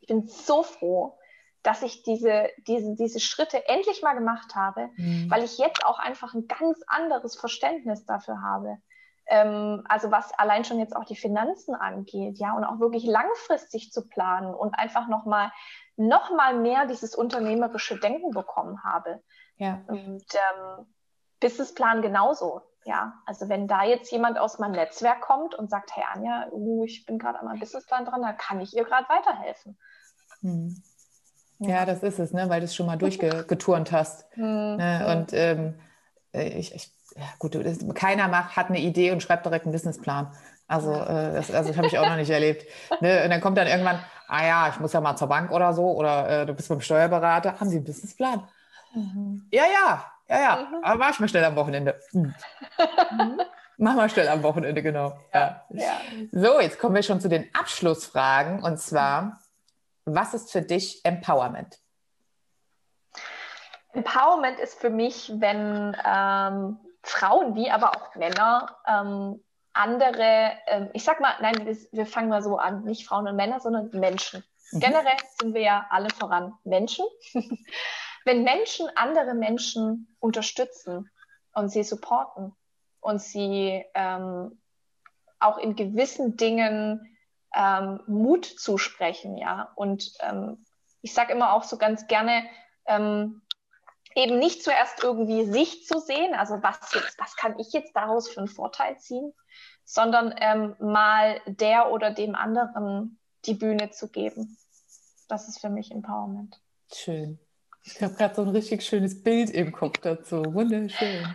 ich 0.00 0.08
bin 0.08 0.26
so 0.26 0.62
froh, 0.62 1.18
dass 1.62 1.82
ich 1.82 2.02
diese, 2.02 2.48
diese, 2.66 2.94
diese 2.94 3.20
Schritte 3.20 3.68
endlich 3.68 4.00
mal 4.00 4.14
gemacht 4.14 4.54
habe, 4.54 4.88
mhm. 4.96 5.30
weil 5.30 5.44
ich 5.44 5.58
jetzt 5.58 5.84
auch 5.84 5.98
einfach 5.98 6.32
ein 6.32 6.48
ganz 6.48 6.80
anderes 6.86 7.38
Verständnis 7.38 8.06
dafür 8.06 8.40
habe 8.40 8.78
ähm, 9.30 9.84
also 9.88 10.10
was 10.10 10.32
allein 10.34 10.64
schon 10.64 10.78
jetzt 10.78 10.94
auch 10.94 11.04
die 11.04 11.16
Finanzen 11.16 11.74
angeht, 11.74 12.38
ja, 12.38 12.52
und 12.54 12.64
auch 12.64 12.80
wirklich 12.80 13.04
langfristig 13.04 13.92
zu 13.92 14.06
planen 14.06 14.52
und 14.52 14.74
einfach 14.74 15.08
nochmal 15.08 15.50
noch 15.96 16.34
mal 16.34 16.58
mehr 16.58 16.86
dieses 16.86 17.14
unternehmerische 17.14 17.98
Denken 17.98 18.30
bekommen 18.30 18.82
habe. 18.82 19.22
Ja. 19.56 19.82
Und 19.86 20.24
ähm, 20.34 20.86
Businessplan 21.40 22.02
genauso. 22.02 22.62
Ja, 22.84 23.20
also 23.26 23.48
wenn 23.48 23.68
da 23.68 23.84
jetzt 23.84 24.10
jemand 24.10 24.38
aus 24.38 24.58
meinem 24.58 24.72
Netzwerk 24.72 25.20
kommt 25.20 25.54
und 25.54 25.70
sagt, 25.70 25.94
hey 25.94 26.04
Anja, 26.12 26.48
uh, 26.50 26.84
ich 26.84 27.04
bin 27.04 27.18
gerade 27.18 27.38
an 27.38 27.44
meinem 27.44 27.60
Businessplan 27.60 28.06
dran, 28.06 28.22
dann 28.22 28.36
kann 28.38 28.60
ich 28.60 28.74
ihr 28.74 28.84
gerade 28.84 29.06
weiterhelfen. 29.08 29.78
Hm. 30.40 30.82
Ja, 31.58 31.84
das 31.84 32.02
ist 32.02 32.18
es, 32.18 32.32
ne? 32.32 32.48
weil 32.48 32.60
du 32.60 32.64
es 32.64 32.74
schon 32.74 32.86
mal 32.86 32.96
durchgeturnt 32.98 33.92
hast. 33.92 34.24
Hm. 34.34 34.76
Ne? 34.76 35.06
Und 35.14 35.32
ähm, 35.34 35.78
äh, 36.32 36.58
ich, 36.58 36.74
ich 36.74 36.90
ja, 37.20 37.26
gut, 37.38 37.56
keiner 37.94 38.28
macht, 38.28 38.56
hat 38.56 38.68
eine 38.68 38.80
Idee 38.80 39.12
und 39.12 39.22
schreibt 39.22 39.44
direkt 39.46 39.66
einen 39.66 39.72
Businessplan. 39.72 40.32
Also, 40.66 40.92
äh, 40.92 41.34
das, 41.34 41.50
also 41.50 41.68
das 41.68 41.76
habe 41.76 41.88
ich 41.88 41.98
auch 41.98 42.08
noch 42.08 42.16
nicht 42.16 42.30
erlebt. 42.30 42.66
Ne? 43.00 43.24
Und 43.24 43.30
dann 43.30 43.40
kommt 43.40 43.58
dann 43.58 43.66
irgendwann, 43.66 43.98
ah 44.28 44.46
ja, 44.46 44.68
ich 44.68 44.78
muss 44.78 44.92
ja 44.92 45.00
mal 45.00 45.16
zur 45.16 45.28
Bank 45.28 45.50
oder 45.50 45.72
so, 45.72 45.90
oder 45.92 46.42
äh, 46.42 46.46
du 46.46 46.54
bist 46.54 46.68
beim 46.68 46.80
Steuerberater, 46.80 47.58
haben 47.58 47.68
Sie 47.68 47.76
einen 47.76 47.84
Businessplan? 47.84 48.48
Mhm. 48.94 49.46
Ja, 49.50 49.64
ja, 49.64 50.04
ja, 50.28 50.40
ja, 50.40 50.56
mhm. 50.56 50.84
aber 50.84 50.98
mach 50.98 51.10
ich 51.10 51.20
mal 51.20 51.28
schnell 51.28 51.44
am 51.44 51.56
Wochenende. 51.56 52.00
Mhm. 52.12 52.34
Mach 53.82 53.94
mal 53.94 54.10
schnell 54.10 54.28
am 54.28 54.42
Wochenende, 54.42 54.82
genau. 54.82 55.18
Ja, 55.32 55.64
ja. 55.70 56.00
So, 56.32 56.60
jetzt 56.60 56.78
kommen 56.78 56.94
wir 56.94 57.02
schon 57.02 57.18
zu 57.18 57.30
den 57.30 57.48
Abschlussfragen. 57.54 58.62
Und 58.62 58.78
zwar, 58.78 59.40
was 60.04 60.34
ist 60.34 60.52
für 60.52 60.60
dich 60.60 61.02
Empowerment? 61.02 61.78
Empowerment 63.94 64.58
ist 64.60 64.78
für 64.78 64.90
mich, 64.90 65.32
wenn 65.34 65.96
ähm, 66.06 66.78
Frauen 67.02 67.54
wie 67.54 67.70
aber 67.70 67.96
auch 67.96 68.14
Männer 68.14 68.76
ähm, 68.86 69.42
andere, 69.72 70.52
ähm, 70.66 70.90
ich 70.92 71.04
sag 71.04 71.20
mal, 71.20 71.34
nein, 71.40 71.64
wir, 71.64 71.76
wir, 71.92 72.06
fangen 72.06 72.28
mal 72.28 72.42
so 72.42 72.56
an, 72.56 72.84
nicht 72.84 73.06
Frauen 73.06 73.28
und 73.28 73.36
Männer, 73.36 73.60
sondern 73.60 73.90
Menschen. 73.92 74.44
Mhm. 74.72 74.80
Generell 74.80 75.16
sind 75.40 75.54
wir 75.54 75.62
ja 75.62 75.86
alle 75.90 76.10
voran 76.10 76.54
Menschen. 76.64 77.06
Wenn 78.24 78.42
Menschen 78.42 78.88
andere 78.96 79.34
Menschen 79.34 80.14
unterstützen 80.18 81.10
und 81.54 81.70
sie 81.70 81.84
supporten 81.84 82.54
und 83.00 83.20
sie 83.20 83.84
ähm, 83.94 84.60
auch 85.38 85.56
in 85.56 85.74
gewissen 85.74 86.36
Dingen 86.36 87.16
ähm, 87.54 88.00
Mut 88.06 88.44
zusprechen, 88.44 89.38
ja, 89.38 89.72
und 89.74 90.12
ähm, 90.20 90.64
ich 91.00 91.14
sage 91.14 91.32
immer 91.32 91.54
auch 91.54 91.62
so 91.62 91.78
ganz 91.78 92.06
gerne, 92.08 92.44
ähm, 92.84 93.40
eben 94.14 94.38
nicht 94.38 94.62
zuerst 94.62 95.02
irgendwie 95.02 95.44
sich 95.44 95.86
zu 95.86 95.98
sehen, 96.00 96.34
also 96.34 96.62
was 96.62 96.78
jetzt, 96.94 97.18
was 97.18 97.36
kann 97.36 97.58
ich 97.58 97.72
jetzt 97.72 97.94
daraus 97.94 98.28
für 98.28 98.38
einen 98.38 98.48
Vorteil 98.48 98.98
ziehen, 98.98 99.32
sondern 99.84 100.34
ähm, 100.40 100.76
mal 100.80 101.40
der 101.46 101.90
oder 101.90 102.10
dem 102.10 102.34
anderen 102.34 103.18
die 103.46 103.54
Bühne 103.54 103.90
zu 103.90 104.08
geben. 104.08 104.56
Das 105.28 105.48
ist 105.48 105.60
für 105.60 105.70
mich 105.70 105.90
Empowerment. 105.90 106.60
Schön. 106.92 107.38
Ich 107.82 108.02
habe 108.02 108.14
gerade 108.14 108.34
so 108.34 108.42
ein 108.42 108.48
richtig 108.48 108.82
schönes 108.82 109.22
Bild 109.22 109.50
im 109.50 109.72
Kopf 109.72 109.98
dazu. 109.98 110.42
Wunderschön. 110.52 111.26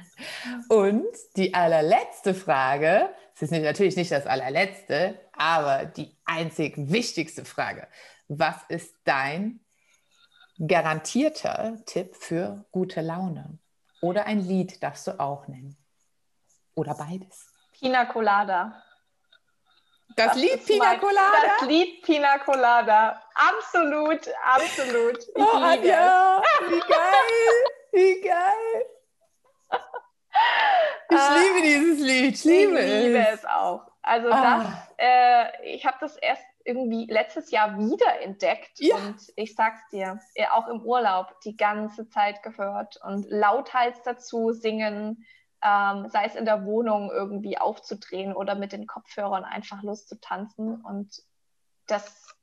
Und 0.69 1.07
die 1.37 1.53
allerletzte 1.53 2.35
Frage, 2.35 3.09
es 3.33 3.41
ist 3.41 3.51
natürlich 3.51 3.95
nicht 3.95 4.11
das 4.11 4.27
allerletzte, 4.27 5.19
aber 5.33 5.85
die 5.85 6.15
einzig 6.25 6.75
wichtigste 6.77 7.45
Frage. 7.45 7.87
Was 8.27 8.57
ist 8.69 8.93
dein 9.05 9.64
garantierter 10.59 11.77
Tipp 11.85 12.15
für 12.15 12.65
gute 12.71 13.01
Laune. 13.01 13.59
Oder 14.01 14.25
ein 14.25 14.39
Lied 14.39 14.81
darfst 14.83 15.07
du 15.07 15.19
auch 15.19 15.47
nennen. 15.47 15.77
Oder 16.75 16.95
beides. 16.95 17.53
Pina 17.73 18.05
Colada. 18.05 18.81
Das, 20.15 20.27
das 20.27 20.37
Lied 20.37 20.65
Pina 20.65 20.85
mein, 20.85 20.99
Colada? 20.99 21.57
Das 21.59 21.67
Lied 21.67 22.01
Pina 22.03 22.37
Colada. 22.39 23.21
Absolut, 23.33 24.21
absolut. 24.43 25.17
Ich 25.17 25.35
oh, 25.35 25.57
Anja, 25.57 26.41
wie 26.69 26.79
geil, 26.79 27.63
wie 27.91 28.21
geil. 28.21 28.85
Ich 31.09 31.17
ah, 31.17 31.37
liebe 31.37 31.61
dieses 31.61 31.99
Lied, 31.99 32.33
ich 32.35 32.43
liebe, 32.43 32.79
ich 32.79 33.03
liebe 33.03 33.19
es. 33.19 33.39
es 33.39 33.45
auch. 33.45 33.81
Also 34.01 34.29
ah. 34.31 34.57
das, 34.59 34.95
äh, 34.97 35.73
ich 35.73 35.85
habe 35.85 35.97
das 35.99 36.15
erst 36.17 36.43
irgendwie 36.65 37.05
letztes 37.05 37.51
Jahr 37.51 37.77
wiederentdeckt 37.77 38.79
ja. 38.79 38.95
und 38.95 39.15
ich 39.35 39.55
sag's 39.55 39.87
dir, 39.91 40.19
auch 40.51 40.67
im 40.67 40.81
Urlaub 40.81 41.39
die 41.41 41.55
ganze 41.55 42.09
Zeit 42.09 42.41
gehört 42.43 42.97
und 43.03 43.25
lauthals 43.29 44.01
dazu 44.03 44.51
singen, 44.51 45.25
ähm, 45.63 46.09
sei 46.09 46.25
es 46.25 46.35
in 46.35 46.45
der 46.45 46.65
Wohnung 46.65 47.11
irgendwie 47.11 47.57
aufzudrehen 47.57 48.33
oder 48.33 48.55
mit 48.55 48.71
den 48.71 48.87
Kopfhörern 48.87 49.45
einfach 49.45 49.83
Lust 49.83 50.09
zu 50.09 50.19
tanzen 50.19 50.81
und 50.81 51.21
das 51.87 52.35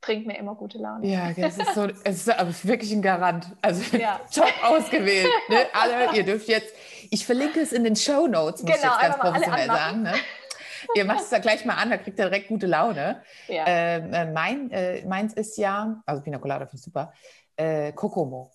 bringt 0.00 0.26
mir 0.26 0.36
immer 0.36 0.54
gute 0.54 0.78
Laune. 0.78 1.06
Ja, 1.06 1.30
es 1.30 1.56
ist 1.56 1.74
so, 1.74 1.84
es 2.04 2.26
ist 2.26 2.30
aber 2.30 2.52
wirklich 2.64 2.92
ein 2.92 3.02
Garant. 3.02 3.46
Also 3.62 3.96
ja. 3.96 4.20
top 4.34 4.52
ausgewählt. 4.62 5.28
Ne? 5.48 5.66
Alle, 5.72 6.14
ihr 6.16 6.24
dürft 6.24 6.48
jetzt, 6.48 6.74
ich 7.10 7.24
verlinke 7.24 7.60
es 7.60 7.72
in 7.72 7.84
den 7.84 7.96
Show 7.96 8.26
Notes, 8.26 8.62
muss 8.62 8.74
genau, 8.74 8.94
ich 8.96 9.02
jetzt 9.02 9.02
ganz 9.02 9.18
professionell 9.18 9.66
sagen. 9.66 10.02
Ne? 10.02 10.14
Ihr 10.94 11.04
macht 11.04 11.20
es 11.20 11.30
da 11.30 11.38
gleich 11.38 11.64
mal 11.64 11.74
an, 11.74 11.90
da 11.90 11.96
kriegt 11.96 12.18
ihr 12.18 12.26
direkt 12.26 12.48
gute 12.48 12.66
Laune. 12.66 13.22
Ja. 13.48 13.64
Ähm, 13.66 14.12
äh, 14.12 14.30
mein, 14.30 14.70
äh, 14.70 15.04
meins 15.06 15.34
ist 15.34 15.56
ja, 15.58 16.02
also 16.06 16.22
Pina 16.22 16.38
Colada 16.38 16.66
finde 16.66 16.76
ich 16.76 16.82
super, 16.82 17.12
äh, 17.56 17.92
Kokomo 17.92 18.50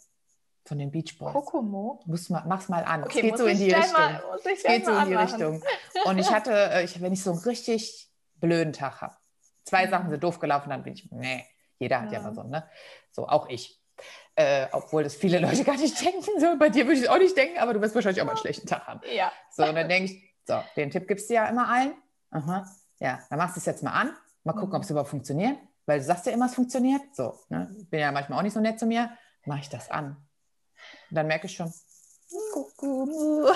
von 0.67 0.77
den 0.77 0.91
Beach 0.91 1.17
Boys. 1.17 1.33
Kokomo? 1.33 2.01
Muss 2.05 2.29
mal, 2.29 2.43
mach's 2.45 2.67
mal 2.67 2.83
an. 2.83 3.03
Okay, 3.03 3.19
es 3.19 3.21
geht 3.21 3.37
so 3.37 3.45
in 3.45 3.57
die 3.57 3.71
Richtung. 3.71 3.93
Mal, 3.93 4.21
es 4.43 4.63
geht 4.63 4.85
so 4.85 4.91
in 4.91 5.07
die 5.07 5.15
Richtung. 5.15 5.63
Und 6.05 6.17
ich 6.17 6.29
hatte, 6.29 6.51
äh, 6.51 6.83
ich, 6.83 7.01
wenn 7.01 7.13
ich 7.13 7.23
so 7.23 7.31
einen 7.31 7.39
richtig 7.39 8.09
blöden 8.35 8.73
Tag 8.73 9.01
habe, 9.01 9.15
zwei 9.63 9.85
mhm. 9.85 9.91
Sachen 9.91 10.09
sind 10.09 10.23
doof 10.23 10.39
gelaufen, 10.39 10.69
dann 10.69 10.83
bin 10.83 10.93
ich, 10.93 11.09
nee, 11.11 11.45
jeder 11.79 12.01
hat 12.01 12.11
ja, 12.11 12.19
ja 12.19 12.23
mal 12.23 12.33
so, 12.33 12.43
ne? 12.43 12.69
So, 13.11 13.27
auch 13.27 13.47
ich. 13.49 13.81
Äh, 14.35 14.67
obwohl 14.71 15.03
das 15.03 15.15
viele 15.15 15.39
Leute 15.39 15.63
gar 15.63 15.77
nicht 15.77 15.99
denken. 16.05 16.39
So, 16.39 16.57
bei 16.57 16.69
dir 16.69 16.85
würde 16.85 16.99
ich 16.99 17.05
es 17.05 17.09
auch 17.09 17.17
nicht 17.17 17.35
denken, 17.35 17.57
aber 17.59 17.73
du 17.73 17.81
wirst 17.81 17.95
wahrscheinlich 17.95 18.21
auch 18.21 18.25
mal 18.25 18.33
einen 18.33 18.41
schlechten 18.41 18.67
Tag 18.67 18.85
haben. 18.85 19.01
Ja. 19.11 19.31
So, 19.51 19.63
und 19.63 19.75
dann 19.75 19.89
denke 19.89 20.11
ich, 20.11 20.33
so, 20.45 20.61
den 20.75 20.91
Tipp 20.91 21.07
gibst 21.07 21.29
du 21.29 21.35
ja 21.35 21.47
immer 21.47 21.69
allen. 21.69 21.93
Aha, 22.31 22.67
ja, 22.99 23.19
dann 23.29 23.39
machst 23.39 23.55
du 23.55 23.59
es 23.59 23.65
jetzt 23.65 23.83
mal 23.83 23.91
an, 23.91 24.11
mal 24.43 24.53
gucken, 24.53 24.75
ob 24.75 24.83
es 24.83 24.89
überhaupt 24.89 25.09
funktioniert, 25.09 25.57
weil 25.85 25.99
du 25.99 26.05
sagst 26.05 26.25
ja 26.25 26.31
immer, 26.33 26.47
es 26.47 26.55
funktioniert. 26.55 27.01
So, 27.13 27.39
ne? 27.49 27.73
bin 27.89 27.99
ja 27.99 28.11
manchmal 28.11 28.39
auch 28.39 28.43
nicht 28.43 28.53
so 28.53 28.59
nett 28.59 28.79
zu 28.79 28.85
mir, 28.85 29.09
mache 29.45 29.61
ich 29.61 29.69
das 29.69 29.89
an. 29.89 30.17
Und 31.09 31.15
dann 31.15 31.27
merke 31.27 31.47
ich 31.47 31.55
schon, 31.55 31.73
dann 32.81 33.53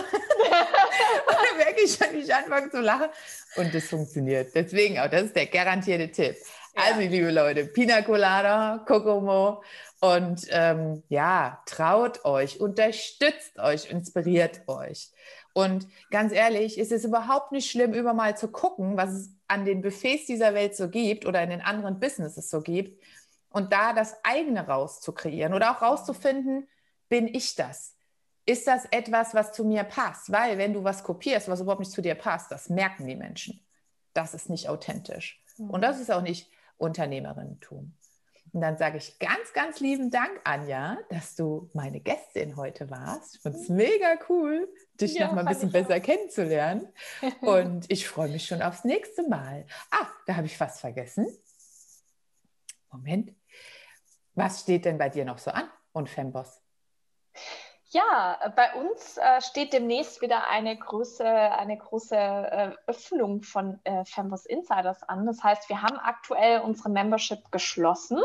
merke 1.58 1.82
ich 1.84 1.94
schon, 1.94 2.08
wie 2.14 2.20
ich 2.20 2.34
anfange 2.34 2.70
zu 2.70 2.80
lachen 2.80 3.10
und 3.58 3.74
das 3.74 3.90
funktioniert. 3.90 4.56
Deswegen 4.56 5.00
auch, 5.00 5.10
das 5.10 5.24
ist 5.24 5.36
der 5.36 5.48
garantierte 5.48 6.10
Tipp. 6.10 6.38
Also, 6.76 7.02
liebe 7.02 7.32
Leute, 7.32 7.66
Pina 7.66 8.02
Colada, 8.02 8.82
Kokomo 8.88 9.62
und 10.00 10.48
ähm, 10.52 11.04
ja, 11.10 11.62
traut 11.66 12.24
euch, 12.24 12.62
unterstützt 12.62 13.60
euch, 13.60 13.92
inspiriert 13.92 14.62
euch. 14.68 15.12
Und 15.54 15.88
ganz 16.10 16.32
ehrlich, 16.32 16.78
ist 16.78 16.92
es 16.92 17.04
überhaupt 17.04 17.52
nicht 17.52 17.70
schlimm, 17.70 17.94
über 17.94 18.14
mal 18.14 18.38
zu 18.38 18.48
gucken, 18.48 18.98
was 18.98 19.12
es 19.12 19.30
an 19.48 19.66
den 19.66 19.82
Buffets 19.82 20.26
dieser 20.26 20.54
Welt 20.54 20.76
so 20.76 20.90
gibt 20.90 21.26
oder 21.26 21.44
in 21.44 21.50
den 21.50 21.62
anderen 21.62 22.00
Businesses 22.00 22.50
so 22.50 22.62
gibt 22.62 23.02
und 23.50 23.74
da 23.74 23.94
das 23.94 24.16
eigene 24.24 24.66
rauszukreieren 24.66 25.54
oder 25.54 25.72
auch 25.72 25.82
rauszufinden, 25.82 26.68
bin 27.10 27.28
ich 27.28 27.56
das? 27.56 27.96
Ist 28.46 28.66
das 28.68 28.86
etwas, 28.92 29.34
was 29.34 29.52
zu 29.52 29.66
mir 29.66 29.84
passt? 29.84 30.32
Weil 30.32 30.58
wenn 30.58 30.74
du 30.74 30.84
was 30.84 31.04
kopierst, 31.04 31.50
was 31.50 31.60
überhaupt 31.60 31.82
nicht 31.82 31.92
zu 31.92 32.02
dir 32.02 32.16
passt, 32.16 32.52
das 32.52 32.70
merken 32.70 33.06
die 33.06 33.16
Menschen. 33.16 33.60
Das 34.14 34.34
ist 34.34 34.50
nicht 34.50 34.70
authentisch. 34.70 35.44
Und 35.58 35.82
das 35.82 36.00
ist 36.00 36.12
auch 36.12 36.22
nicht 36.22 36.50
Unternehmerinnentum. 36.78 37.94
Und 38.54 38.62
dann 38.62 38.78
sage 38.78 38.98
ich 38.98 39.18
ganz, 39.18 39.54
ganz 39.54 39.80
lieben 39.80 40.12
Dank, 40.12 40.42
Anja, 40.44 40.98
dass 41.10 41.36
du 41.36 41.70
meine 41.74 42.02
Gästin 42.02 42.58
heute 42.58 42.90
warst. 42.90 43.36
Ich 43.36 43.42
finde 43.42 43.58
es 43.58 43.70
mega 43.70 44.16
cool, 44.28 44.68
dich 45.00 45.14
ja, 45.14 45.28
noch 45.28 45.36
mal 45.36 45.42
ein 45.42 45.54
bisschen 45.54 45.72
besser 45.72 45.96
auch. 45.96 46.02
kennenzulernen. 46.02 46.92
Und 47.42 47.90
ich 47.90 48.08
freue 48.08 48.30
mich 48.30 48.46
schon 48.46 48.62
aufs 48.62 48.84
nächste 48.84 49.28
Mal. 49.28 49.66
Ah, 49.90 50.08
da 50.28 50.36
habe 50.36 50.48
ich 50.48 50.58
fast 50.58 50.82
vergessen. 50.82 51.28
Moment. 52.92 53.34
Was 54.36 54.62
steht 54.62 54.86
denn 54.86 54.98
bei 54.98 55.10
dir 55.10 55.24
noch 55.24 55.38
so 55.38 55.52
an 55.52 55.70
und 55.94 56.10
Femboss? 56.10 56.62
Ja, 57.94 58.40
bei 58.56 58.74
uns 58.74 59.18
äh, 59.18 59.42
steht 59.42 59.74
demnächst 59.74 60.22
wieder 60.22 60.48
eine 60.48 60.78
große, 60.78 61.26
eine 61.26 61.78
große 61.78 62.16
äh, 62.16 62.72
Öffnung 62.88 63.42
von 63.42 63.82
äh, 63.84 64.06
Fembus 64.06 64.46
Insiders 64.46 65.04
an. 65.04 65.26
Das 65.26 65.44
heißt, 65.44 65.68
wir 65.68 65.82
haben 65.82 65.98
aktuell 65.98 66.62
unsere 66.62 66.90
Membership 66.90 67.52
geschlossen. 67.52 68.22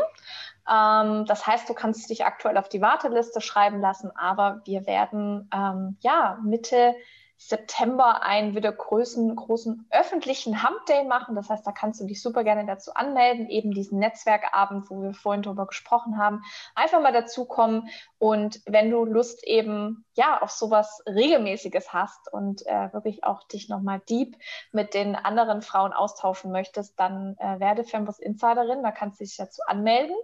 Ähm, 0.71 1.25
das 1.25 1.45
heißt, 1.45 1.67
du 1.67 1.73
kannst 1.73 2.09
dich 2.09 2.23
aktuell 2.23 2.57
auf 2.57 2.69
die 2.69 2.81
Warteliste 2.81 3.41
schreiben 3.41 3.81
lassen, 3.81 4.09
aber 4.15 4.61
wir 4.63 4.87
werden 4.87 5.49
ähm, 5.53 5.97
ja 5.99 6.39
Mitte 6.41 6.95
September 7.37 8.23
einen 8.23 8.55
wieder 8.55 8.71
großen, 8.71 9.35
großen 9.35 9.87
öffentlichen 9.91 10.63
Hump 10.63 10.85
Day 10.87 11.03
machen. 11.05 11.35
Das 11.35 11.49
heißt, 11.49 11.65
da 11.65 11.71
kannst 11.71 12.01
du 12.01 12.05
dich 12.05 12.21
super 12.21 12.43
gerne 12.43 12.65
dazu 12.65 12.93
anmelden, 12.93 13.47
eben 13.47 13.71
diesen 13.71 13.99
Netzwerkabend, 13.99 14.89
wo 14.89 15.01
wir 15.01 15.13
vorhin 15.13 15.43
drüber 15.43 15.67
gesprochen 15.67 16.17
haben. 16.17 16.41
Einfach 16.73 17.01
mal 17.01 17.13
dazukommen 17.13 17.89
und 18.17 18.61
wenn 18.65 18.89
du 18.89 19.05
Lust 19.05 19.45
eben 19.45 20.05
ja 20.15 20.41
auf 20.41 20.49
sowas 20.49 21.03
Regelmäßiges 21.05 21.93
hast 21.93 22.31
und 22.33 22.65
äh, 22.65 22.91
wirklich 22.91 23.23
auch 23.23 23.43
dich 23.43 23.69
nochmal 23.69 24.01
deep 24.09 24.35
mit 24.71 24.93
den 24.93 25.15
anderen 25.15 25.61
Frauen 25.61 25.93
austauschen 25.93 26.51
möchtest, 26.51 26.99
dann 26.99 27.35
äh, 27.37 27.59
werde 27.59 27.83
Fembus 27.83 28.19
Insiderin. 28.19 28.83
Da 28.83 28.91
kannst 28.91 29.19
du 29.19 29.23
dich 29.23 29.37
dazu 29.37 29.61
anmelden. 29.67 30.15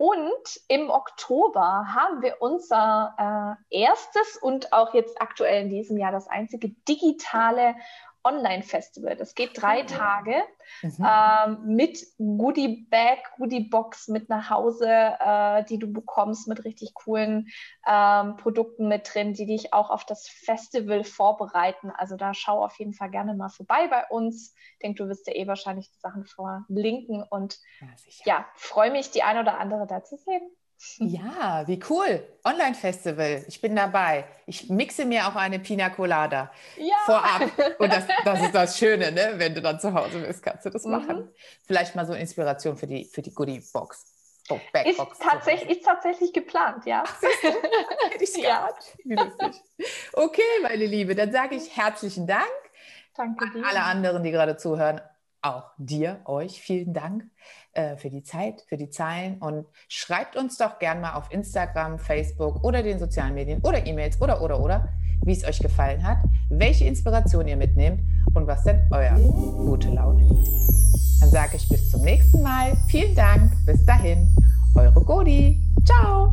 Und 0.00 0.62
im 0.68 0.88
Oktober 0.88 1.60
haben 1.94 2.22
wir 2.22 2.36
unser 2.40 3.58
äh, 3.70 3.82
erstes 3.82 4.38
und 4.40 4.72
auch 4.72 4.94
jetzt 4.94 5.20
aktuell 5.20 5.64
in 5.64 5.68
diesem 5.68 5.98
Jahr 5.98 6.10
das 6.10 6.26
einzige 6.26 6.70
digitale 6.88 7.74
Online-Festival. 8.24 9.16
Das 9.16 9.34
geht 9.34 9.60
drei 9.60 9.82
Tage 9.82 10.42
mhm. 10.82 11.06
ähm, 11.06 11.58
mit 11.66 11.98
Goodie-Bag, 12.18 13.18
Goodie-Box 13.38 14.08
mit 14.08 14.28
nach 14.28 14.50
Hause, 14.50 14.88
äh, 14.88 15.64
die 15.64 15.78
du 15.78 15.92
bekommst 15.92 16.48
mit 16.48 16.64
richtig 16.64 16.94
coolen 16.94 17.48
ähm, 17.86 18.36
Produkten 18.36 18.88
mit 18.88 19.12
drin, 19.12 19.32
die 19.32 19.46
dich 19.46 19.72
auch 19.72 19.90
auf 19.90 20.04
das 20.04 20.28
Festival 20.28 21.04
vorbereiten. 21.04 21.90
Also 21.90 22.16
da 22.16 22.34
schau 22.34 22.64
auf 22.64 22.78
jeden 22.78 22.94
Fall 22.94 23.10
gerne 23.10 23.34
mal 23.34 23.48
vorbei 23.48 23.88
bei 23.88 24.06
uns. 24.08 24.54
Ich 24.72 24.78
denke, 24.82 25.02
du 25.02 25.08
wirst 25.08 25.26
ja 25.26 25.34
eh 25.34 25.46
wahrscheinlich 25.46 25.90
die 25.90 26.00
Sachen 26.00 26.26
verlinken 26.26 27.22
und 27.22 27.58
ja, 27.80 27.88
ja 28.24 28.46
freue 28.54 28.90
mich, 28.90 29.10
die 29.10 29.22
ein 29.22 29.38
oder 29.38 29.58
andere 29.58 29.86
da 29.86 30.04
zu 30.04 30.16
sehen. 30.16 30.42
Ja, 30.98 31.64
wie 31.66 31.80
cool. 31.90 32.26
Online-Festival. 32.44 33.44
Ich 33.48 33.60
bin 33.60 33.76
dabei. 33.76 34.24
Ich 34.46 34.70
mixe 34.70 35.04
mir 35.04 35.28
auch 35.28 35.36
eine 35.36 35.58
Pina 35.58 35.90
Colada 35.90 36.50
ja. 36.76 36.94
vorab. 37.04 37.42
Und 37.78 37.92
das, 37.92 38.04
das 38.24 38.42
ist 38.42 38.54
das 38.54 38.78
Schöne, 38.78 39.12
ne? 39.12 39.34
wenn 39.36 39.54
du 39.54 39.60
dann 39.60 39.78
zu 39.78 39.92
Hause 39.92 40.20
bist, 40.20 40.42
kannst 40.42 40.64
du 40.64 40.70
das 40.70 40.84
mhm. 40.84 40.92
machen. 40.92 41.28
Vielleicht 41.66 41.94
mal 41.94 42.06
so 42.06 42.14
Inspiration 42.14 42.76
für 42.76 42.86
die, 42.86 43.04
für 43.04 43.22
die 43.22 43.32
Goodie-Box. 43.32 44.06
Oh, 44.48 44.58
ist, 44.84 45.00
tatsächlich, 45.20 45.78
ist 45.78 45.84
tatsächlich 45.84 46.32
geplant, 46.32 46.84
ja. 46.84 47.04
Ach, 47.06 47.22
ich 48.20 48.36
ja. 48.36 48.68
Wie 49.04 49.14
lustig. 49.14 49.62
Okay, 50.12 50.42
meine 50.62 50.86
Liebe, 50.86 51.14
dann 51.14 51.30
sage 51.30 51.54
ich 51.54 51.76
herzlichen 51.76 52.26
Dank. 52.26 52.48
Danke 53.14 53.48
dir. 53.50 53.58
An 53.58 53.64
alle 53.64 53.82
anderen, 53.82 54.24
die 54.24 54.32
gerade 54.32 54.56
zuhören, 54.56 55.00
auch 55.42 55.70
dir, 55.78 56.20
euch 56.24 56.60
vielen 56.60 56.92
Dank 56.92 57.24
äh, 57.72 57.96
für 57.96 58.10
die 58.10 58.22
Zeit, 58.22 58.62
für 58.68 58.76
die 58.76 58.90
Zeilen 58.90 59.38
und 59.38 59.66
schreibt 59.88 60.36
uns 60.36 60.58
doch 60.58 60.78
gern 60.78 61.00
mal 61.00 61.14
auf 61.14 61.30
Instagram, 61.30 61.98
Facebook 61.98 62.64
oder 62.64 62.82
den 62.82 62.98
sozialen 62.98 63.34
Medien 63.34 63.60
oder 63.62 63.86
E-Mails 63.86 64.20
oder 64.20 64.42
oder 64.42 64.60
oder, 64.60 64.88
wie 65.24 65.32
es 65.32 65.44
euch 65.44 65.58
gefallen 65.58 66.02
hat, 66.02 66.18
welche 66.48 66.84
Inspiration 66.84 67.46
ihr 67.46 67.56
mitnehmt 67.56 68.00
und 68.34 68.46
was 68.46 68.64
denn 68.64 68.86
euer 68.90 69.14
gute 69.14 69.90
Laune 69.90 70.22
liegt. 70.24 70.48
Dann 71.20 71.30
sage 71.30 71.56
ich 71.56 71.68
bis 71.68 71.90
zum 71.90 72.02
nächsten 72.02 72.42
Mal. 72.42 72.76
Vielen 72.88 73.14
Dank. 73.14 73.52
Bis 73.66 73.84
dahin. 73.84 74.28
Eure 74.74 75.04
Godi. 75.04 75.60
Ciao. 75.84 76.32